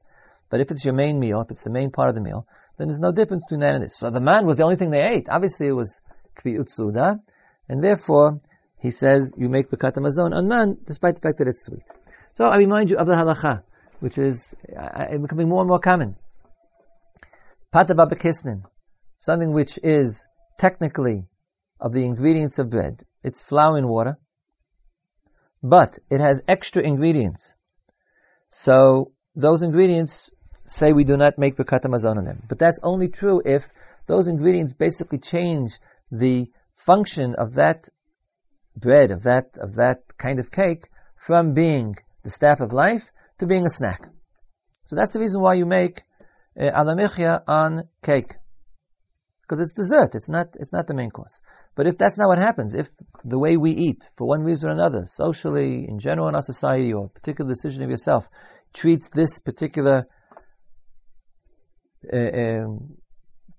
But 0.50 0.60
if 0.60 0.72
it's 0.72 0.86
your 0.86 0.94
main 0.94 1.20
meal, 1.20 1.42
if 1.42 1.52
it's 1.52 1.64
the 1.64 1.72
main 1.72 1.92
part 1.92 2.10
of 2.10 2.16
the 2.16 2.22
meal, 2.22 2.48
then 2.78 2.88
there's 2.88 3.00
no 3.00 3.12
difference 3.12 3.44
between 3.46 3.62
that 3.62 3.76
and 3.76 3.84
this. 3.84 3.98
So 3.98 4.12
the 4.12 4.22
man 4.22 4.46
was 4.46 4.58
the 4.58 4.64
only 4.64 4.76
thing 4.76 4.92
they 4.92 5.02
ate. 5.02 5.28
Obviously 5.30 5.68
it 5.68 5.72
was 5.72 6.00
kvi 6.38 6.60
utsuda, 6.60 7.20
and 7.70 7.84
therefore 7.84 8.40
he 8.80 8.92
says 8.92 9.34
you 9.38 9.50
make 9.50 9.70
Birkat 9.70 9.96
Hamazon 9.96 10.36
on 10.36 10.48
man, 10.48 10.78
despite 10.86 11.16
the 11.16 11.22
fact 11.22 11.40
that 11.40 11.48
it's 11.48 11.66
sweet. 11.66 11.84
So 12.34 12.46
I 12.46 12.58
remind 12.58 12.92
you 12.92 12.98
of 12.98 13.08
the 13.08 13.14
halacha, 13.14 13.64
which 14.00 14.18
is 14.18 14.54
uh, 14.78 15.18
becoming 15.18 15.50
more 15.50 15.62
and 15.62 15.70
more 15.70 15.80
common. 15.80 16.18
Pataba 17.74 18.10
bekisnin, 18.12 18.64
something 19.26 19.52
which 19.54 19.80
is 19.84 20.26
technically 20.60 21.26
of 21.80 21.94
the 21.94 22.06
ingredients 22.06 22.60
of 22.60 22.70
bread. 22.70 23.04
It's 23.24 23.44
flour 23.44 23.78
and 23.78 23.90
water, 23.90 24.18
but 25.64 25.98
it 26.10 26.22
has 26.22 26.42
extra 26.48 26.84
ingredients. 26.84 27.52
So 28.52 29.12
those 29.36 29.64
ingredients 29.64 30.30
say 30.68 30.94
we 30.94 31.04
do 31.04 31.18
not 31.18 31.38
make 31.38 31.58
Birkat 31.58 31.86
on 31.86 32.24
them. 32.24 32.44
But 32.48 32.60
that's 32.60 32.80
only 32.84 33.08
true 33.08 33.42
if 33.44 33.68
those 34.08 34.28
ingredients 34.28 34.74
basically 34.74 35.20
change 35.20 35.80
the 36.12 36.48
function 36.76 37.36
of 37.36 37.56
that 37.56 37.90
bread, 38.76 39.12
of 39.12 39.24
that, 39.24 39.58
of 39.60 39.76
that 39.76 40.04
kind 40.18 40.40
of 40.40 40.52
cake, 40.52 40.88
from 41.18 41.54
being 41.54 41.96
the 42.24 42.30
staff 42.30 42.62
of 42.62 42.72
life 42.74 43.10
to 43.40 43.48
being 43.48 43.66
a 43.66 43.70
snack. 43.70 44.02
So 44.86 44.96
that's 44.96 45.14
the 45.14 45.20
reason 45.20 45.42
why 45.42 45.56
you 45.56 45.66
make 45.66 46.04
uh, 46.60 46.66
alamichya 46.66 47.42
on 47.48 47.90
cake. 48.04 48.36
Because 49.48 49.60
it's 49.60 49.74
dessert, 49.74 50.16
it's 50.16 50.28
not, 50.28 50.48
it's 50.60 50.74
not 50.74 50.88
the 50.88 50.96
main 50.96 51.12
course. 51.12 51.40
But 51.76 51.86
if 51.86 51.98
that's 52.00 52.18
not 52.18 52.30
what 52.30 52.40
happens, 52.40 52.74
if 52.74 52.90
the 53.24 53.38
way 53.38 53.58
we 53.58 53.72
eat, 53.72 54.10
for 54.18 54.28
one 54.28 54.42
reason 54.42 54.70
or 54.70 54.74
another, 54.74 55.04
socially, 55.06 55.86
in 55.88 56.00
general 56.00 56.28
in 56.28 56.36
our 56.36 56.42
society, 56.42 56.94
or 56.94 57.06
a 57.06 57.10
particular 57.10 57.50
decision 57.50 57.84
of 57.84 57.90
yourself, 57.90 58.28
treats 58.74 59.10
this 59.10 59.40
particular 59.40 60.08
uh, 62.12 62.18
um, 62.18 62.96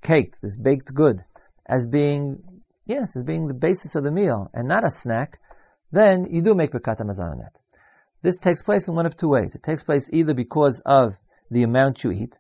cake, 0.03 0.35
this 0.43 0.57
baked 0.57 0.93
good, 0.93 1.25
as 1.69 1.87
being, 1.87 2.43
yes, 2.85 3.15
as 3.15 3.23
being 3.23 3.47
the 3.47 3.55
basis 3.55 3.95
of 3.95 4.03
the 4.03 4.11
meal, 4.11 4.51
and 4.55 4.67
not 4.67 4.85
a 4.85 4.91
snack, 4.91 5.39
then 5.93 6.27
you 6.31 6.43
do 6.43 6.55
make 6.55 6.73
Birkat 6.73 6.99
Hamazon 6.99 7.31
on 7.31 7.39
that. 7.39 7.53
This 8.23 8.39
takes 8.39 8.63
place 8.63 8.89
in 8.89 8.97
one 8.97 9.07
of 9.07 9.17
two 9.17 9.29
ways. 9.29 9.55
It 9.55 9.63
takes 9.63 9.85
place 9.85 10.11
either 10.13 10.35
because 10.35 10.83
of 10.85 11.15
the 11.51 11.63
amount 11.63 12.03
you 12.03 12.11
eat. 12.11 12.37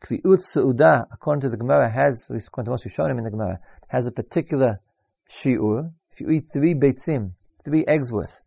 Kvi'ut 0.00 0.42
Su'udah, 0.42 1.06
according 1.12 1.42
to 1.42 1.48
the 1.48 1.56
Gemara, 1.56 1.90
has, 1.90 2.26
at 2.30 2.34
least 2.34 2.48
according 2.48 2.66
to 2.66 2.70
most 2.70 2.84
Rishonim 2.84 3.18
in 3.18 3.24
the 3.24 3.30
Gemara, 3.30 3.60
has 3.88 4.06
a 4.06 4.12
particular 4.12 4.80
shi'ur. 5.28 5.92
If 6.12 6.20
you 6.20 6.30
eat 6.30 6.46
three 6.52 6.74
beitzim, 6.74 7.32
three 7.64 7.84
eggs 7.86 8.10
worth, 8.10 8.40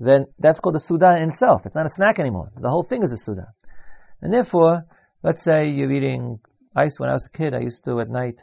then 0.00 0.26
that's 0.38 0.60
called 0.60 0.76
a 0.76 0.80
Sudah 0.80 1.20
in 1.22 1.30
itself. 1.30 1.66
It's 1.66 1.76
not 1.76 1.86
a 1.86 1.90
snack 1.90 2.18
anymore. 2.18 2.50
The 2.58 2.70
whole 2.70 2.82
thing 2.82 3.02
is 3.02 3.12
a 3.12 3.16
Sudah. 3.16 3.48
And 4.20 4.32
therefore, 4.32 4.84
let's 5.22 5.42
say 5.42 5.68
you're 5.68 5.92
eating 5.92 6.40
ice. 6.74 6.98
When 6.98 7.10
I 7.10 7.12
was 7.12 7.26
a 7.26 7.36
kid, 7.36 7.54
I 7.54 7.60
used 7.60 7.84
to 7.84 8.00
at 8.00 8.08
night, 8.08 8.42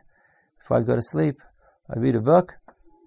before 0.59 0.77
I'd 0.77 0.85
go 0.85 0.95
to 0.95 1.01
sleep, 1.01 1.41
I'd 1.89 2.01
read 2.01 2.15
a 2.15 2.21
book, 2.21 2.53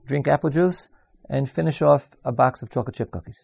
drink 0.06 0.26
apple 0.26 0.50
juice, 0.50 0.88
and 1.28 1.48
finish 1.48 1.80
off 1.80 2.08
a 2.24 2.32
box 2.32 2.62
of 2.62 2.70
chocolate 2.70 2.96
chip 2.96 3.10
cookies. 3.10 3.40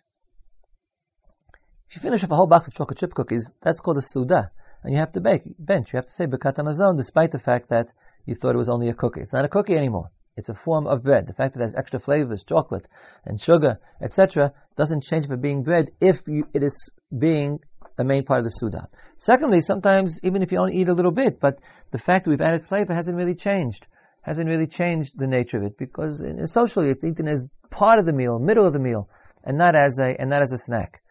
If 1.88 1.96
you 1.96 2.02
finish 2.02 2.24
up 2.24 2.32
a 2.32 2.36
whole 2.36 2.48
box 2.48 2.66
of 2.66 2.74
chocolate 2.74 2.98
chip 2.98 3.14
cookies, 3.14 3.48
that's 3.62 3.80
called 3.80 3.98
a 3.98 4.02
suda. 4.02 4.50
And 4.82 4.92
you 4.92 4.98
have 4.98 5.12
to 5.12 5.20
bake, 5.20 5.42
bench. 5.58 5.92
You 5.92 5.98
have 5.98 6.06
to 6.06 6.12
say 6.12 6.26
Birkat 6.26 6.56
Hamazon 6.56 6.96
despite 6.96 7.32
the 7.32 7.38
fact 7.38 7.68
that 7.70 7.88
you 8.26 8.34
thought 8.34 8.54
it 8.54 8.58
was 8.58 8.68
only 8.68 8.88
a 8.88 8.94
cookie. 8.94 9.20
It's 9.20 9.32
not 9.32 9.44
a 9.44 9.48
cookie 9.48 9.76
anymore. 9.76 10.10
It's 10.36 10.48
a 10.48 10.54
form 10.54 10.86
of 10.86 11.02
bread. 11.02 11.26
The 11.26 11.32
fact 11.32 11.54
that 11.54 11.60
it 11.60 11.64
has 11.64 11.74
extra 11.74 11.98
flavors, 11.98 12.44
chocolate 12.44 12.86
and 13.24 13.40
sugar, 13.40 13.80
etc., 14.00 14.52
doesn't 14.76 15.02
change 15.02 15.28
it 15.28 15.42
being 15.42 15.64
bread 15.64 15.90
if 16.00 16.22
you, 16.28 16.46
it 16.54 16.62
is 16.62 16.92
being 17.18 17.58
a 17.98 18.04
main 18.04 18.24
part 18.24 18.38
of 18.38 18.44
the 18.44 18.50
Suda. 18.50 18.86
Secondly, 19.16 19.60
sometimes 19.60 20.20
even 20.22 20.42
if 20.42 20.52
you 20.52 20.58
only 20.58 20.76
eat 20.76 20.88
a 20.88 20.94
little 20.94 21.10
bit, 21.10 21.40
but 21.40 21.58
the 21.90 21.98
fact 21.98 22.24
that 22.24 22.30
we've 22.30 22.40
added 22.40 22.64
flavor 22.64 22.94
hasn't 22.94 23.16
really 23.16 23.34
changed, 23.34 23.84
hasn't 24.22 24.48
really 24.48 24.68
changed 24.68 25.18
the 25.18 25.26
nature 25.26 25.56
of 25.56 25.64
it 25.64 25.76
because 25.76 26.22
socially 26.44 26.90
it's 26.90 27.02
eaten 27.02 27.26
as 27.26 27.48
part 27.70 27.98
of 27.98 28.06
the 28.06 28.12
meal, 28.12 28.38
middle 28.38 28.64
of 28.64 28.72
the 28.72 28.78
meal, 28.78 29.08
and 29.42 29.58
not 29.58 29.74
as 29.74 29.98
a 29.98 30.14
and 30.20 30.30
not 30.30 30.42
as 30.42 30.52
a 30.52 30.58
snack. 30.58 31.02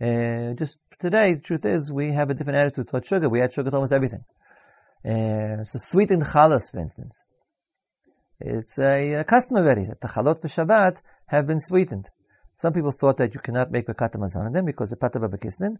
Uh, 0.00 0.52
just 0.54 0.78
today, 0.98 1.34
the 1.34 1.40
truth 1.40 1.64
is 1.64 1.92
we 1.92 2.12
have 2.12 2.30
a 2.30 2.34
different 2.34 2.58
attitude 2.58 2.88
towards 2.88 3.08
sugar. 3.08 3.28
We 3.28 3.42
add 3.42 3.52
sugar 3.52 3.70
to 3.70 3.76
almost 3.76 3.92
everything. 3.92 4.24
Uh, 5.04 5.64
so 5.64 5.78
sweetened 5.78 6.24
chalas, 6.24 6.70
for 6.70 6.80
instance, 6.80 7.20
it's 8.40 8.78
a, 8.78 9.20
a 9.20 9.24
custom 9.24 9.56
already 9.56 9.86
that 9.86 10.00
the 10.00 10.08
chalot 10.08 10.42
for 10.42 10.48
Shabbat 10.48 10.98
have 11.26 11.46
been 11.46 11.60
sweetened. 11.60 12.08
Some 12.56 12.72
people 12.72 12.90
thought 12.90 13.18
that 13.18 13.34
you 13.34 13.40
cannot 13.40 13.70
make 13.70 13.86
bekat 13.86 14.14
mazon 14.16 14.46
in 14.48 14.52
them 14.52 14.64
because 14.64 14.92
of 14.92 15.00
pata 15.00 15.18
b'kisnin, 15.18 15.76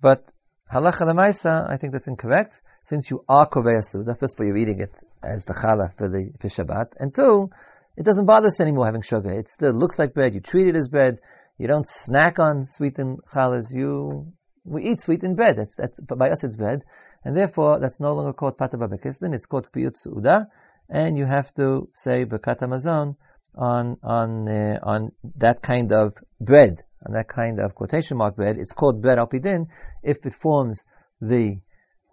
but 0.00 0.24
halacha 0.72 1.02
lemaisa, 1.02 1.70
I 1.70 1.76
think 1.76 1.92
that's 1.92 2.08
incorrect. 2.08 2.60
Since 2.82 3.10
you 3.10 3.24
are 3.28 3.48
kovei 3.48 3.82
suda, 3.82 4.14
first 4.14 4.34
of 4.34 4.40
all, 4.40 4.46
you're 4.46 4.58
eating 4.58 4.80
it 4.80 4.92
as 5.22 5.44
the 5.44 5.54
challah 5.54 5.96
for 5.96 6.08
the 6.08 6.32
for 6.38 6.48
Shabbat, 6.48 6.92
and 6.98 7.14
two, 7.14 7.50
it 7.96 8.04
doesn't 8.04 8.26
bother 8.26 8.48
us 8.48 8.60
anymore 8.60 8.86
having 8.86 9.02
sugar. 9.02 9.32
It 9.32 9.48
still 9.48 9.72
looks 9.72 9.98
like 9.98 10.12
bread. 10.12 10.34
You 10.34 10.40
treat 10.40 10.68
it 10.68 10.76
as 10.76 10.88
bread. 10.88 11.20
You 11.56 11.68
don't 11.68 11.86
snack 11.86 12.38
on 12.38 12.64
sweetened 12.64 13.20
challahs. 13.32 13.72
You 13.72 14.32
we 14.64 14.84
eat 14.84 15.00
sweetened 15.00 15.36
bread. 15.36 15.56
That's 15.56 15.76
that's 15.76 16.00
by 16.00 16.30
us 16.30 16.42
it's 16.42 16.56
bread, 16.56 16.82
and 17.24 17.36
therefore 17.36 17.78
that's 17.78 18.00
no 18.00 18.12
longer 18.12 18.32
called 18.32 18.58
pata 18.58 18.76
b'kisnin. 18.76 19.34
It's 19.34 19.46
called 19.46 19.70
piyut 19.70 19.96
suda, 19.96 20.48
and 20.88 21.16
you 21.16 21.26
have 21.26 21.54
to 21.54 21.88
say 21.92 22.24
bekat 22.24 22.60
mazon 22.68 23.16
on 23.54 23.98
on 24.02 24.48
uh, 24.48 24.80
on 24.82 25.12
that 25.36 25.62
kind 25.62 25.92
of 25.92 26.14
bread, 26.40 26.82
on 27.06 27.12
that 27.12 27.28
kind 27.28 27.60
of 27.60 27.74
quotation 27.76 28.16
mark 28.16 28.34
bread. 28.34 28.56
It's 28.56 28.72
called 28.72 29.00
bread 29.00 29.18
alpidin 29.18 29.68
if 30.02 30.26
it 30.26 30.34
forms 30.34 30.84
the 31.20 31.60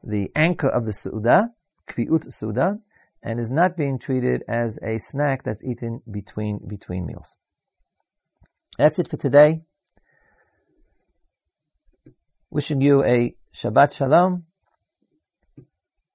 the 0.03 0.31
anchor 0.35 0.69
of 0.69 0.85
the 0.85 0.93
suda, 0.93 1.49
kviut 1.87 2.31
suda, 2.31 2.79
and 3.23 3.39
is 3.39 3.49
not 3.49 3.75
being 3.75 3.97
treated 3.97 4.43
as 4.47 4.77
a 4.83 4.99
snack 4.99 5.43
that's 5.43 5.63
eaten 5.63 6.01
between 6.11 6.59
between 6.67 7.07
meals. 7.07 7.35
That's 8.77 8.99
it 8.99 9.09
for 9.09 9.17
today. 9.17 9.61
Wishing 12.49 12.81
you 12.81 13.03
a 13.03 13.35
Shabbat 13.53 13.93
Shalom. 13.93 14.45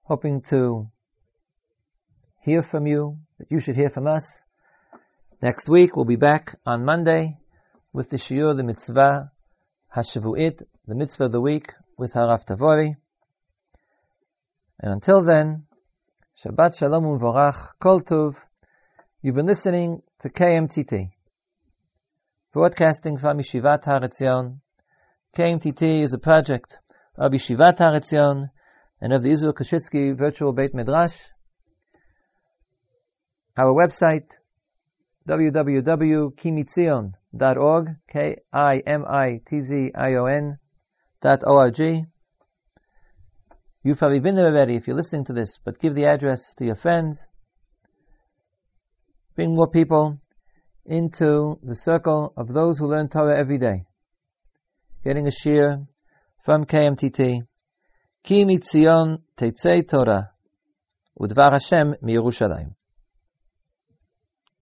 Hoping 0.04 0.40
to 0.48 0.88
hear 2.42 2.62
from 2.62 2.86
you, 2.86 3.18
that 3.38 3.50
you 3.50 3.60
should 3.60 3.76
hear 3.76 3.90
from 3.90 4.06
us. 4.06 4.40
Next 5.42 5.68
week 5.68 5.96
we'll 5.96 6.06
be 6.06 6.16
back 6.16 6.58
on 6.64 6.84
Monday 6.84 7.36
with 7.92 8.08
the 8.08 8.16
Shiur, 8.16 8.56
the 8.56 8.62
Mitzvah 8.62 9.30
Hashavuit, 9.94 10.62
the 10.86 10.94
Mitzvah 10.94 11.24
of 11.24 11.32
the 11.32 11.40
Week 11.40 11.72
with 11.98 12.14
Harav 12.14 12.46
Tavori. 12.46 12.96
And 14.80 14.92
until 14.92 15.22
then, 15.22 15.66
Shabbat 16.42 16.78
Shalom 16.78 17.04
U'Vorach, 17.04 17.70
Kol 17.78 18.00
Tov. 18.00 18.36
You've 19.22 19.34
been 19.34 19.46
listening 19.46 20.02
to 20.20 20.30
KMTT, 20.30 21.10
broadcasting 22.56 23.18
from 23.18 23.38
Yeshivat 23.38 23.84
Har 23.84 24.00
Etzion. 24.00 24.60
KMTT 25.36 26.02
is 26.02 26.14
a 26.14 26.18
project 26.18 26.78
of 27.18 27.32
Yeshivat 27.32 27.78
Har 27.80 27.92
Etzion 27.92 28.48
and 28.98 29.12
of 29.12 29.22
the 29.22 29.30
Israel 29.30 29.52
Koschitzky 29.52 30.16
Virtual 30.16 30.54
Beit 30.54 30.72
Midrash. 30.72 31.28
Our 33.58 33.74
website, 33.74 34.30
www.kimitzion.org, 35.28 37.88
K-I-M-I-T-Z-I-O-N 38.10 38.48
dot 41.20 41.42
O-R-G. 41.46 42.04
You've 43.82 43.98
probably 43.98 44.20
been 44.20 44.34
there 44.34 44.46
already 44.46 44.76
if 44.76 44.86
you're 44.86 44.96
listening 44.96 45.26
to 45.26 45.34
this, 45.34 45.58
but 45.62 45.78
give 45.78 45.94
the 45.94 46.06
address 46.06 46.54
to 46.54 46.64
your 46.64 46.76
friends. 46.76 47.26
Bring 49.34 49.54
more 49.54 49.68
people 49.68 50.18
into 50.88 51.58
the 51.62 51.74
circle 51.74 52.32
of 52.36 52.52
those 52.52 52.78
who 52.78 52.86
learn 52.86 53.08
Torah 53.08 53.38
every 53.38 53.58
day. 53.58 53.84
Getting 55.04 55.26
a 55.26 55.30
shiur 55.30 55.86
from 56.44 56.64
KMTT. 56.64 57.46
Ki 58.22 58.44
mitzion 58.44 59.22
teitzei 59.36 59.88
Torah. 59.88 60.30
Udvar 61.20 61.52
Hashem 61.52 61.96
mi 62.02 62.14
Yerushalayim. 62.14 62.75